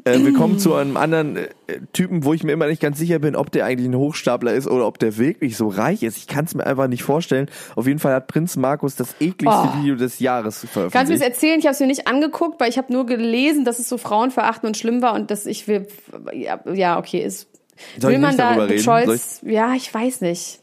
Äh, 0.03 0.19
wir 0.19 0.33
kommen 0.33 0.59
zu 0.59 0.75
einem 0.75 0.97
anderen 0.97 1.37
äh, 1.37 1.47
Typen, 1.93 2.23
wo 2.25 2.33
ich 2.33 2.43
mir 2.43 2.51
immer 2.51 2.67
nicht 2.67 2.81
ganz 2.81 2.99
sicher 2.99 3.17
bin, 3.17 3.35
ob 3.35 3.51
der 3.51 3.65
eigentlich 3.65 3.87
ein 3.89 3.95
Hochstapler 3.95 4.53
ist 4.53 4.67
oder 4.67 4.85
ob 4.85 4.99
der 4.99 5.17
wirklich 5.17 5.57
so 5.57 5.67
reich 5.67 6.03
ist. 6.03 6.17
Ich 6.17 6.27
kann 6.27 6.45
es 6.45 6.53
mir 6.53 6.65
einfach 6.67 6.87
nicht 6.87 7.01
vorstellen. 7.01 7.49
Auf 7.75 7.87
jeden 7.87 7.99
Fall 7.99 8.13
hat 8.13 8.27
Prinz 8.27 8.55
Markus 8.55 8.95
das 8.95 9.15
ekligste 9.19 9.71
Oh. 9.73 9.81
Video 9.81 9.95
des 9.95 10.19
Jahres 10.19 10.59
Kannst 10.61 10.75
du 10.75 10.79
mir 10.79 10.83
das 10.83 10.91
veröffentlicht. 10.91 11.23
erzählen? 11.23 11.59
Ich 11.59 11.65
habe 11.65 11.73
es 11.73 11.79
mir 11.79 11.87
nicht 11.87 12.07
angeguckt, 12.07 12.59
weil 12.59 12.69
ich 12.69 12.77
habe 12.77 12.93
nur 12.93 13.05
gelesen, 13.07 13.65
dass 13.65 13.79
es 13.79 13.89
so 13.89 13.97
frauenverachtend 13.97 14.67
und 14.67 14.77
schlimm 14.77 15.01
war 15.01 15.15
und 15.15 15.31
dass 15.31 15.45
ich 15.47 15.67
will. 15.67 15.87
Ja, 16.33 16.59
ja 16.71 16.99
okay, 16.99 17.23
ist. 17.23 17.47
Soll 17.97 18.11
ich 18.11 18.15
will 18.17 18.21
man 18.21 18.37
da? 18.37 18.67
Choice? 18.77 19.41
Ja, 19.43 19.73
ich 19.73 19.91
weiß 19.91 20.21
nicht. 20.21 20.59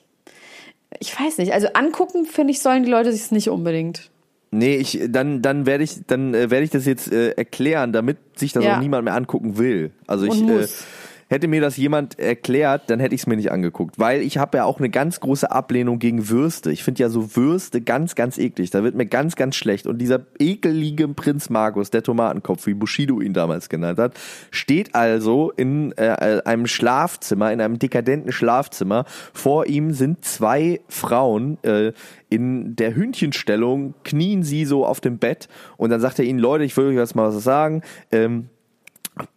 Ich 1.00 1.18
weiß 1.18 1.38
nicht. 1.38 1.52
Also 1.52 1.68
angucken 1.74 2.26
finde 2.26 2.52
ich 2.52 2.60
sollen 2.60 2.84
die 2.84 2.90
Leute 2.90 3.12
sich 3.12 3.30
nicht 3.32 3.48
unbedingt. 3.48 4.11
Nee, 4.54 4.76
ich, 4.76 5.00
dann, 5.08 5.40
dann 5.40 5.64
werde 5.64 5.82
ich, 5.82 6.06
dann 6.06 6.34
äh, 6.34 6.50
werde 6.50 6.62
ich 6.64 6.70
das 6.70 6.84
jetzt 6.84 7.10
äh, 7.10 7.30
erklären, 7.30 7.92
damit 7.92 8.18
sich 8.36 8.52
das 8.52 8.62
Ja. 8.64 8.76
auch 8.76 8.80
niemand 8.80 9.06
mehr 9.06 9.14
angucken 9.14 9.56
will. 9.56 9.92
Also 10.06 10.26
Und 10.26 10.36
ich, 10.36 10.42
äh, 10.42 10.44
muss. 10.44 10.84
Hätte 11.32 11.48
mir 11.48 11.60
das 11.60 11.76
jemand 11.78 12.18
erklärt, 12.18 12.90
dann 12.90 13.00
hätte 13.00 13.14
ich 13.14 13.22
es 13.22 13.26
mir 13.26 13.36
nicht 13.36 13.50
angeguckt, 13.50 13.98
weil 13.98 14.20
ich 14.20 14.36
habe 14.36 14.58
ja 14.58 14.64
auch 14.64 14.78
eine 14.78 14.90
ganz 14.90 15.18
große 15.18 15.50
Ablehnung 15.50 15.98
gegen 15.98 16.28
Würste. 16.28 16.70
Ich 16.70 16.84
finde 16.84 17.02
ja 17.02 17.08
so 17.08 17.34
Würste 17.34 17.80
ganz, 17.80 18.14
ganz 18.14 18.36
eklig. 18.36 18.70
Da 18.70 18.84
wird 18.84 18.94
mir 18.94 19.06
ganz, 19.06 19.34
ganz 19.34 19.56
schlecht. 19.56 19.86
Und 19.86 19.98
dieser 19.98 20.26
ekelige 20.38 21.08
Prinz 21.08 21.48
Markus, 21.48 21.90
der 21.90 22.02
Tomatenkopf, 22.02 22.66
wie 22.66 22.74
Bushido 22.74 23.20
ihn 23.20 23.32
damals 23.32 23.70
genannt 23.70 23.98
hat, 23.98 24.12
steht 24.50 24.94
also 24.94 25.50
in 25.56 25.92
äh, 25.92 26.42
einem 26.44 26.66
Schlafzimmer, 26.66 27.50
in 27.50 27.62
einem 27.62 27.78
dekadenten 27.78 28.30
Schlafzimmer. 28.30 29.06
Vor 29.32 29.66
ihm 29.66 29.92
sind 29.92 30.24
zwei 30.24 30.80
Frauen 30.88 31.56
äh, 31.62 31.92
in 32.28 32.76
der 32.76 32.94
Hündchenstellung, 32.94 33.94
knien 34.04 34.42
sie 34.42 34.66
so 34.66 34.84
auf 34.84 35.00
dem 35.00 35.16
Bett 35.16 35.48
und 35.78 35.90
dann 35.90 36.00
sagt 36.00 36.18
er 36.18 36.26
ihnen, 36.26 36.38
Leute, 36.38 36.64
ich 36.64 36.76
will 36.76 36.88
euch 36.88 36.96
jetzt 36.96 37.14
mal 37.14 37.34
was 37.34 37.42
sagen. 37.42 37.82
Ähm, 38.10 38.48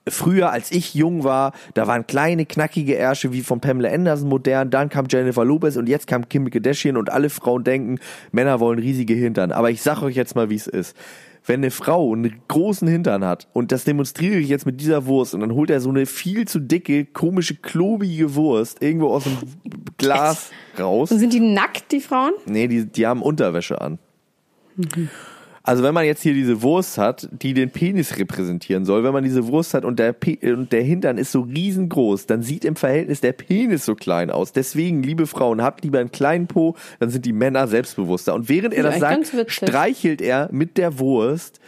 Früher, 0.08 0.52
als 0.52 0.72
ich 0.72 0.94
jung 0.94 1.24
war, 1.24 1.52
da 1.74 1.86
waren 1.88 2.08
kleine, 2.08 2.46
knackige 2.46 2.96
Ärsche 2.96 3.34
wie 3.34 3.42
von 3.42 3.60
Pamela 3.60 3.90
Anderson 3.90 4.30
modern, 4.30 4.70
dann 4.70 4.88
kam 4.88 5.08
Jennifer 5.10 5.44
Lopez 5.44 5.76
und 5.76 5.90
jetzt 5.90 6.08
kam 6.08 6.30
Kim 6.30 6.50
Kardashian 6.50 6.96
und 6.96 7.12
alle 7.12 7.30
Frauen 7.30 7.64
denken, 7.64 8.00
Männer 8.32 8.60
wollen 8.60 8.80
riesige 8.80 9.16
Hintern. 9.16 9.52
Aber 9.52 9.72
ich 9.72 9.82
sag 9.82 10.02
euch 10.02 10.16
jetzt 10.16 10.36
mal, 10.36 10.50
wie 10.50 10.56
es 10.56 10.68
ist. 10.68 10.96
Wenn 11.46 11.60
eine 11.60 11.72
Frau 11.72 12.14
einen 12.14 12.42
großen 12.48 12.88
Hintern 12.88 13.24
hat 13.26 13.48
und 13.54 13.72
das 13.72 13.84
demonstriere 13.84 14.38
ich 14.38 14.48
jetzt 14.48 14.66
mit 14.66 14.80
dieser 14.80 15.06
Wurst 15.06 15.36
und 15.36 15.42
dann 15.42 15.54
holt 15.54 15.70
er 15.70 15.82
so 15.82 15.90
eine 15.90 16.06
viel 16.06 16.48
zu 16.48 16.60
dicke, 16.60 17.06
komische, 17.06 17.56
klobige 17.56 18.34
Wurst 18.34 18.82
irgendwo 18.82 19.10
aus 19.10 19.26
dem 19.26 19.38
Glas 19.98 20.52
raus. 20.80 21.12
Und 21.12 21.20
sind 21.20 21.34
die 21.34 21.42
nackt, 21.42 21.92
die 21.92 22.00
Frauen? 22.00 22.32
Nee, 22.46 22.68
die, 22.68 22.86
die 22.86 23.06
haben 23.06 23.22
Unterwäsche 23.22 23.80
an. 23.82 24.00
Also 25.68 25.82
wenn 25.82 25.96
man 25.96 26.06
jetzt 26.06 26.22
hier 26.22 26.36
diese 26.36 26.62
Wurst 26.62 27.00
hat, 27.00 27.28
die 27.32 27.56
den 27.56 27.72
Penis 27.72 28.18
repräsentieren 28.18 28.86
soll, 28.86 29.04
wenn 29.04 29.14
man 29.14 29.24
diese 29.24 29.48
Wurst 29.48 29.74
hat 29.74 29.84
und 29.84 29.98
der, 29.98 30.14
Pe 30.14 30.38
und 30.54 30.72
der 30.72 30.84
Hintern 30.84 31.18
ist 31.18 31.32
so 31.32 31.42
riesengroß, 31.42 32.28
dann 32.28 32.44
sieht 32.44 32.64
im 32.66 32.76
Verhältnis 32.76 33.20
der 33.20 33.32
Penis 33.32 33.84
so 33.84 33.96
klein 33.96 34.30
aus. 34.30 34.52
Deswegen, 34.52 35.02
liebe 35.02 35.26
Frauen, 35.26 35.64
habt 35.64 35.84
lieber 35.84 35.98
einen 35.98 36.12
kleinen 36.12 36.46
Po, 36.46 36.76
dann 37.00 37.10
sind 37.10 37.26
die 37.26 37.34
Männer 37.34 37.68
selbstbewusster. 37.68 38.36
Und 38.36 38.48
während 38.48 38.76
er 38.76 38.84
das 38.84 39.00
sagt, 39.00 39.34
streichelt 39.48 40.22
er 40.22 40.50
mit 40.52 40.78
der 40.78 41.00
Wurst 41.00 41.60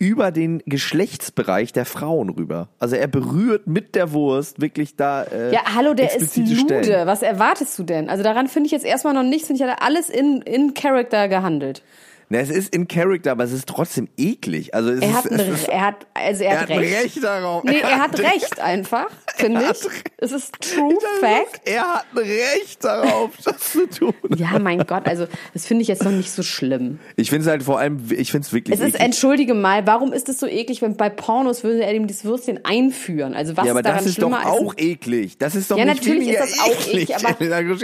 über 0.00 0.32
den 0.32 0.60
Geschlechtsbereich 0.66 1.72
der 1.72 1.86
Frauen 1.86 2.30
rüber. 2.30 2.68
Also 2.80 2.96
er 2.96 3.06
berührt 3.06 3.68
mit 3.68 3.94
der 3.94 4.12
Wurst 4.12 4.60
wirklich 4.60 4.96
da 4.96 5.22
äh, 5.22 5.52
Ja, 5.52 5.60
hallo, 5.76 5.94
der 5.94 6.16
ist 6.16 6.36
Lude. 6.36 6.56
Stellen. 6.56 7.06
Was 7.06 7.22
erwartest 7.22 7.78
du 7.78 7.84
denn? 7.84 8.10
Also 8.10 8.24
daran 8.24 8.48
finde 8.48 8.66
ich 8.66 8.72
jetzt 8.72 8.84
erstmal 8.84 9.14
noch 9.14 9.22
nichts. 9.22 9.46
Finde 9.46 9.62
ich, 9.62 9.68
hat 9.70 9.78
er 9.78 9.86
alles 9.86 10.10
in, 10.10 10.42
in 10.42 10.74
Character 10.74 11.28
gehandelt. 11.28 11.82
Na, 12.28 12.38
es 12.38 12.50
ist 12.50 12.74
in 12.74 12.88
Character, 12.88 13.32
aber 13.32 13.44
es 13.44 13.52
ist 13.52 13.68
trotzdem 13.68 14.08
eklig. 14.16 14.74
Also 14.74 14.90
es 14.90 15.00
Er 15.02 15.08
ist, 15.10 15.14
hat, 15.16 15.24
ist 15.26 15.68
er 15.68 15.80
hat, 15.82 16.06
also 16.14 16.44
er, 16.44 16.50
Er 16.50 16.60
hat 16.60 16.70
hat 16.70 16.78
recht. 16.78 17.04
Recht 17.04 17.24
darauf. 17.24 17.64
Nee, 17.64 17.80
er 17.80 17.98
hat 17.98 18.18
recht 18.18 18.60
einfach, 18.60 19.08
finde 19.36 19.62
ich. 19.62 19.78
Es 20.18 20.32
ist 20.32 20.54
true 20.60 20.94
fact. 21.20 21.60
Er 21.66 21.82
hat 21.94 22.06
Recht 22.16 22.82
darauf, 22.84 23.30
das 23.44 23.72
zu 23.72 23.86
tun. 23.88 24.14
Ja, 24.36 24.58
mein 24.58 24.86
Gott, 24.86 25.06
also 25.06 25.26
das 25.52 25.66
finde 25.66 25.82
ich 25.82 25.88
jetzt 25.88 26.02
noch 26.04 26.12
nicht 26.12 26.30
so 26.30 26.42
schlimm. 26.42 26.98
Ich 27.16 27.30
finde 27.30 27.44
es 27.44 27.50
halt 27.50 27.62
vor 27.62 27.78
allem, 27.78 27.98
ich 28.10 28.30
finde 28.30 28.46
es 28.46 28.52
wirklich 28.52 28.74
Es 28.74 28.80
ist, 28.80 28.94
eklig. 28.94 29.02
entschuldige 29.04 29.54
mal, 29.54 29.86
warum 29.86 30.12
ist 30.12 30.28
es 30.28 30.38
so 30.40 30.46
eklig, 30.46 30.80
wenn 30.82 30.96
bei 30.96 31.10
Pornos 31.10 31.62
würde 31.64 31.84
er 31.84 31.92
ihm 31.94 32.06
das 32.06 32.24
Würstchen 32.24 32.60
einführen? 32.64 33.34
Also 33.34 33.56
was 33.56 33.66
ja, 33.66 33.72
aber 33.72 33.80
ist 33.80 33.86
daran 33.86 33.98
das 33.98 34.06
ist 34.06 34.22
doch 34.22 34.28
schlimmer 34.30 34.46
als 34.52 34.60
auch 34.60 34.74
eklig. 34.78 35.38
Das 35.38 35.54
ist 35.54 35.70
doch 35.70 35.76
Ja, 35.78 35.84
nicht 35.84 36.02
natürlich 36.04 36.28
ist 36.28 36.40
das 36.40 36.58
auch 36.60 36.70
eklig. 36.88 37.14
aber- 37.16 37.34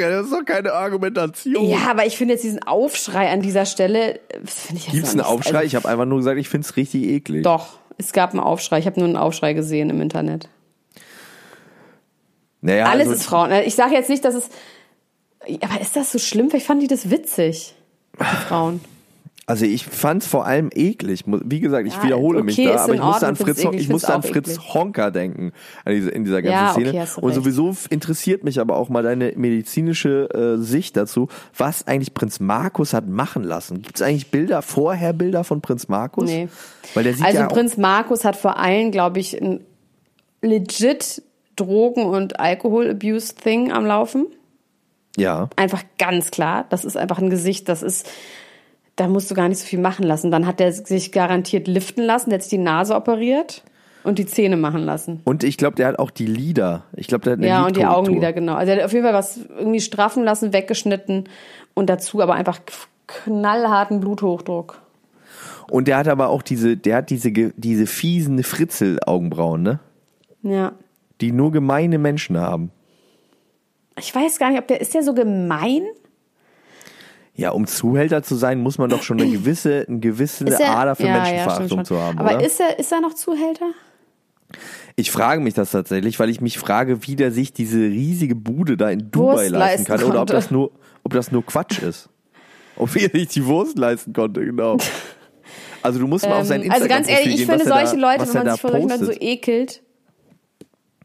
das 0.00 0.24
ist 0.24 0.32
doch 0.32 0.44
keine 0.44 0.72
Argumentation. 0.72 1.68
Ja, 1.68 1.78
aber 1.90 2.06
ich 2.06 2.16
finde 2.16 2.34
jetzt 2.34 2.44
diesen 2.44 2.62
Aufschrei 2.62 3.28
an 3.30 3.42
dieser 3.42 3.66
Stelle, 3.66 4.20
das 4.28 4.29
finde 4.44 4.78
ich 4.80 4.86
jetzt 4.86 4.92
Gibt's 4.94 5.14
noch 5.14 5.24
einen 5.26 5.36
nicht- 5.38 5.46
Aufschrei? 5.46 5.58
Also, 5.58 5.66
Ich 5.66 5.74
habe 5.76 5.88
einfach 5.88 6.04
nur 6.06 6.18
gesagt, 6.18 6.38
ich 6.38 6.48
finde 6.48 6.66
es 6.66 6.76
richtig 6.76 7.04
eklig. 7.04 7.42
doch, 7.44 7.78
es 7.98 8.12
gab 8.12 8.30
einen 8.30 8.40
Aufschrei. 8.40 8.78
Ich 8.78 8.86
habe 8.86 8.98
nur 8.98 9.08
einen 9.08 9.16
Aufschrei 9.16 9.52
gesehen 9.52 9.90
im 9.90 10.00
Internet. 10.00 10.48
Naja, 12.62 12.86
Alles 12.86 13.08
also, 13.08 13.18
ist 13.18 13.24
Frauen. 13.26 13.52
Ich 13.64 13.74
sage 13.74 13.94
jetzt 13.94 14.10
nicht, 14.10 14.24
dass 14.24 14.34
es. 14.34 14.48
Aber 15.62 15.80
ist 15.80 15.96
das 15.96 16.12
so 16.12 16.18
schlimm? 16.18 16.50
Vielleicht 16.50 16.66
fanden 16.66 16.82
die 16.82 16.88
das 16.88 17.08
witzig. 17.10 17.74
Die 18.18 18.24
Frauen. 18.46 18.80
Also 19.50 19.64
ich 19.64 19.84
fand 19.84 20.22
es 20.22 20.28
vor 20.28 20.46
allem 20.46 20.70
eklig. 20.72 21.24
Wie 21.26 21.60
gesagt, 21.60 21.86
ich 21.88 21.94
Ja, 21.94 22.02
wiederhole 22.04 22.42
mich 22.42 22.56
okay, 22.58 22.68
da, 22.68 22.74
ist 22.76 22.80
aber 22.82 22.94
ich 22.94 23.02
musste 23.02 23.26
an 23.26 23.36
Fritz, 23.36 23.58
eklig, 23.64 23.80
ich 23.80 23.88
musste 23.88 24.14
an 24.14 24.22
Fritz 24.22 24.48
eklig. 24.52 24.74
Honka 24.74 25.10
denken 25.10 25.52
in 25.84 26.24
dieser 26.24 26.40
ganzen 26.42 26.52
Ja, 26.52 26.70
okay, 26.70 27.06
Szene. 27.06 27.08
du 27.16 27.20
Und 27.26 27.34
sowieso 27.34 27.76
interessiert 27.90 28.44
mich 28.44 28.60
aber 28.60 28.76
auch 28.76 28.88
mal 28.88 29.02
deine 29.02 29.32
medizinische 29.36 30.28
äh, 30.32 30.62
Sicht 30.62 30.96
dazu, 30.96 31.28
was 31.56 31.86
eigentlich 31.86 32.14
Prinz 32.14 32.38
Markus 32.38 32.94
hat 32.94 33.08
machen 33.08 33.42
lassen. 33.42 33.82
Gibt 33.82 33.96
es 33.96 34.02
eigentlich 34.02 34.30
Bilder, 34.30 34.62
vorher 34.62 35.12
Bilder 35.12 35.42
von 35.42 35.60
Prinz 35.60 35.88
Markus? 35.88 36.26
Nee. 36.30 36.48
Weil 36.94 37.04
der 37.04 37.14
sieht 37.14 37.24
Also 37.26 37.38
ja 37.38 37.46
Prinz 37.48 37.76
Markus 37.76 38.24
hat 38.24 38.36
vor 38.36 38.56
allem, 38.58 38.92
glaube 38.92 39.18
ich, 39.18 39.40
ein 39.40 39.60
legit 40.42 41.22
Drogen- 41.56 42.04
und 42.06 42.40
Alkohol-Abuse-Thing 42.40 43.72
am 43.72 43.84
Laufen. 43.84 44.26
ja. 45.16 45.48
Einfach 45.56 45.82
ganz 45.98 46.30
klar. 46.30 46.64
Das 46.70 46.84
ist 46.84 46.96
einfach 46.96 47.18
ein 47.18 47.30
Gesicht, 47.30 47.68
das 47.68 47.82
ist, 47.82 48.08
da 49.00 49.08
musst 49.08 49.30
du 49.30 49.34
gar 49.34 49.48
nicht 49.48 49.58
so 49.58 49.66
viel 49.66 49.78
machen 49.78 50.02
lassen. 50.02 50.30
Dann 50.30 50.46
hat 50.46 50.60
er 50.60 50.70
sich 50.72 51.10
garantiert 51.10 51.66
liften 51.66 52.02
lassen, 52.02 52.28
der 52.28 52.36
hat 52.36 52.42
sich 52.42 52.50
die 52.50 52.58
Nase 52.58 52.94
operiert 52.94 53.62
und 54.04 54.18
die 54.18 54.26
Zähne 54.26 54.58
machen 54.58 54.82
lassen. 54.82 55.22
Und 55.24 55.42
ich 55.42 55.56
glaube, 55.56 55.76
der 55.76 55.88
hat 55.88 55.98
auch 55.98 56.10
die 56.10 56.26
Lider. 56.26 56.84
Ich 56.94 57.06
glaube, 57.06 57.24
der 57.24 57.32
hat 57.32 57.38
eine 57.38 57.48
Ja, 57.48 57.64
und 57.64 57.76
die. 57.76 57.86
Augenlider, 57.86 58.34
genau. 58.34 58.54
Also 58.56 58.72
er 58.72 58.78
hat 58.78 58.84
auf 58.84 58.92
jeden 58.92 59.06
Fall 59.06 59.14
was 59.14 59.40
irgendwie 59.58 59.80
straffen 59.80 60.22
lassen, 60.22 60.52
weggeschnitten 60.52 61.30
und 61.72 61.88
dazu 61.88 62.20
aber 62.20 62.34
einfach 62.34 62.60
knallharten 63.06 64.00
Bluthochdruck. 64.00 64.82
Und 65.70 65.88
der 65.88 65.96
hat 65.96 66.08
aber 66.08 66.28
auch 66.28 66.42
diese, 66.42 66.76
der 66.76 66.96
hat 66.96 67.08
diese, 67.08 67.32
diese 67.32 67.86
fiesen 67.86 68.42
Fritzel-Augenbrauen, 68.42 69.62
ne? 69.62 69.80
Ja. 70.42 70.72
Die 71.22 71.32
nur 71.32 71.52
gemeine 71.52 71.96
Menschen 71.96 72.38
haben. 72.38 72.70
Ich 73.98 74.14
weiß 74.14 74.38
gar 74.38 74.50
nicht, 74.50 74.58
ob 74.58 74.66
der, 74.66 74.82
ist 74.82 74.92
der 74.92 75.02
so 75.02 75.14
gemein? 75.14 75.84
Ja, 77.34 77.50
um 77.50 77.66
Zuhälter 77.66 78.22
zu 78.22 78.34
sein, 78.34 78.60
muss 78.60 78.76
man 78.78 78.90
doch 78.90 79.02
schon 79.02 79.20
eine 79.20 79.30
gewisse, 79.30 79.86
eine 79.88 79.98
gewisse 80.00 80.46
er- 80.46 80.76
Ader 80.76 80.94
für 80.96 81.04
Ja, 81.04 81.08
ja, 81.08 81.16
Menschenverachtung 81.18 81.66
stimmt 81.66 81.86
schon. 81.88 81.96
zu 81.96 82.02
haben, 82.02 82.18
Aber 82.18 82.36
oder? 82.36 82.44
ist 82.44 82.60
er, 82.60 82.78
ist 82.78 82.92
er 82.92 83.00
noch 83.00 83.14
Zuhälter? 83.14 83.66
ich 84.96 85.10
frage 85.10 85.40
mich 85.40 85.54
das 85.54 85.70
tatsächlich, 85.70 86.18
weil 86.18 86.28
ich 86.28 86.40
mich 86.40 86.58
frage, 86.58 87.06
wie 87.06 87.16
der 87.16 87.30
sich 87.30 87.52
diese 87.52 87.78
riesige 87.78 88.34
Bude 88.34 88.76
da 88.76 88.90
in 88.90 89.10
Dubai 89.10 89.46
leisten 89.48 89.54
leisten 89.54 89.84
kann 89.86 89.98
oder 90.02 90.08
ob 90.08 90.14
konnte. 90.28 90.32
das 90.34 90.50
nur, 90.50 90.72
ob 91.04 91.12
das 91.14 91.30
nur 91.32 91.46
Quatsch 91.46 91.78
ist. 91.82 92.08
Ob 92.76 92.94
er 92.96 93.08
sich 93.10 93.28
die 93.28 93.46
Wurst 93.46 93.78
leisten 93.78 94.12
konnte, 94.12 94.44
genau. 94.44 94.76
Also 95.82 95.98
du 95.98 96.06
musst 96.06 96.28
mal 96.28 96.40
auf 96.40 96.46
sein 96.46 96.62
Ähm, 96.62 96.70
also 96.70 96.84
Instagram 96.84 97.04
ganz 97.06 97.08
ehrlich, 97.18 97.40
ich 97.40 97.46
finde 97.46 97.64
solche 97.64 97.96
Leute, 97.96 98.26
wenn 98.34 98.44
man 98.44 98.52
sich 98.52 98.60
vor 98.60 98.70
solchen 98.70 98.88
Leuten 98.90 99.04
so 99.06 99.12
ekelt, 99.12 99.82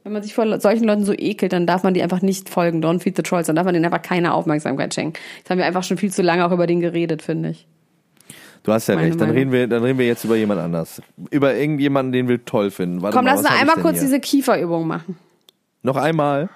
wenn 0.06 0.14
man 0.14 0.22
sich 0.22 0.36
vor 0.36 0.60
solchen 0.60 0.84
Leuten 0.84 1.04
so 1.04 1.14
ekelt, 1.14 1.52
dann 1.52 1.66
darf 1.66 1.82
man 1.82 1.96
die 1.96 2.04
einfach 2.04 2.22
nicht 2.22 2.48
folgen. 2.48 2.80
Don't 2.84 3.00
feed 3.00 3.16
the 3.18 3.24
trolls. 3.24 3.48
Dann 3.48 3.56
darf 3.56 3.66
man 3.66 3.74
denen 3.74 3.86
einfach 3.86 4.04
keine 4.04 4.36
Aufmerksamkeit 4.36 4.94
schenken. 4.94 5.20
Jetzt 5.40 5.50
haben 5.50 5.58
wir 5.58 5.66
einfach 5.66 5.82
schon 5.84 5.98
viel 5.98 6.12
zu 6.14 6.22
lange 6.22 6.46
auch 6.46 6.52
über 6.52 6.68
den 6.68 6.80
geredet, 6.80 7.24
finde 7.24 7.50
ich. 7.50 7.68
Du 8.62 8.72
hast 8.72 8.86
ja 8.88 8.94
meine 8.94 9.08
recht. 9.08 9.20
Dann 9.20 9.30
Meinung. 9.30 9.38
reden 9.40 9.52
wir, 9.52 9.68
dann 9.68 9.84
reden 9.84 9.98
wir 9.98 10.06
jetzt 10.06 10.24
über 10.24 10.36
jemand 10.36 10.62
anders. 10.62 11.02
Über 11.32 11.56
irgendjemanden, 11.56 12.12
den 12.14 12.28
wir 12.28 12.46
toll 12.46 12.70
finden. 12.70 13.02
Warte 13.02 13.18
Komm, 13.18 13.26
mal, 13.26 13.32
lass 13.32 13.40
uns 13.40 13.50
einmal 13.50 13.78
kurz 13.78 13.96
hier? 13.96 14.02
diese 14.04 14.20
Kieferübung 14.20 14.86
machen. 14.86 15.18
Noch 15.82 15.98
einmal. 15.98 16.50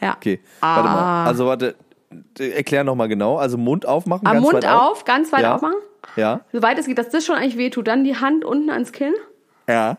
Ja. 0.00 0.14
Okay. 0.16 0.40
Ah. 0.60 0.76
Warte 0.76 0.88
mal. 0.88 1.26
Also 1.26 1.46
warte. 1.46 1.74
Erklär 2.40 2.82
noch 2.82 2.96
mal 2.96 3.06
genau. 3.06 3.36
Also 3.36 3.56
Mund 3.56 3.86
aufmachen. 3.86 4.26
Am 4.26 4.32
ganz 4.34 4.42
Mund 4.44 4.54
weit 4.56 4.66
auf, 4.66 5.04
ganz 5.04 5.32
weit 5.32 5.42
Ja. 5.42 5.54
aufmachen. 5.54 5.76
Ja. 6.16 6.40
Soweit 6.52 6.76
es 6.78 6.86
geht, 6.86 6.98
dass 6.98 7.10
das 7.10 7.24
schon 7.24 7.36
eigentlich 7.36 7.56
wehtut. 7.56 7.86
Dann 7.86 8.02
die 8.02 8.16
Hand 8.16 8.44
unten 8.44 8.68
ans 8.70 8.90
Kinn. 8.90 9.12
Ja. 9.68 9.98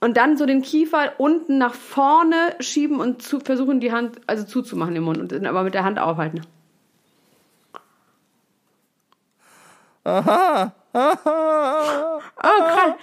Und 0.00 0.16
dann 0.16 0.38
so 0.38 0.46
den 0.46 0.62
Kiefer 0.62 1.12
unten 1.18 1.58
nach 1.58 1.74
vorne 1.74 2.54
schieben 2.58 3.00
und 3.00 3.22
zu, 3.22 3.38
versuchen 3.40 3.80
die 3.80 3.92
Hand 3.92 4.18
also 4.26 4.44
zuzumachen 4.44 4.96
im 4.96 5.04
Mund 5.04 5.18
und 5.18 5.30
dann 5.30 5.46
aber 5.46 5.62
mit 5.62 5.74
der 5.74 5.84
Hand 5.84 5.98
aufhalten. 5.98 6.40
Aha. 10.04 10.72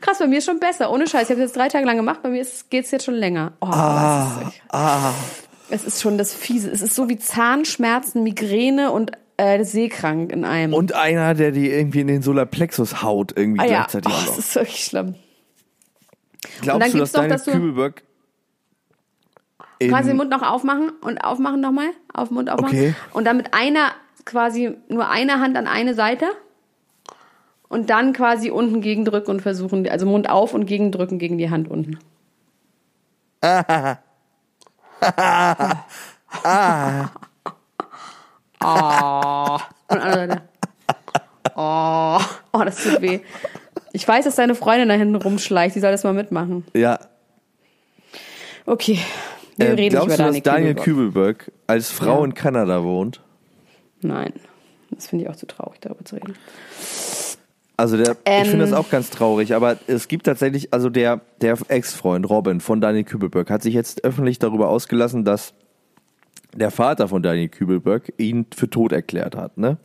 Krass, 0.00 0.18
bei 0.18 0.26
mir 0.26 0.38
ist 0.38 0.46
schon 0.46 0.60
besser. 0.60 0.90
Ohne 0.90 1.06
Scheiß. 1.06 1.24
Ich 1.24 1.30
habe 1.30 1.42
jetzt 1.42 1.56
drei 1.56 1.68
Tage 1.68 1.84
lang 1.84 1.96
gemacht. 1.96 2.20
Bei 2.22 2.30
mir 2.30 2.44
geht 2.70 2.84
es 2.84 2.90
jetzt 2.90 3.04
schon 3.04 3.14
länger. 3.14 3.52
Oh, 3.60 3.66
ah, 3.66 4.38
es, 4.40 4.48
ist 4.48 4.62
Ah. 4.70 5.12
es 5.68 5.84
ist 5.84 6.02
schon 6.02 6.16
das 6.16 6.32
Fiese. 6.32 6.70
Es 6.70 6.82
ist 6.82 6.94
so 6.94 7.08
wie 7.08 7.18
Zahnschmerzen, 7.18 8.22
Migräne 8.22 8.92
und 8.92 9.12
äh, 9.36 9.64
seekrank 9.64 10.32
in 10.32 10.44
einem. 10.44 10.74
Und 10.74 10.94
einer, 10.94 11.34
der 11.34 11.50
die 11.50 11.70
irgendwie 11.70 12.00
in 12.00 12.06
den 12.06 12.22
Solarplexus 12.22 13.02
haut, 13.02 13.32
irgendwie 13.36 13.60
ah, 13.60 13.64
ja. 13.64 13.78
gleichzeitig 13.80 14.12
oh, 14.12 14.16
auch 14.16 14.20
das 14.20 14.28
noch. 14.28 14.38
ist 14.38 14.54
wirklich 14.54 14.84
schlimm. 14.84 15.14
Glaubst 16.62 16.82
dann 16.82 16.92
du, 16.92 16.98
dass 16.98 17.12
noch, 17.12 17.20
deine 17.20 17.34
dass 17.34 17.46
in, 19.78 19.90
Quasi 19.90 20.08
den 20.08 20.16
Mund 20.16 20.30
noch 20.30 20.42
aufmachen 20.42 20.90
und 21.02 21.18
aufmachen 21.18 21.60
nochmal. 21.60 21.90
Auf 22.14 22.28
den 22.28 22.34
Mund 22.34 22.48
aufmachen. 22.48 22.78
Okay. 22.78 22.94
Und 23.12 23.26
dann 23.26 23.36
mit 23.36 23.52
einer, 23.52 23.92
quasi 24.24 24.74
nur 24.88 25.10
eine 25.10 25.40
Hand 25.40 25.56
an 25.56 25.66
eine 25.66 25.94
Seite. 25.94 26.26
Und 27.68 27.90
dann 27.90 28.12
quasi 28.12 28.50
unten 28.50 28.80
gegendrücken 28.80 29.30
und 29.30 29.42
versuchen, 29.42 29.88
also 29.88 30.06
Mund 30.06 30.30
auf 30.30 30.54
und 30.54 30.66
gegendrücken 30.66 31.18
gegen 31.18 31.36
die 31.36 31.50
Hand 31.50 31.68
unten. 31.68 31.98
Oh. 38.62 39.58
Und 39.88 39.98
andere 40.00 40.28
Seite. 40.28 40.42
Oh. 41.54 42.18
oh, 42.52 42.64
das 42.64 42.82
tut 42.82 43.00
weh. 43.00 43.20
Ich 43.92 44.06
weiß, 44.06 44.24
dass 44.24 44.36
deine 44.36 44.54
Freundin 44.54 44.88
da 44.88 44.94
hinten 44.94 45.14
rumschleicht. 45.16 45.74
Die 45.76 45.80
soll 45.80 45.92
das 45.92 46.04
mal 46.04 46.12
mitmachen. 46.12 46.64
ja, 46.74 46.98
Okay. 48.66 48.98
Wir 49.56 49.66
äh, 49.66 49.70
reden 49.70 49.80
nicht 49.82 49.90
glaubst 49.90 50.18
über 50.18 50.28
du, 50.28 50.32
dass 50.34 50.42
Daniel 50.42 50.74
Kübelberg. 50.74 51.38
Kübelberg 51.38 51.52
als 51.68 51.90
Frau 51.90 52.18
Ja. 52.18 52.24
in 52.24 52.34
Kanada 52.34 52.82
wohnt? 52.82 53.22
Nein. 54.02 54.32
Das 54.90 55.06
finde 55.06 55.24
ich 55.24 55.30
auch 55.30 55.36
zu 55.36 55.46
traurig, 55.46 55.80
darüber 55.80 56.04
zu 56.04 56.16
reden. 56.16 56.34
Also 57.78 57.96
der, 57.96 58.12
ich 58.12 58.16
Ähm. 58.24 58.46
finde 58.46 58.64
das 58.64 58.74
auch 58.74 58.90
ganz 58.90 59.10
traurig, 59.10 59.54
aber 59.54 59.76
es 59.86 60.08
gibt 60.08 60.26
tatsächlich, 60.26 60.72
also 60.74 60.90
der, 60.90 61.20
der 61.40 61.56
Ex-Freund 61.68 62.28
Robin 62.28 62.60
von 62.60 62.80
Daniel 62.80 63.04
Kübelberg 63.04 63.48
hat 63.50 63.62
sich 63.62 63.74
jetzt 63.74 64.04
öffentlich 64.04 64.38
darüber 64.38 64.68
ausgelassen, 64.68 65.24
dass 65.24 65.52
der 66.56 66.70
Vater 66.70 67.08
von 67.08 67.22
Daniel 67.22 67.48
Kübelberg 67.48 68.12
ihn 68.18 68.46
für 68.54 68.68
tot 68.68 68.92
erklärt 68.92 69.36
hat, 69.36 69.58
ne? 69.58 69.78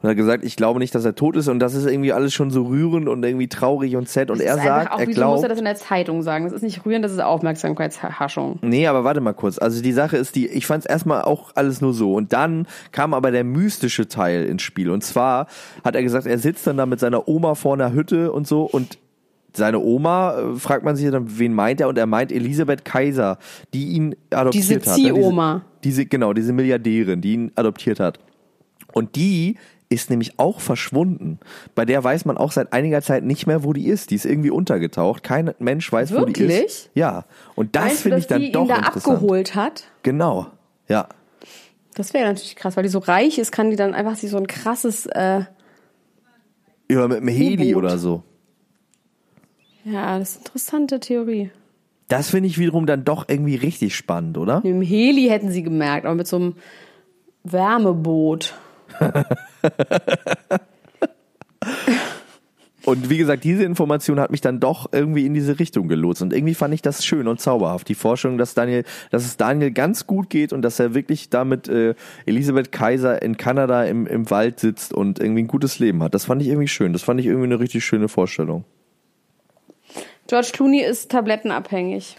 Und 0.00 0.08
hat 0.08 0.16
gesagt, 0.16 0.44
ich 0.44 0.56
glaube 0.56 0.80
nicht, 0.80 0.92
dass 0.96 1.04
er 1.04 1.14
tot 1.14 1.36
ist 1.36 1.46
und 1.46 1.60
das 1.60 1.74
ist 1.74 1.86
irgendwie 1.86 2.12
alles 2.12 2.34
schon 2.34 2.50
so 2.50 2.64
rührend 2.64 3.08
und 3.08 3.24
irgendwie 3.24 3.46
traurig 3.46 3.94
und 3.94 4.08
sad 4.08 4.32
und 4.32 4.40
Das 4.40 4.46
er 4.46 4.56
sagt, 4.56 4.92
auch, 4.92 4.98
er 4.98 5.06
wieso 5.06 5.20
muss 5.20 5.36
er 5.36 5.38
glaubt, 5.38 5.50
das 5.52 5.58
in 5.58 5.64
der 5.64 5.76
Zeitung 5.76 6.22
sagen? 6.22 6.44
Das 6.44 6.52
ist 6.52 6.62
nicht 6.62 6.84
rührend, 6.84 7.04
das 7.04 7.12
ist 7.12 7.20
Aufmerksamkeitshaschung. 7.20 8.58
Nee, 8.62 8.88
aber 8.88 9.04
warte 9.04 9.20
mal 9.20 9.32
kurz. 9.32 9.58
Also 9.58 9.80
die 9.80 9.92
Sache 9.92 10.16
ist 10.16 10.34
die, 10.34 10.48
ich 10.48 10.66
fand 10.66 10.84
es 10.84 10.90
erstmal 10.90 11.22
auch 11.22 11.52
alles 11.54 11.80
nur 11.80 11.94
so. 11.94 12.14
Und 12.14 12.32
dann 12.32 12.66
kam 12.90 13.14
aber 13.14 13.30
der 13.30 13.44
mystische 13.44 14.08
Teil 14.08 14.44
ins 14.46 14.62
Spiel. 14.62 14.90
Und 14.90 15.04
zwar 15.04 15.46
hat 15.84 15.94
er 15.94 16.02
gesagt, 16.02 16.26
er 16.26 16.38
sitzt 16.38 16.66
dann 16.66 16.78
da 16.78 16.86
mit 16.86 16.98
seiner 16.98 17.28
Oma 17.28 17.54
vor 17.54 17.74
einer 17.74 17.92
Hütte 17.92 18.32
und 18.32 18.48
so 18.48 18.64
und 18.64 18.98
seine 19.54 19.78
Oma, 19.78 20.38
äh, 20.38 20.56
fragt 20.56 20.84
man 20.84 20.96
sich 20.96 21.10
dann, 21.10 21.38
wen 21.38 21.52
meint 21.52 21.80
er? 21.80 21.88
Und 21.88 21.98
er 21.98 22.06
meint 22.06 22.32
Elisabeth 22.32 22.84
Kaiser, 22.84 23.38
die 23.74 23.88
ihn 23.88 24.16
adoptiert 24.30 24.64
Diese 24.64 24.74
hat. 24.74 24.86
ne? 24.86 24.94
Ziehoma. 24.94 25.64
Diese, 25.84 25.96
diese, 26.00 26.06
genau, 26.06 26.32
diese 26.32 26.52
Milliardärin, 26.52 27.20
die 27.20 27.34
ihn 27.34 27.52
adoptiert 27.54 28.00
hat. 28.00 28.18
Und 28.92 29.16
die 29.16 29.56
ist 29.88 30.08
nämlich 30.10 30.38
auch 30.38 30.60
verschwunden. 30.60 31.38
Bei 31.74 31.84
der 31.84 32.02
weiß 32.02 32.24
man 32.24 32.38
auch 32.38 32.50
seit 32.52 32.72
einiger 32.72 33.02
Zeit 33.02 33.24
nicht 33.24 33.46
mehr, 33.46 33.62
wo 33.62 33.72
die 33.72 33.86
ist. 33.86 34.10
Die 34.10 34.14
ist 34.14 34.24
irgendwie 34.24 34.50
untergetaucht. 34.50 35.22
Kein 35.22 35.52
Mensch 35.58 35.92
weiß, 35.92 36.12
wo 36.14 36.24
die 36.24 36.34
Wirklich? 36.40 36.64
ist. 36.64 36.90
Ja. 36.94 37.26
Und 37.54 37.76
das 37.76 38.00
finde 38.00 38.18
ich 38.18 38.26
dann 38.26 38.40
die 38.40 38.52
doch 38.52 38.62
ihn 38.62 38.68
da 38.68 38.76
interessant. 38.76 39.16
abgeholt 39.16 39.54
hat? 39.54 39.84
Genau. 40.02 40.46
Ja. 40.88 41.08
Das 41.94 42.14
wäre 42.14 42.26
natürlich 42.26 42.56
krass, 42.56 42.76
weil 42.76 42.84
die 42.84 42.88
so 42.88 43.00
reich 43.00 43.38
ist, 43.38 43.52
kann 43.52 43.70
die 43.70 43.76
dann 43.76 43.92
einfach 43.92 44.16
sich 44.16 44.30
so 44.30 44.38
ein 44.38 44.46
krasses, 44.46 45.04
äh, 45.06 45.42
Oder 46.90 47.08
mit 47.08 47.18
dem 47.18 47.28
Heli 47.28 47.74
oder 47.74 47.98
so. 47.98 48.22
Ja, 49.84 50.18
das 50.18 50.30
ist 50.30 50.36
eine 50.36 50.44
interessante 50.44 51.00
Theorie. 51.00 51.50
Das 52.08 52.30
finde 52.30 52.48
ich 52.48 52.58
wiederum 52.58 52.86
dann 52.86 53.04
doch 53.04 53.28
irgendwie 53.28 53.56
richtig 53.56 53.96
spannend, 53.96 54.36
oder? 54.36 54.56
Mit 54.56 54.66
dem 54.66 54.82
Heli 54.82 55.28
hätten 55.28 55.50
sie 55.50 55.62
gemerkt, 55.62 56.04
aber 56.04 56.14
mit 56.14 56.26
so 56.26 56.36
einem 56.36 56.54
Wärmeboot. 57.44 58.54
Und 62.84 63.08
wie 63.10 63.16
gesagt, 63.16 63.44
diese 63.44 63.62
Information 63.62 64.18
hat 64.18 64.32
mich 64.32 64.40
dann 64.40 64.58
doch 64.58 64.88
irgendwie 64.92 65.24
in 65.24 65.34
diese 65.34 65.60
Richtung 65.60 65.86
gelotst. 65.86 66.20
Und 66.20 66.32
irgendwie 66.32 66.54
fand 66.54 66.74
ich 66.74 66.82
das 66.82 67.04
schön 67.04 67.28
und 67.28 67.40
zauberhaft. 67.40 67.88
Die 67.88 67.94
Vorstellung, 67.94 68.38
dass 68.38 68.54
Daniel, 68.54 68.82
dass 69.10 69.24
es 69.24 69.36
Daniel 69.36 69.70
ganz 69.70 70.06
gut 70.06 70.30
geht 70.30 70.52
und 70.52 70.62
dass 70.62 70.80
er 70.80 70.92
wirklich 70.92 71.30
damit 71.30 71.68
äh, 71.68 71.94
Elisabeth 72.26 72.72
Kaiser 72.72 73.22
in 73.22 73.36
Kanada 73.36 73.84
im, 73.84 74.06
im 74.06 74.28
Wald 74.30 74.58
sitzt 74.58 74.92
und 74.92 75.20
irgendwie 75.20 75.44
ein 75.44 75.48
gutes 75.48 75.78
Leben 75.78 76.02
hat. 76.02 76.12
Das 76.14 76.24
fand 76.24 76.42
ich 76.42 76.48
irgendwie 76.48 76.68
schön. 76.68 76.92
Das 76.92 77.02
fand 77.02 77.20
ich 77.20 77.26
irgendwie 77.26 77.46
eine 77.46 77.60
richtig 77.60 77.84
schöne 77.84 78.08
Vorstellung. 78.08 78.64
George 80.26 80.50
Clooney 80.52 80.80
ist 80.82 81.10
tablettenabhängig. 81.10 82.16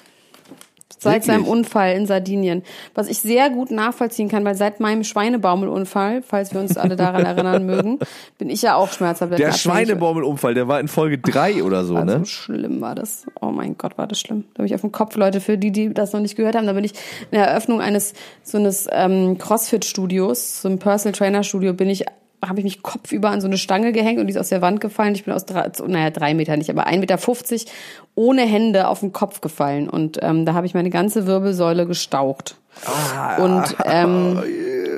Seit 0.99 1.15
Wirklich? 1.15 1.25
seinem 1.25 1.45
Unfall 1.45 1.95
in 1.95 2.05
Sardinien. 2.05 2.63
Was 2.95 3.09
ich 3.09 3.19
sehr 3.19 3.49
gut 3.49 3.71
nachvollziehen 3.71 4.29
kann, 4.29 4.45
weil 4.45 4.55
seit 4.55 4.79
meinem 4.79 5.03
Schweinebaumelunfall, 5.03 6.21
falls 6.21 6.53
wir 6.53 6.61
uns 6.61 6.77
alle 6.77 6.95
daran 6.95 7.25
erinnern 7.25 7.65
mögen, 7.65 7.99
bin 8.37 8.49
ich 8.49 8.61
ja 8.61 8.75
auch 8.75 8.89
Schmerztabletten 8.89 9.43
Der 9.45 9.51
Schweinebaumelunfall, 9.51 10.53
der 10.53 10.69
war 10.69 10.79
in 10.79 10.87
Folge 10.87 11.17
drei 11.17 11.61
oder 11.61 11.83
so, 11.83 11.97
Also 11.97 12.19
ne? 12.19 12.25
schlimm 12.25 12.79
war 12.79 12.95
das. 12.95 13.25
Oh 13.41 13.47
mein 13.47 13.77
Gott, 13.77 13.97
war 13.97 14.07
das 14.07 14.21
schlimm. 14.21 14.45
Da 14.53 14.59
bin 14.63 14.67
ich 14.67 14.75
auf 14.75 14.81
dem 14.81 14.93
Kopf, 14.93 15.17
Leute, 15.17 15.41
für 15.41 15.57
die, 15.57 15.71
die 15.71 15.93
das 15.93 16.13
noch 16.13 16.21
nicht 16.21 16.37
gehört 16.37 16.55
haben, 16.55 16.67
da 16.67 16.73
bin 16.73 16.85
ich 16.85 16.93
in 17.31 17.37
der 17.37 17.47
Eröffnung 17.47 17.81
eines 17.81 18.13
so 18.41 18.57
eines 18.57 18.87
ähm, 18.89 19.37
CrossFit-Studios, 19.37 20.61
so 20.61 20.69
einem 20.69 20.79
Personal 20.79 21.13
Trainer-Studio, 21.17 21.73
bin 21.73 21.89
ich 21.89 22.05
habe 22.47 22.59
ich 22.59 22.63
mich 22.63 22.81
kopfüber 22.81 23.29
an 23.29 23.41
so 23.41 23.47
eine 23.47 23.57
Stange 23.57 23.91
gehängt 23.91 24.19
und 24.19 24.27
die 24.27 24.33
ist 24.33 24.39
aus 24.39 24.49
der 24.49 24.61
Wand 24.61 24.81
gefallen. 24.81 25.15
Ich 25.15 25.25
bin 25.25 25.33
aus 25.33 25.45
drei, 25.45 25.71
naja, 25.87 26.09
drei 26.09 26.33
Meter 26.33 26.57
nicht, 26.57 26.69
aber 26.69 26.87
1,50 26.87 26.97
Meter 26.99 27.71
ohne 28.15 28.41
Hände 28.41 28.87
auf 28.87 28.99
den 28.99 29.13
Kopf 29.13 29.41
gefallen. 29.41 29.89
Und 29.89 30.19
ähm, 30.21 30.45
da 30.45 30.53
habe 30.53 30.65
ich 30.65 30.73
meine 30.73 30.89
ganze 30.89 31.27
Wirbelsäule 31.27 31.85
gestaucht. 31.85 32.55
Und 33.39 33.75
ähm, 33.85 34.41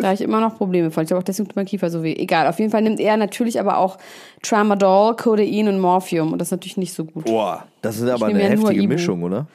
da 0.01 0.07
habe 0.07 0.15
ich 0.15 0.21
immer 0.21 0.39
noch 0.39 0.57
Probleme 0.57 0.91
von. 0.91 1.03
Ich 1.03 1.07
glaube 1.07 1.19
auch 1.19 1.25
deswegen 1.25 1.47
tut 1.47 1.55
mein 1.55 1.65
Kiefer 1.65 1.89
so 1.89 2.03
weh. 2.03 2.13
Egal, 2.13 2.47
auf 2.47 2.59
jeden 2.59 2.71
Fall 2.71 2.81
nimmt 2.81 2.99
er 2.99 3.17
natürlich 3.17 3.59
aber 3.59 3.77
auch 3.77 3.97
Tramadol, 4.41 5.15
Codein 5.15 5.67
und 5.67 5.79
Morphium. 5.79 6.31
Und 6.31 6.39
das 6.39 6.49
ist 6.49 6.51
natürlich 6.51 6.77
nicht 6.77 6.93
so 6.93 7.05
gut. 7.05 7.25
Boah, 7.25 7.65
das 7.81 7.99
ist 7.99 8.09
aber 8.09 8.27
eine 8.27 8.41
ja 8.41 8.49
heftige. 8.49 8.87
Mischung, 8.87 9.23
oder? 9.23 9.47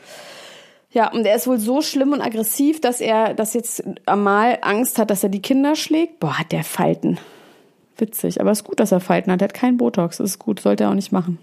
Ja, 0.92 1.12
und 1.12 1.24
er 1.24 1.36
ist 1.36 1.46
wohl 1.46 1.58
so 1.58 1.82
schlimm 1.82 2.12
und 2.12 2.20
aggressiv, 2.20 2.80
dass 2.80 3.00
er 3.00 3.32
das 3.34 3.54
jetzt 3.54 3.84
einmal 4.06 4.58
Angst 4.62 4.98
hat, 4.98 5.10
dass 5.10 5.22
er 5.22 5.28
die 5.28 5.42
Kinder 5.42 5.76
schlägt. 5.76 6.18
Boah, 6.18 6.38
hat 6.38 6.50
der 6.52 6.64
Falten. 6.64 7.18
Witzig, 8.00 8.40
aber 8.40 8.50
es 8.50 8.58
ist 8.60 8.64
gut, 8.64 8.80
dass 8.80 8.92
er 8.92 9.00
Falten 9.00 9.30
hat. 9.30 9.40
Er 9.42 9.48
hat 9.48 9.54
keinen 9.54 9.76
Botox. 9.76 10.16
Das 10.18 10.30
ist 10.30 10.38
gut, 10.38 10.60
sollte 10.60 10.84
er 10.84 10.90
auch 10.90 10.94
nicht 10.94 11.12
machen. 11.12 11.38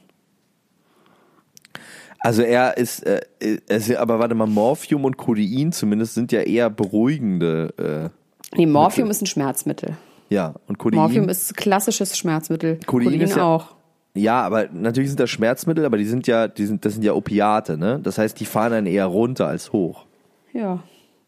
Also 2.20 2.42
er 2.42 2.78
ist, 2.78 3.06
äh, 3.06 3.22
es, 3.68 3.94
aber 3.96 4.20
warte 4.20 4.34
mal, 4.36 4.48
Morphium 4.48 5.06
und 5.06 5.18
Codein 5.18 5.72
zumindest 5.72 6.16
sind 6.16 6.32
ja 6.32 6.42
eher 6.42 6.70
beruhigende, 6.70 8.12
äh, 8.54 8.58
Nee, 8.58 8.66
Morphium 8.66 9.10
ist 9.12 9.22
ein 9.22 9.28
Schmerzmittel. 9.28 9.98
ja, 10.30 10.56
und 10.68 10.78
Codein. 10.80 11.00
Morphium 11.00 11.30
ist 11.30 11.56
klassisches 11.56 12.18
Schmerzmittel. 12.18 12.80
Codein 12.86 13.22
ist 13.22 13.36
ja- 13.36 13.44
auch. 13.44 13.76
Ja, 14.16 14.42
aber 14.42 14.68
natürlich 14.74 15.12
sind 15.12 15.20
das 15.20 15.30
Schmerzmittel, 15.30 15.86
aber 15.86 15.98
die 15.98 16.06
sind 16.06 16.26
ja, 16.26 16.48
die 16.48 16.66
sind, 16.66 16.84
das 16.86 16.94
sind 16.94 17.04
ja 17.04 17.14
Opiate, 17.14 17.78
ne? 17.78 18.00
Das 18.02 18.18
heißt, 18.18 18.40
die 18.40 18.46
fahren 18.46 18.72
dann 18.72 18.86
eher 18.88 19.06
runter 19.06 19.46
als 19.48 19.72
hoch. 19.72 20.06
Ja. 20.54 20.80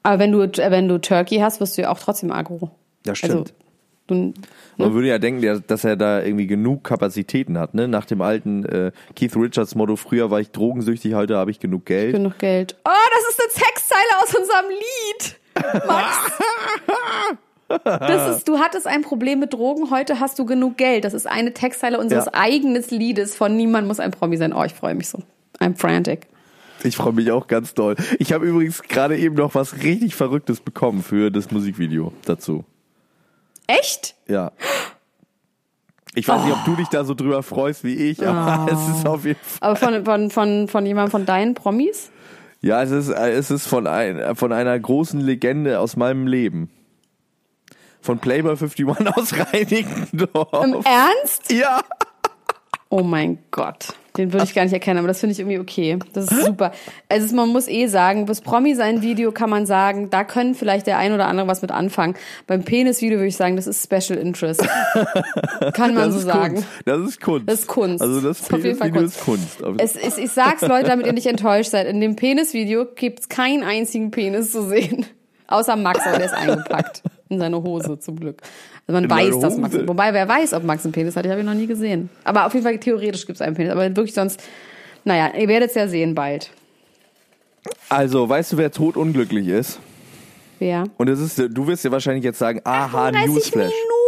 Aber 0.02 0.18
wenn 0.18 0.32
du, 0.32 0.40
wenn 0.40 0.88
du 0.88 1.00
Turkey 1.00 1.38
hast, 1.38 1.60
wirst 1.60 1.78
du 1.78 1.84
ja 1.84 1.92
auch 1.92 2.00
trotzdem 2.00 2.32
agro. 2.32 2.72
Das 3.04 3.20
stimmt. 3.20 3.34
Also, 3.34 3.46
du, 4.10 4.34
Man 4.78 4.94
würde 4.94 5.08
ja 5.08 5.18
denken, 5.20 5.64
dass 5.68 5.84
er 5.84 5.96
da 5.96 6.22
irgendwie 6.24 6.48
genug 6.48 6.84
Kapazitäten 6.84 7.58
hat, 7.58 7.74
ne? 7.74 7.88
Nach 7.88 8.06
dem 8.06 8.22
alten 8.22 8.66
äh, 8.66 8.92
Keith 9.16 9.36
Richards 9.36 9.76
Motto, 9.76 9.96
früher 9.96 10.30
war 10.32 10.40
ich 10.40 10.52
drogensüchtig, 10.52 11.14
heute 11.14 11.38
habe 11.38 11.52
ich 11.52 11.60
genug 11.60 11.86
Geld. 11.86 12.14
genug 12.14 12.38
Geld. 12.40 12.76
Oh, 12.86 12.90
das 12.90 13.30
ist 13.30 13.40
eine 13.42 13.66
Textzeile 13.66 14.24
aus 14.24 14.36
unserem 14.36 14.70
Lied. 14.70 15.86
Max. 15.88 16.18
Das 17.84 18.36
ist, 18.38 18.48
du 18.48 18.58
hattest 18.58 18.88
ein 18.88 19.04
Problem 19.04 19.40
mit 19.40 19.54
Drogen, 19.54 19.92
heute 19.92 20.20
hast 20.20 20.40
du 20.40 20.46
genug 20.46 20.76
Geld. 20.78 21.04
Das 21.04 21.14
ist 21.14 21.28
eine 21.28 21.54
Textzeile 21.54 22.00
unseres 22.00 22.26
Ja. 22.26 22.32
eigenen 22.34 22.84
Liedes 22.90 23.36
von 23.36 23.56
Niemand 23.56 23.88
muss 23.88 24.00
ein 24.00 24.10
Promi 24.10 24.38
sein. 24.38 24.54
Oh, 24.54 24.64
ich 24.64 24.74
freue 24.74 24.96
mich 24.96 25.08
so. 25.08 25.20
I'm 25.60 25.78
frantic. 25.78 26.26
Ich 26.84 26.98
freue 26.98 27.14
mich 27.14 27.30
auch 27.32 27.46
ganz 27.46 27.76
doll. 27.76 27.96
Ich 28.18 28.34
habe 28.34 28.48
übrigens 28.48 28.82
gerade 28.82 29.18
eben 29.20 29.36
noch 29.36 29.54
was 29.54 29.84
richtig 29.84 30.16
Verrücktes 30.16 30.62
bekommen 30.62 31.04
für 31.04 31.30
das 31.30 31.52
Musikvideo 31.52 32.12
dazu. 32.26 32.64
Echt? 33.70 34.16
Ja. 34.28 34.52
Ich 36.16 36.28
weiß 36.28 36.44
nicht, 36.44 36.54
ob 36.54 36.66
du 36.66 36.76
dich 36.76 36.88
da 36.88 37.04
so 37.04 37.14
drüber 37.14 37.44
freust 37.44 37.84
wie 37.84 37.94
ich, 37.94 38.28
aber 38.28 38.68
es 38.72 38.98
ist 38.98 39.08
auf 39.08 39.26
jeden 39.26 39.40
Fall. 39.40 39.70
Aber 39.70 39.76
von, 39.76 40.06
von, 40.06 40.32
von, 40.32 40.68
von 40.68 40.86
jemandem 40.88 41.12
von 41.12 41.26
deinen 41.28 41.54
Promis? 41.54 42.10
Ja, 42.62 42.82
es 42.82 42.90
ist, 42.90 43.10
äh, 43.10 43.30
es 43.30 43.52
ist 43.52 43.68
von, 43.68 43.86
ein, 43.86 44.36
von 44.36 44.52
einer 44.54 44.78
großen 44.78 45.22
Legende 45.22 45.80
aus 45.80 45.96
meinem 45.96 46.26
Leben. 46.26 46.72
Von 48.02 48.18
Playboy 48.18 48.54
51 48.54 48.88
aus 49.16 49.34
Reinickendorf. 49.54 50.64
Im 50.64 50.74
Ernst? 50.84 51.52
Ja. 51.52 51.82
Oh 52.90 53.04
mein 53.04 53.38
Gott. 53.52 53.94
Den 54.20 54.34
würde 54.34 54.44
ich 54.44 54.54
gar 54.54 54.66
nicht 54.66 54.74
erkennen, 54.74 55.00
aber 55.00 55.08
das 55.08 55.22
finde 55.22 55.32
ich 55.32 55.40
irgendwie 55.40 55.60
okay. 55.60 55.98
Das 56.12 56.26
ist 56.26 56.46
super. 56.46 56.74
Also 57.08 57.34
man 57.38 57.48
muss 57.48 57.70
eh 57.70 57.88
sagen, 57.88 58.26
bis 58.26 58.42
Promi 58.42 58.76
sein 58.76 59.02
Video 59.02 59.32
kann 59.32 59.50
man 59.50 59.66
sagen, 59.66 60.10
da 60.10 60.26
können 60.26 60.56
vielleicht 60.56 60.88
der 60.88 60.98
ein 60.98 61.14
oder 61.14 61.28
andere 61.28 61.48
was 61.48 61.62
mit 61.62 61.72
anfangen. 61.72 62.16
Beim 62.46 62.64
Penis-Video 62.64 63.18
würde 63.18 63.30
ich 63.30 63.38
sagen, 63.38 63.56
das 63.56 63.66
ist 63.66 63.82
Special 63.82 64.20
Interest. 64.20 64.68
kann 65.74 65.94
man 65.96 66.12
so 66.12 66.20
sagen. 66.20 66.56
Kunst. 66.56 66.68
Das 66.84 67.00
ist 67.00 67.22
Kunst. 67.22 67.48
Das 67.48 67.60
ist 67.62 67.68
Kunst. 67.68 68.02
Also 68.02 68.20
das 68.20 68.40
Das 68.40 68.48
ist 68.50 68.54
auf 68.54 68.64
jeden 68.66 68.78
Fall 68.78 68.92
Penis-Video 68.92 69.24
Kunst. 69.24 69.60
ist 69.60 69.64
Kunst. 69.64 69.82
Es, 69.82 69.96
es, 69.96 70.18
ich 70.18 70.32
sag's 70.32 70.64
Leute, 70.64 70.90
damit 70.90 71.06
ihr 71.06 71.14
nicht 71.14 71.28
enttäuscht 71.28 71.70
seid. 71.72 71.88
In 71.88 72.02
dem 72.02 72.18
Penis-Video 72.18 72.88
gibt's 72.94 73.30
keinen 73.30 73.64
einzigen 73.64 74.12
Penis 74.12 74.52
zu 74.52 74.68
sehen. 74.68 75.06
Außer 75.48 75.78
Max, 75.78 76.06
aber 76.06 76.18
der 76.18 76.26
ist 76.26 76.34
eingepackt. 76.34 77.04
In 77.30 77.40
seine 77.40 77.62
Hose, 77.62 78.00
zum 78.00 78.20
Glück. 78.20 78.42
Also 78.88 78.94
man 78.94 79.04
In 79.04 79.10
weiß, 79.10 79.40
dass 79.40 79.58
Max, 79.58 79.76
wobei 79.88 80.14
wer 80.14 80.28
weiß, 80.28 80.54
ob 80.54 80.64
Max 80.64 80.84
einen 80.84 80.94
Penis 80.94 81.16
hat, 81.16 81.26
ich 81.26 81.32
habe 81.32 81.42
ihn 81.42 81.46
noch 81.46 81.54
nie 81.54 81.68
gesehen. 81.68 82.10
Aber 82.24 82.48
auf 82.48 82.54
jeden 82.54 82.66
Fall 82.66 82.78
theoretisch 82.80 83.26
gibt's 83.28 83.42
einen 83.42 83.56
Penis. 83.56 83.72
Aber 83.72 83.84
wirklich 83.84 84.14
sonst, 84.14 84.42
naja, 85.06 85.32
ihr 85.38 85.48
werdet's 85.48 85.76
ja 85.76 85.88
sehen 85.88 86.16
bald. 86.16 86.50
Also, 87.88 88.28
weißt 88.28 88.54
du, 88.54 88.58
wer 88.58 88.72
totunglücklich 88.72 89.48
ist? 89.48 89.80
Wer? 90.58 90.86
Und 90.98 91.08
es 91.08 91.20
ist, 91.20 91.38
du 91.38 91.68
wirst 91.68 91.84
ja 91.86 91.92
wahrscheinlich 91.92 92.24
jetzt 92.24 92.40
sagen, 92.40 92.62
aha, 92.64 93.12
30 93.12 93.28
Newsflash. 93.28 93.72
Minuten. 93.72 93.99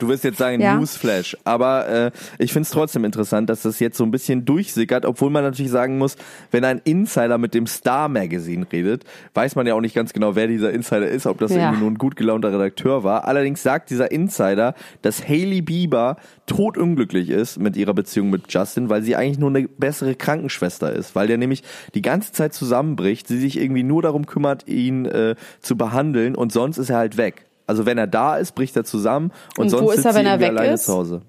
Du 0.00 0.08
wirst 0.08 0.24
jetzt 0.24 0.38
sagen 0.38 0.60
Ja. 0.60 0.76
Newsflash, 0.76 1.36
aber 1.44 1.88
äh, 1.88 2.10
ich 2.38 2.52
finde 2.52 2.64
es 2.64 2.70
trotzdem 2.70 3.04
interessant, 3.04 3.48
dass 3.48 3.62
das 3.62 3.78
jetzt 3.78 3.96
so 3.96 4.04
ein 4.04 4.10
bisschen 4.10 4.44
durchsickert, 4.44 5.04
obwohl 5.04 5.30
man 5.30 5.44
natürlich 5.44 5.70
sagen 5.70 5.98
muss, 5.98 6.16
wenn 6.50 6.64
ein 6.64 6.80
Insider 6.84 7.38
mit 7.38 7.54
dem 7.54 7.66
Star 7.66 8.08
Magazine 8.08 8.66
redet, 8.72 9.04
weiß 9.34 9.54
man 9.56 9.66
ja 9.66 9.74
auch 9.74 9.80
nicht 9.80 9.94
ganz 9.94 10.12
genau, 10.12 10.34
wer 10.34 10.46
dieser 10.48 10.72
Insider 10.72 11.06
ist, 11.08 11.26
ob 11.26 11.38
das 11.38 11.52
Ja. 11.52 11.58
irgendwie 11.68 11.80
nur 11.82 11.90
ein 11.90 11.98
gut 11.98 12.16
gelaunter 12.16 12.52
Redakteur 12.52 13.04
war. 13.04 13.26
Allerdings 13.28 13.62
sagt 13.62 13.90
dieser 13.90 14.10
Insider, 14.10 14.74
dass 15.02 15.28
Hailey 15.28 15.62
Bieber 15.62 16.16
totunglücklich 16.46 17.30
ist 17.30 17.58
mit 17.60 17.76
ihrer 17.76 17.94
Beziehung 17.94 18.30
mit 18.30 18.52
Justin, 18.52 18.88
weil 18.88 19.02
sie 19.02 19.14
eigentlich 19.16 19.38
nur 19.38 19.50
eine 19.50 19.68
bessere 19.68 20.14
Krankenschwester 20.14 20.92
ist, 20.92 21.14
weil 21.14 21.26
der 21.26 21.38
nämlich 21.38 21.62
die 21.94 22.02
ganze 22.02 22.32
Zeit 22.32 22.54
zusammenbricht, 22.54 23.28
sie 23.28 23.38
sich 23.38 23.58
irgendwie 23.60 23.82
nur 23.82 24.02
darum 24.02 24.26
kümmert, 24.26 24.66
ihn 24.66 25.04
äh, 25.04 25.36
zu 25.60 25.76
behandeln 25.76 26.34
und 26.34 26.52
sonst 26.52 26.78
ist 26.78 26.90
er 26.90 26.96
halt 26.96 27.16
weg. 27.16 27.46
Also 27.70 27.86
wenn 27.86 27.98
er 27.98 28.08
da 28.08 28.36
ist, 28.36 28.56
bricht 28.56 28.76
er 28.76 28.82
zusammen 28.82 29.30
und, 29.56 29.66
Und 29.66 29.68
sonst 29.70 29.82
wo 29.84 29.90
ist 29.92 30.04
er, 30.04 30.16
wenn 30.16 30.26
er 30.26 30.40
weg 30.40 30.48
alleine 30.48 30.74
ist? 30.74 30.86
zu 30.86 30.92
Hause. 30.92 31.22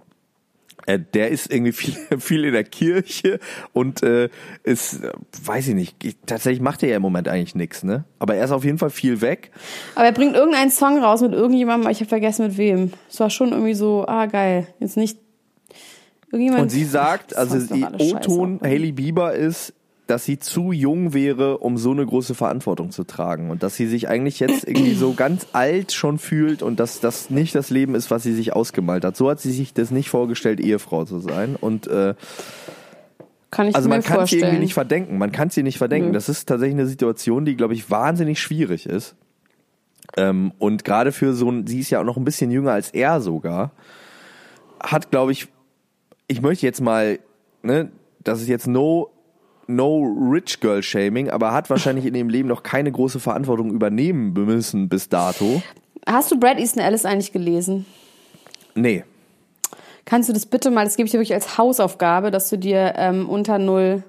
Äh, 0.87 0.97
der 1.13 1.29
ist 1.29 1.53
irgendwie 1.53 1.71
viel, 1.71 1.95
viel 2.17 2.45
in 2.45 2.53
der 2.53 2.63
Kirche 2.63 3.39
und 3.73 4.01
äh, 4.01 4.29
ist, 4.63 5.03
äh, 5.03 5.11
weiß 5.45 5.67
ich 5.67 5.75
nicht, 5.75 6.03
ich, 6.03 6.17
tatsächlich 6.25 6.59
macht 6.59 6.81
er 6.81 6.89
ja 6.89 6.95
im 6.95 7.03
Moment 7.03 7.27
eigentlich 7.27 7.53
nichts, 7.53 7.83
ne? 7.83 8.05
Aber 8.17 8.33
er 8.33 8.45
ist 8.45 8.49
auf 8.49 8.65
jeden 8.65 8.79
Fall 8.79 8.89
viel 8.89 9.21
weg. 9.21 9.51
Aber 9.93 10.05
er 10.05 10.13
bringt 10.13 10.35
irgendeinen 10.35 10.71
Song 10.71 10.97
raus 10.97 11.21
mit 11.21 11.33
irgendjemandem, 11.33 11.87
ich 11.91 11.99
habe 11.99 12.09
vergessen 12.09 12.47
mit 12.47 12.57
wem. 12.57 12.91
Es 13.07 13.19
war 13.19 13.29
schon 13.29 13.51
irgendwie 13.51 13.75
so, 13.75 14.03
ah 14.07 14.25
geil, 14.25 14.65
jetzt 14.79 14.97
nicht 14.97 15.19
irgendjemand. 16.31 16.63
Und 16.63 16.69
sie 16.69 16.85
sagt, 16.85 17.35
also. 17.35 17.57
O-Ton 17.99 18.61
Hailey 18.63 18.93
Bieber 18.93 19.35
ist, 19.35 19.75
dass 20.11 20.25
sie 20.25 20.37
zu 20.39 20.73
jung 20.73 21.13
wäre, 21.13 21.59
um 21.59 21.77
so 21.77 21.91
eine 21.91 22.05
große 22.05 22.35
Verantwortung 22.35 22.91
zu 22.91 23.05
tragen 23.05 23.49
und 23.49 23.63
dass 23.63 23.77
sie 23.77 23.87
sich 23.87 24.09
eigentlich 24.09 24.41
jetzt 24.41 24.67
irgendwie 24.67 24.93
so 24.93 25.13
ganz 25.13 25.47
alt 25.53 25.93
schon 25.93 26.19
fühlt 26.19 26.61
und 26.63 26.81
dass 26.81 26.99
das 26.99 27.29
nicht 27.29 27.55
das 27.55 27.69
Leben 27.69 27.95
ist, 27.95 28.11
was 28.11 28.21
sie 28.21 28.33
sich 28.33 28.53
ausgemalt 28.53 29.05
hat. 29.05 29.15
So 29.15 29.29
hat 29.29 29.39
sie 29.39 29.53
sich 29.53 29.73
das 29.73 29.89
nicht 29.89 30.09
vorgestellt, 30.09 30.59
Ehefrau 30.59 31.05
zu 31.05 31.19
sein 31.19 31.55
und 31.55 31.87
äh, 31.87 32.15
Kann 33.51 33.69
ich 33.69 33.75
Also 33.75 33.87
man 33.87 34.01
kann 34.03 34.17
vorstellen. 34.17 34.43
irgendwie 34.43 34.59
nicht 34.59 34.73
verdenken. 34.73 35.17
Man 35.17 35.31
kann 35.31 35.49
ihr 35.55 35.63
nicht 35.63 35.77
verdenken. 35.77 36.09
Nö. 36.09 36.13
Das 36.13 36.27
ist 36.27 36.45
tatsächlich 36.45 36.75
eine 36.75 36.87
Situation, 36.87 37.45
die, 37.45 37.55
glaube 37.55 37.73
ich, 37.73 37.89
wahnsinnig 37.89 38.41
schwierig 38.41 38.87
ist. 38.87 39.15
Ähm, 40.17 40.51
und 40.59 40.83
gerade 40.83 41.13
für 41.13 41.33
so 41.33 41.49
ein, 41.49 41.67
sie 41.67 41.79
ist 41.79 41.89
ja 41.89 42.01
auch 42.01 42.05
noch 42.05 42.17
ein 42.17 42.25
bisschen 42.25 42.51
jünger 42.51 42.73
als 42.73 42.89
er 42.91 43.21
sogar, 43.21 43.71
hat, 44.81 45.09
glaube 45.09 45.31
ich, 45.31 45.47
ich 46.27 46.41
möchte 46.41 46.65
jetzt 46.65 46.81
mal, 46.81 47.19
ne, 47.63 47.91
das 48.23 48.41
ist 48.41 48.49
jetzt 48.49 48.67
no, 48.67 49.10
no 49.75 50.01
rich 50.31 50.59
girl 50.59 50.81
shaming, 50.83 51.29
aber 51.29 51.51
hat 51.53 51.69
wahrscheinlich 51.69 52.05
in 52.05 52.15
ihrem 52.15 52.29
Leben 52.29 52.47
noch 52.49 52.63
keine 52.63 52.91
große 52.91 53.19
Verantwortung 53.19 53.71
übernehmen 53.71 54.33
müssen 54.33 54.89
bis 54.89 55.09
dato. 55.09 55.61
Hast 56.07 56.31
du 56.31 56.39
Brad 56.39 56.59
Easton 56.59 56.81
Ellis 56.83 57.05
eigentlich 57.05 57.31
gelesen? 57.31 57.85
Nee. 58.75 59.03
Kannst 60.05 60.29
du 60.29 60.33
das 60.33 60.45
bitte 60.45 60.71
mal, 60.71 60.83
das 60.83 60.95
gebe 60.95 61.05
ich 61.05 61.11
dir 61.11 61.19
wirklich 61.19 61.33
als 61.33 61.57
Hausaufgabe, 61.57 62.31
dass 62.31 62.49
du 62.49 62.57
dir 62.57 62.93
ähm, 62.97 63.29
unter 63.29 63.57
Null 63.59 64.03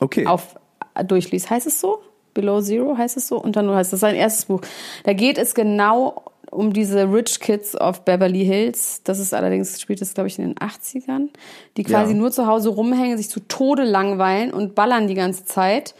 Okay. 0.00 0.26
auf 0.26 0.54
äh, 0.94 1.04
durchliest. 1.04 1.50
Heißt 1.50 1.66
es 1.66 1.80
so? 1.80 2.00
Below 2.34 2.60
Zero 2.60 2.96
heißt 2.96 3.16
es 3.16 3.26
so? 3.26 3.40
Unter 3.40 3.62
Null 3.62 3.74
heißt 3.74 3.92
es. 3.92 4.00
Das 4.00 4.08
ist 4.08 4.12
sein 4.12 4.14
erstes 4.14 4.44
Buch. 4.44 4.60
Da 5.04 5.12
geht 5.12 5.38
es 5.38 5.54
genau 5.54 6.27
um 6.50 6.72
diese 6.72 7.10
Rich 7.12 7.40
Kids 7.40 7.74
of 7.78 8.04
Beverly 8.04 8.44
Hills. 8.44 9.02
Das 9.04 9.18
ist 9.18 9.34
allerdings, 9.34 9.80
spielt 9.80 10.00
es, 10.02 10.14
glaube 10.14 10.28
ich, 10.28 10.38
in 10.38 10.44
den 10.46 10.54
80ern, 10.56 11.28
die 11.76 11.82
quasi 11.84 12.12
Ja. 12.12 12.18
nur 12.18 12.30
zu 12.30 12.46
Hause 12.46 12.70
rumhängen, 12.70 13.16
sich 13.16 13.28
zu 13.28 13.40
Tode 13.40 13.84
langweilen 13.84 14.52
und 14.52 14.74
ballern 14.74 15.06
die 15.08 15.14
ganze 15.14 15.44
Zeit. 15.44 15.94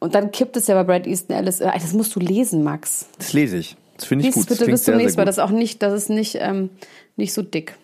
Und 0.00 0.14
dann 0.14 0.30
kippt 0.30 0.56
es 0.56 0.66
ja 0.68 0.74
bei 0.74 0.84
Brad 0.84 1.06
Easton 1.06 1.36
Ellis. 1.36 1.60
Äh, 1.60 1.70
Das 1.74 1.92
musst 1.92 2.14
du 2.14 2.20
lesen, 2.20 2.62
Max. 2.62 3.08
Das 3.18 3.32
lese 3.32 3.56
ich. 3.58 3.76
Das 3.96 4.04
finde 4.06 4.22
ich 4.22 4.26
Lies 4.26 4.34
gut. 4.36 4.42
es 4.44 4.48
Das 4.50 4.58
bitte 4.58 4.70
bis 4.70 4.84
zum 4.84 4.96
nächsten 4.96 5.18
Mal. 5.20 5.24
Das 5.24 5.38
ist 5.38 5.42
auch 5.42 5.50
nicht, 5.50 5.82
das 5.82 5.92
ist 5.92 6.08
nicht, 6.08 6.36
ähm, 6.40 6.70
nicht 7.16 7.32
so 7.32 7.42
dick. 7.42 7.74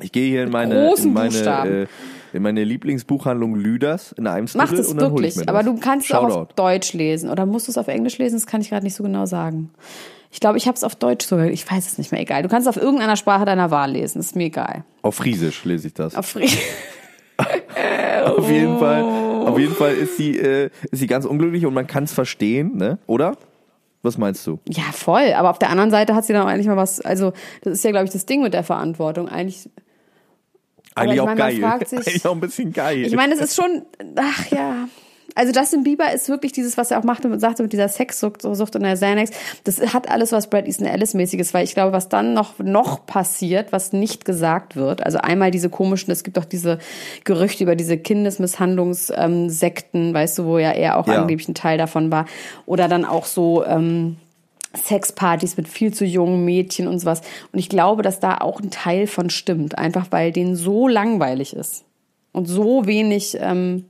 Ich 0.00 0.10
gehe 0.10 0.28
hier 0.28 0.42
in 0.42 0.50
meine, 0.50 0.92
in 0.96 1.12
meine, 1.12 1.36
äh, 1.82 1.86
in 2.36 2.42
meine 2.42 2.64
Lieblingsbuchhandlung 2.64 3.54
Lüders 3.54 4.10
in 4.12 4.26
Eimsbüttel 4.26 4.68
Mach 4.70 4.76
das 4.76 4.88
und 4.88 5.00
dann 5.00 5.12
hole 5.12 5.28
ich 5.28 5.36
wirklich. 5.36 5.46
mir 5.46 5.52
Aber 5.54 5.62
das. 5.62 5.72
du 5.74 5.80
kannst 5.80 6.10
es 6.10 6.16
auch 6.16 6.34
auf. 6.34 6.48
Deutsch 6.54 6.94
lesen. 6.94 7.30
Oder 7.30 7.46
musst 7.46 7.68
du 7.68 7.70
es 7.70 7.78
auf 7.78 7.86
Englisch 7.86 8.18
lesen? 8.18 8.34
Das 8.34 8.46
kann 8.46 8.60
ich 8.60 8.70
gerade 8.70 8.84
nicht 8.84 8.96
so 8.96 9.04
genau 9.04 9.26
sagen. 9.26 9.70
Ich 10.32 10.40
glaube, 10.40 10.56
ich 10.58 10.66
habe 10.66 10.74
es 10.76 10.82
auf 10.82 10.96
Deutsch 10.96 11.26
sogar. 11.26 11.46
Ich 11.46 11.70
weiß 11.70 11.86
es 11.86 11.98
nicht 11.98 12.10
mehr. 12.10 12.20
Egal. 12.22 12.42
Du 12.42 12.48
kannst 12.48 12.66
es 12.66 12.76
auf 12.76 12.82
irgendeiner 12.82 13.16
Sprache 13.16 13.44
deiner 13.44 13.70
Wahl 13.70 13.92
lesen. 13.92 14.18
Ist 14.18 14.34
mir 14.34 14.44
egal. 14.46 14.82
Auf 15.02 15.16
Friesisch 15.16 15.64
lese 15.64 15.88
ich 15.88 15.94
das. 15.94 16.14
Auf 16.16 16.26
Fri 16.26 16.48
Auf 18.24 18.48
jeden 18.48 18.78
Fall, 18.78 19.02
auf 19.02 19.58
jeden 19.58 19.74
Fall 19.74 19.94
ist 19.94 20.16
sie, 20.16 20.38
äh, 20.38 20.70
ist 20.90 21.00
sie 21.00 21.06
ganz 21.06 21.24
unglücklich 21.24 21.66
und 21.66 21.74
man 21.74 21.86
kann 21.86 22.04
es 22.04 22.12
verstehen, 22.12 22.76
ne? 22.76 22.98
Oder? 23.06 23.36
Was 24.02 24.16
meinst 24.18 24.46
du? 24.46 24.58
ja, 24.68 24.84
voll. 24.92 25.32
Aber 25.34 25.50
auf 25.50 25.58
der 25.58 25.70
anderen 25.70 25.90
Seite 25.90 26.14
hat 26.14 26.24
sie 26.24 26.32
dann 26.32 26.42
auch 26.42 26.46
eigentlich 26.48 26.66
mal 26.66 26.76
was. 26.76 27.00
Also, 27.00 27.32
das 27.62 27.74
ist 27.74 27.84
ja, 27.84 27.90
glaube 27.90 28.06
ich, 28.06 28.10
das 28.12 28.26
Ding 28.26 28.42
mit 28.42 28.54
der 28.54 28.64
Verantwortung. 28.64 29.28
Eigentlich. 29.28 29.68
Eigentlich 30.94 31.14
ich 31.14 31.20
auch 31.20 31.26
meine, 31.26 31.38
geil. 31.38 31.78
sich- 31.86 31.98
Eigentlich 32.06 32.26
auch 32.26 32.34
ein 32.34 32.40
bisschen 32.40 32.72
geil. 32.72 33.02
Ich 33.04 33.14
meine, 33.16 33.34
es 33.34 33.40
ist 33.40 33.56
schon. 33.56 33.82
Ach 34.16 34.46
ja. 34.50 34.88
Also 35.34 35.58
Justin 35.58 35.82
Bieber 35.82 36.12
ist 36.12 36.28
wirklich 36.28 36.52
dieses, 36.52 36.76
was 36.76 36.90
er 36.90 36.98
auch 36.98 37.04
machte, 37.04 37.38
sagte 37.40 37.62
mit 37.62 37.72
dieser 37.72 37.88
Sexsucht 37.88 38.42
Sucht 38.42 38.76
und 38.76 38.82
der 38.82 38.94
Xanax. 38.94 39.30
Das 39.64 39.80
hat 39.94 40.10
alles 40.10 40.32
was 40.32 40.50
Brad 40.50 40.66
Easton 40.66 40.86
Ellis 40.86 41.14
mäßiges, 41.14 41.54
weil 41.54 41.64
ich 41.64 41.74
glaube, 41.74 41.92
was 41.92 42.10
dann 42.10 42.34
noch 42.34 42.58
noch 42.58 43.06
passiert, 43.06 43.72
was 43.72 43.92
nicht 43.92 44.24
gesagt 44.24 44.76
wird. 44.76 45.02
Also 45.02 45.18
einmal 45.18 45.50
diese 45.50 45.70
komischen, 45.70 46.12
es 46.12 46.22
gibt 46.22 46.38
auch 46.38 46.44
diese 46.44 46.78
Gerüchte 47.24 47.64
über 47.64 47.76
diese 47.76 47.96
Kindesmisshandlungssekten, 47.96 50.08
ähm, 50.08 50.14
weißt 50.14 50.38
du, 50.38 50.44
wo 50.44 50.58
ja 50.58 50.72
er 50.72 50.98
auch 50.98 51.06
Ja. 51.06 51.22
angeblich 51.22 51.48
ein 51.48 51.54
Teil 51.54 51.78
davon 51.78 52.12
war, 52.12 52.26
oder 52.66 52.88
dann 52.88 53.04
auch 53.04 53.24
so 53.24 53.64
ähm, 53.64 54.16
Sexpartys 54.76 55.56
mit 55.56 55.68
viel 55.68 55.94
zu 55.94 56.04
jungen 56.04 56.44
Mädchen 56.44 56.88
und 56.88 56.98
sowas. 56.98 57.20
Und 57.52 57.58
ich 57.58 57.68
glaube, 57.68 58.02
dass 58.02 58.20
da 58.20 58.38
auch 58.38 58.60
ein 58.60 58.70
Teil 58.70 59.06
von 59.06 59.30
stimmt, 59.30 59.78
einfach 59.78 60.06
weil 60.10 60.32
denen 60.32 60.56
so 60.56 60.88
langweilig 60.88 61.54
ist 61.54 61.84
und 62.32 62.46
so 62.46 62.86
wenig 62.86 63.36
ähm, 63.40 63.86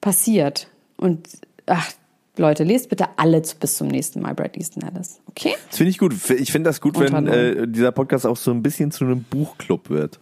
passiert. 0.00 0.68
Und 0.96 1.28
ach, 1.66 1.90
Leute, 2.36 2.64
lest 2.64 2.88
bitte 2.88 3.06
alle 3.16 3.42
zu- 3.42 3.56
bis 3.56 3.76
zum 3.76 3.88
nächsten 3.88 4.20
Mal 4.20 4.34
Brad 4.34 4.56
Easton 4.56 4.82
Ellis. 4.82 5.20
Okay? 5.28 5.54
Das 5.68 5.76
finde 5.78 5.90
ich 5.90 5.98
gut. 5.98 6.14
Ich 6.30 6.52
finde 6.52 6.68
das 6.70 6.80
gut, 6.80 6.98
wenn 6.98 7.26
äh, 7.26 7.66
dieser 7.66 7.92
Podcast 7.92 8.26
auch 8.26 8.36
so 8.36 8.50
ein 8.50 8.62
bisschen 8.62 8.90
zu 8.90 9.04
einem 9.04 9.24
Buchclub 9.24 9.90
wird. 9.90 10.18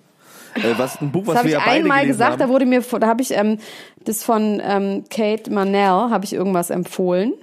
Äh, 0.55 0.79
was 0.79 1.01
ein 1.03 1.12
Buch, 1.12 1.27
was 1.27 1.35
Das 1.35 1.37
habe 1.41 1.49
wir 1.51 1.59
ich 1.59 1.62
ja 1.64 1.66
beide 1.70 1.83
einmal 1.83 2.07
gesagt, 2.07 2.33
haben. 2.33 2.39
da 2.39 2.49
wurde 2.49 2.64
mir, 2.64 2.81
da 2.81 3.07
habe 3.07 3.20
ich 3.20 3.33
ähm, 3.33 3.59
das 4.05 4.22
von 4.22 4.61
ähm, 4.64 5.05
Kate 5.11 5.51
Manel, 5.51 6.11
habe 6.11 6.24
ich 6.24 6.33
irgendwas 6.33 6.70
empfohlen. 6.70 7.35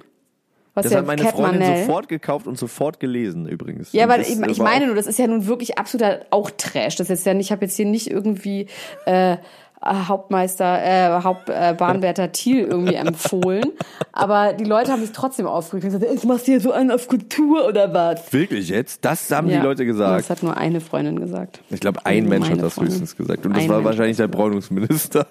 Was 0.76 0.82
das 0.84 0.92
ja 0.94 0.98
hat 0.98 1.06
meine 1.06 1.22
Cat 1.22 1.34
Freundin 1.36 1.60
Manel. 1.60 1.84
sofort 1.86 2.08
gekauft 2.08 2.48
und 2.48 2.58
sofort 2.58 2.98
gelesen 2.98 3.46
übrigens. 3.46 3.92
Ja, 3.92 4.02
aber 4.02 4.18
das, 4.18 4.28
ich, 4.28 4.40
ich 4.40 4.58
meine 4.58 4.86
nur, 4.86 4.96
das 4.96 5.06
ist 5.06 5.20
ja 5.20 5.28
nun 5.28 5.46
wirklich 5.46 5.78
absoluter 5.78 6.26
auch 6.30 6.50
Trash. 6.50 6.96
Das 6.96 7.10
ist 7.10 7.24
ja 7.24 7.32
nicht, 7.32 7.46
ich 7.46 7.52
habe 7.52 7.64
jetzt 7.64 7.76
hier 7.76 7.86
nicht 7.86 8.10
irgendwie 8.10 8.66
äh, 9.06 9.36
Hauptmeister, 9.84 10.82
äh, 10.82 11.20
Hauptbahnwärter 11.22 12.32
Thiel 12.32 12.60
irgendwie 12.64 12.94
empfohlen. 12.94 13.64
Aber 14.12 14.52
die 14.52 14.64
Leute 14.64 14.92
haben 14.92 15.02
sich 15.02 15.12
trotzdem 15.12 15.46
aufgeregt 15.46 15.84
und 15.86 15.92
gesagt, 16.00 16.14
ich 16.16 16.24
machst 16.24 16.46
hier 16.46 16.60
so 16.60 16.72
einen 16.72 16.90
auf 16.90 17.08
Kultur 17.08 17.66
oder 17.68 17.92
was? 17.92 18.32
Wirklich 18.32 18.68
jetzt? 18.68 19.04
Das 19.04 19.30
haben 19.30 19.48
Ja. 19.48 19.58
die 19.58 19.62
Leute 19.62 19.84
gesagt. 19.84 20.20
Das 20.20 20.30
hat 20.30 20.42
nur 20.42 20.56
eine 20.56 20.80
Freundin 20.80 21.20
gesagt. 21.20 21.60
Ich 21.70 21.80
glaube, 21.80 22.04
ein 22.06 22.28
Mensch 22.28 22.48
hat 22.48 22.62
das 22.62 22.74
Freundin. 22.74 22.92
höchstens 22.92 23.16
gesagt. 23.16 23.44
Und 23.44 23.54
das 23.54 23.64
Ein 23.64 23.68
war 23.68 23.76
Mensch 23.76 23.86
wahrscheinlich 23.86 24.16
der 24.16 24.28
Bräunungsminister. 24.28 25.26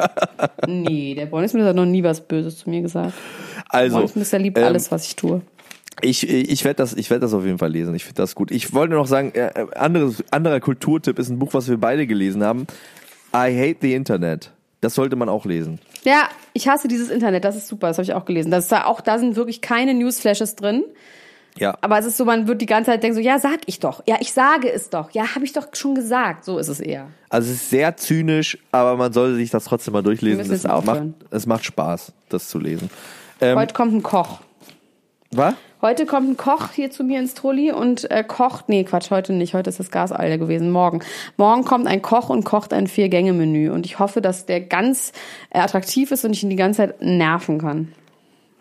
Nee, 0.67 1.15
der 1.15 1.25
Bundesminister 1.25 1.69
hat 1.69 1.75
noch 1.75 1.85
nie 1.85 2.03
was 2.03 2.21
Böses 2.21 2.57
zu 2.59 2.69
mir 2.69 2.81
gesagt. 2.81 3.13
Der 3.57 3.79
Also, 3.79 3.95
Bundesminister 3.97 4.39
liebt 4.39 4.57
ähm, 4.57 4.65
alles, 4.65 4.91
was 4.91 5.05
ich 5.05 5.15
tue. 5.15 5.41
Ich, 6.01 6.27
ich 6.27 6.65
werde 6.65 6.77
das, 6.77 6.93
ich 6.95 7.09
werd 7.11 7.21
das 7.23 7.33
auf 7.33 7.45
jeden 7.45 7.59
Fall 7.59 7.71
lesen. 7.71 7.93
Ich 7.95 8.03
finde 8.03 8.21
das 8.21 8.33
gut. 8.35 8.51
Ich 8.51 8.73
wollte 8.73 8.95
noch 8.95 9.05
sagen, 9.07 9.31
äh, 9.35 9.51
anderes, 9.75 10.23
anderer 10.31 10.59
Kulturtipp 10.59 11.19
ist 11.19 11.29
ein 11.29 11.37
Buch, 11.39 11.53
was 11.53 11.69
wir 11.69 11.77
beide 11.77 12.07
gelesen 12.07 12.43
haben. 12.43 12.65
I 13.35 13.57
Hate 13.57 13.77
the 13.81 13.93
Internet. 13.93 14.51
Das 14.81 14.95
sollte 14.95 15.15
man 15.15 15.29
auch 15.29 15.45
lesen. 15.45 15.79
Ja, 16.03 16.27
ich 16.51 16.67
hasse 16.67 16.87
dieses 16.87 17.09
Internet, 17.09 17.45
das 17.45 17.55
ist 17.55 17.67
super, 17.67 17.87
das 17.87 17.97
habe 17.97 18.03
ich 18.03 18.13
auch 18.13 18.25
gelesen. 18.25 18.51
Das 18.51 18.65
ist 18.65 18.71
da 18.71 18.85
auch, 18.85 18.99
da 18.99 19.17
sind 19.17 19.35
wirklich 19.35 19.61
keine 19.61 19.93
Newsflashes 19.93 20.55
drin. 20.55 20.83
Ja. 21.57 21.77
Aber 21.81 21.99
es 21.99 22.05
ist 22.05 22.17
so, 22.17 22.25
man 22.25 22.47
wird 22.47 22.61
die 22.61 22.65
ganze 22.65 22.91
Zeit 22.91 23.03
denken 23.03 23.15
so, 23.15 23.21
ja, 23.21 23.39
sag 23.39 23.59
ich 23.67 23.79
doch. 23.79 24.03
Ja, 24.07 24.17
ich 24.19 24.33
sage 24.33 24.71
es 24.71 24.89
doch. 24.89 25.11
Ja, 25.11 25.35
habe 25.35 25.45
ich 25.45 25.53
doch 25.53 25.67
schon 25.73 25.95
gesagt. 25.95 26.45
So 26.45 26.57
ist 26.57 26.67
es 26.67 26.79
eher. 26.79 27.07
Also 27.29 27.49
es 27.51 27.61
ist 27.61 27.69
sehr 27.69 27.95
zynisch, 27.95 28.57
aber 28.71 28.97
man 28.97 29.13
sollte 29.13 29.35
sich 29.35 29.51
das 29.51 29.65
trotzdem 29.65 29.93
mal 29.93 30.03
durchlesen. 30.03 30.51
Es 30.51 30.63
macht, 30.63 31.03
es 31.29 31.45
macht 31.45 31.63
Spaß, 31.63 32.11
das 32.29 32.49
zu 32.49 32.59
lesen. 32.59 32.89
Ähm, 33.39 33.57
Heute 33.57 33.73
kommt 33.73 33.93
ein 33.93 34.03
Koch. 34.03 34.39
was? 35.31 35.53
Heute 35.83 36.05
kommt 36.05 36.29
ein 36.29 36.37
Koch 36.37 36.71
hier 36.71 36.91
zu 36.91 37.03
mir 37.03 37.19
ins 37.19 37.33
Trulli 37.33 37.73
und 37.73 38.09
äh, 38.09 38.23
kocht. 38.23 38.69
Nee, 38.69 38.85
Quatsch, 38.85 39.11
heute 39.11 39.33
nicht. 39.33 39.53
Heute 39.53 39.69
ist 39.69 39.81
das 39.81 39.91
Gas 39.91 40.13
alle 40.13 40.39
gewesen. 40.39 40.71
Morgen. 40.71 41.01
Morgen 41.35 41.65
kommt 41.65 41.87
ein 41.87 42.01
Koch 42.01 42.29
und 42.29 42.45
kocht 42.45 42.71
ein 42.71 42.87
Vier-Gänge-Menü. 42.87 43.69
Und 43.69 43.85
ich 43.85 43.99
hoffe, 43.99 44.21
dass 44.21 44.45
der 44.45 44.61
ganz 44.61 45.11
äh, 45.49 45.59
attraktiv 45.59 46.11
ist 46.11 46.23
und 46.23 46.31
ich 46.31 46.41
ihn 46.41 46.49
die 46.49 46.55
ganze 46.55 46.77
Zeit 46.77 47.01
nerven 47.01 47.59
kann. 47.59 47.91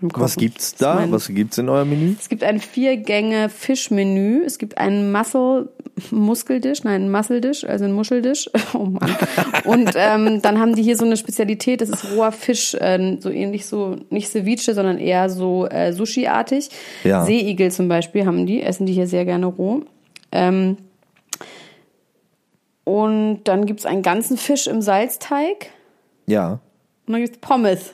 Was 0.03 0.37
gibt's 0.37 0.75
da? 0.75 0.97
mein- 0.97 1.13
Was 1.13 1.29
gibt's 1.29 1.59
in 1.59 1.69
eurem 1.69 1.91
Menü? 1.91 2.15
Es 2.19 2.29
gibt 2.29 2.43
ein 2.43 2.61
Vier-Gänge-Fischmenü. 2.61 4.43
Es 4.45 4.59
gibt 4.59 4.79
einen 4.79 5.13
Muscle, 5.13 5.69
Muskeldish, 6.11 6.85
nein, 6.85 7.11
Musseldish, 7.11 7.65
also 7.65 7.85
ein 7.85 7.93
Muscheldish. 7.93 8.51
Oh 8.75 8.85
Mann. 8.85 9.17
Und 9.65 9.93
ähm, 9.97 10.41
dann 10.43 10.59
haben 10.59 10.75
die 10.75 10.83
hier 10.83 10.97
so 10.97 11.05
eine 11.05 11.17
Spezialität, 11.17 11.81
das 11.81 11.91
ist 11.91 12.13
roher 12.13 12.33
Fisch, 12.33 12.75
äh, 12.75 13.17
so 13.21 13.31
ähnlich 13.31 13.67
so, 13.67 13.97
nicht 14.11 14.29
Ceviche, 14.29 14.75
sondern 14.75 14.99
eher 14.99 15.29
so 15.31 15.67
äh, 15.67 15.93
Sushi-artig. 15.93 16.69
Ja. 17.05 17.25
Seeigel 17.25 17.71
zum 17.71 17.89
Beispiel 17.89 18.27
haben 18.27 18.47
die, 18.47 18.63
essen 18.63 18.87
die 18.87 18.93
hier 18.95 19.07
sehr 19.07 19.25
gerne 19.25 19.47
roh. 19.47 19.83
Ähm, 20.33 20.79
und 22.85 23.43
dann 23.45 23.67
gibt's 23.67 23.87
einen 23.87 24.03
ganzen 24.03 24.37
Fisch 24.37 24.67
im 24.67 24.83
Salzteig. 24.83 25.71
Ja. 26.27 26.61
Und 27.07 27.13
dann 27.13 27.21
gibt's 27.23 27.39
Pommes 27.39 27.93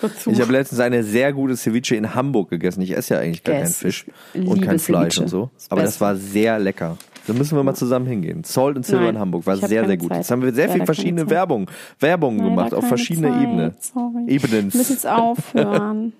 dazu. 0.00 0.30
Ich 0.30 0.40
habe 0.40 0.52
letztens 0.52 0.80
eine 0.80 1.02
sehr 1.04 1.32
gute 1.32 1.56
Ceviche 1.56 1.96
in 1.96 2.14
Hamburg 2.14 2.50
gegessen. 2.50 2.80
Ich 2.82 2.96
esse 2.96 3.14
ja 3.14 3.20
eigentlich 3.20 3.44
gar 3.44 3.54
keinen 3.56 3.64
Yes. 3.66 3.76
Fisch 3.78 4.06
Ich 4.34 4.46
und 4.46 4.60
kein 4.62 4.78
Fleisch 4.78 5.14
Ceviche. 5.14 5.22
und 5.22 5.28
so. 5.28 5.50
Das 5.54 5.70
Aber 5.70 5.82
das 5.82 6.00
war 6.00 6.16
sehr 6.16 6.58
lecker. 6.58 6.96
Da 7.26 7.32
müssen 7.34 7.56
wir 7.56 7.62
mal 7.62 7.74
zusammen 7.74 8.06
hingehen. 8.06 8.42
Salt 8.42 8.76
and 8.76 8.84
Silver 8.86 9.04
Nein, 9.04 9.14
in 9.14 9.20
Hamburg 9.20 9.46
war 9.46 9.56
sehr, 9.56 9.86
sehr 9.86 9.96
gut. 9.96 10.08
Zeit. 10.08 10.18
Jetzt 10.18 10.30
haben 10.32 10.42
wir 10.42 10.52
sehr 10.52 10.66
Leider 10.66 10.78
viel 10.78 10.86
verschiedene. 10.86 11.30
Werbung, 11.30 11.70
Werbung 12.00 12.38
Leider 12.38 12.48
gemacht 12.50 12.74
auf 12.74 12.86
verschiedene 12.88 13.28
Zeit, 13.30 13.42
Ebene. 13.42 13.74
Sorry. 13.78 14.24
Ebenen. 14.26 14.72
Wir 14.72 14.78
müssen 14.78 14.92
jetzt 14.92 15.06
aufhören. 15.08 16.12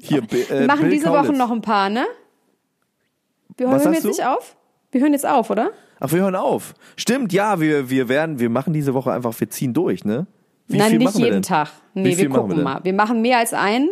Hier, 0.00 0.22
Bi- 0.22 0.40
äh, 0.40 0.60
Wir 0.60 0.66
machen 0.66 0.80
Bill 0.82 0.90
diese 0.90 1.06
Kaulitz. 1.06 1.28
Woche 1.28 1.36
noch 1.38 1.50
ein 1.52 1.62
paar, 1.62 1.88
ne? 1.88 2.04
Wir 3.56 3.68
Was 3.68 3.84
hören 3.84 3.94
jetzt 3.94 4.04
du? 4.04 4.08
nicht 4.08 4.26
auf? 4.26 4.56
Wir 4.90 5.00
hören 5.00 5.12
jetzt 5.12 5.26
auf, 5.26 5.50
oder? 5.50 5.70
Ach, 6.00 6.12
wir 6.12 6.20
hören 6.22 6.34
auf. 6.34 6.74
Stimmt, 6.96 7.32
ja, 7.32 7.60
wir, 7.60 7.88
wir 7.88 8.08
werden, 8.08 8.40
wir 8.40 8.50
machen 8.50 8.72
diese 8.72 8.94
Woche 8.94 9.12
einfach, 9.12 9.38
wir 9.38 9.48
ziehen 9.50 9.72
durch, 9.72 10.04
ne? 10.04 10.26
Wie 10.68 10.78
Nein, 10.78 10.96
nicht 10.96 11.14
jeden? 11.18 11.42
Tag. 11.42 11.68
Wie 11.94 12.00
Nee, 12.00 12.14
viel 12.14 12.30
wir 12.30 12.30
gucken 12.30 12.56
wir 12.56 12.62
mal. 12.64 12.80
Wir 12.84 12.92
machen 12.94 13.20
mehr 13.22 13.38
als 13.38 13.52
einen, 13.52 13.90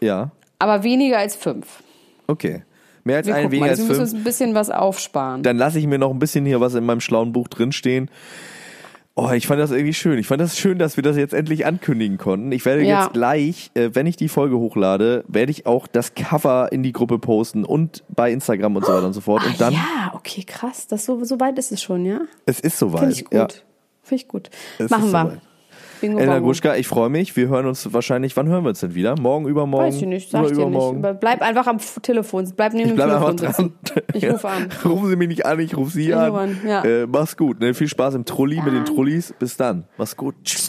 Ja, 0.00 0.30
aber 0.58 0.82
weniger 0.84 1.18
als 1.18 1.34
fünf. 1.36 1.82
okay. 2.28 2.62
Mehr 3.04 3.16
als 3.16 3.26
Wir 3.26 3.34
ein, 3.34 3.42
gucken 3.44 3.52
weniger 3.52 3.66
mal. 3.66 3.70
als 3.70 3.80
Also 3.80 3.88
wir 3.90 3.98
müssen 3.98 4.06
fünf. 4.06 4.12
uns 4.14 4.20
ein 4.20 4.24
bisschen 4.24 4.54
was 4.54 4.70
aufsparen. 4.70 5.42
Dann 5.42 5.56
lasse 5.58 5.78
ich 5.80 5.86
mir 5.88 5.98
noch 5.98 6.10
ein 6.12 6.20
bisschen 6.20 6.46
hier 6.46 6.60
was 6.60 6.74
in 6.74 6.84
meinem 6.84 7.00
schlauen 7.00 7.32
Buch 7.32 7.48
drinstehen. 7.48 8.08
Oh, 9.14 9.28
ich 9.32 9.46
fand 9.46 9.60
das 9.60 9.72
irgendwie 9.72 9.92
schön. 9.92 10.18
Ich 10.18 10.26
fand 10.28 10.40
das 10.40 10.56
schön, 10.56 10.78
dass 10.78 10.96
wir 10.96 11.02
das 11.02 11.16
jetzt 11.18 11.34
endlich 11.34 11.66
ankündigen 11.66 12.16
konnten. 12.16 12.50
Ich 12.52 12.64
werde 12.64 12.82
Ja. 12.82 13.02
jetzt 13.02 13.12
gleich, 13.12 13.70
äh, 13.74 13.90
wenn 13.92 14.06
ich 14.06 14.16
die 14.16 14.28
Folge 14.28 14.56
hochlade, 14.56 15.22
werde 15.28 15.50
ich 15.50 15.66
auch 15.66 15.86
das 15.86 16.14
Cover 16.14 16.70
in 16.72 16.82
die 16.84 16.92
Gruppe 16.92 17.18
posten 17.18 17.64
und 17.66 18.04
bei 18.08 18.32
Instagram 18.32 18.76
und 18.76 18.86
so 18.86 18.92
weiter 18.92 19.06
und 19.06 19.12
so 19.12 19.20
fort. 19.20 19.44
Und 19.44 19.60
dann, 19.60 19.74
ja, 19.74 20.12
okay, 20.14 20.44
krass. 20.44 20.86
Das 20.86 21.04
so, 21.04 21.22
so 21.24 21.38
weit 21.40 21.58
ist 21.58 21.72
es 21.72 21.82
schon, 21.82 22.06
ja? 22.06 22.20
es 22.46 22.60
ist 22.60 22.78
soweit. 22.78 23.00
Finde 23.00 23.14
ich 23.16 23.24
gut. 23.24 23.34
Ja, 23.34 23.48
Finde 24.04 24.22
ich 24.22 24.28
gut. 24.28 24.50
es 24.78 24.88
Machen 24.90 25.10
wir. 25.12 25.24
soweit. 25.24 25.40
Bingo 26.02 26.18
Elena 26.18 26.34
Bongo. 26.34 26.48
Gruschka, 26.48 26.74
ich 26.76 26.86
freue 26.88 27.08
mich. 27.08 27.34
Wir 27.36 27.48
hören 27.48 27.64
uns 27.66 27.90
wahrscheinlich, 27.94 28.36
wann 28.36 28.48
hören 28.48 28.64
wir 28.64 28.68
uns 28.70 28.80
denn 28.80 28.94
wieder? 28.94 29.14
Morgen, 29.18 29.46
übermorgen? 29.46 29.86
Weiß 29.86 29.96
ich 29.96 30.06
nicht, 30.06 30.30
sag 30.30 30.44
ich 30.44 30.52
dir 30.52 30.66
nicht. 30.66 31.20
Bleib 31.20 31.40
einfach 31.40 31.66
am 31.66 31.78
Telefon. 32.02 32.52
Bleib 32.54 32.72
neben 32.74 32.84
Ich 32.84 32.92
dem 32.92 32.96
bleibe 32.96 33.14
einfach 33.14 33.34
Telefon 33.36 33.72
dran. 33.84 33.94
sitzen. 33.94 34.02
Ich 34.14 34.28
rufe 34.30 34.48
an. 34.48 34.68
Rufen 34.84 35.08
Sie 35.08 35.16
mich 35.16 35.28
nicht 35.28 35.46
an, 35.46 35.58
ich 35.60 35.76
rufe 35.76 35.90
Sie 35.92 36.08
Ich 36.08 36.14
an. 36.16 36.34
an, 36.34 36.60
ja. 36.66 36.84
äh, 36.84 37.06
mach's 37.06 37.36
gut. 37.36 37.60
Ne? 37.60 37.72
Viel 37.72 37.88
Spaß 37.88 38.14
im 38.14 38.24
Trulli 38.26 38.60
mit 38.60 38.74
den 38.74 38.84
Trullis. 38.84 39.32
Bis 39.38 39.56
dann. 39.56 39.84
Mach's 39.96 40.16
gut. 40.16 40.34
Tschüss. 40.44 40.68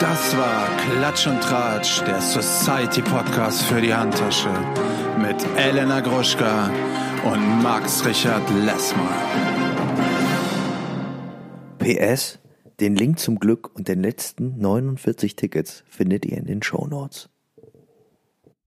Das 0.00 0.36
war 0.36 0.68
Klatsch 0.94 1.26
und 1.26 1.40
Tratsch, 1.42 2.02
der 2.06 2.20
Society 2.20 3.02
Podcast 3.02 3.62
für 3.64 3.80
die 3.80 3.92
Handtasche 3.94 4.48
mit 5.20 5.36
Elena 5.56 6.00
Gruschka 6.00 6.70
und 7.24 7.62
Max 7.62 8.04
Richard 8.04 8.48
Lessmann. 8.50 9.08
PS, 11.78 12.38
den 12.80 12.94
Link 12.94 13.18
zum 13.18 13.38
Glück 13.38 13.74
und 13.74 13.88
den 13.88 14.02
letzten 14.02 14.58
49 14.58 15.36
Tickets 15.36 15.84
findet 15.88 16.26
ihr 16.26 16.36
in 16.38 16.46
den 16.46 16.62
Shownotes. 16.62 17.30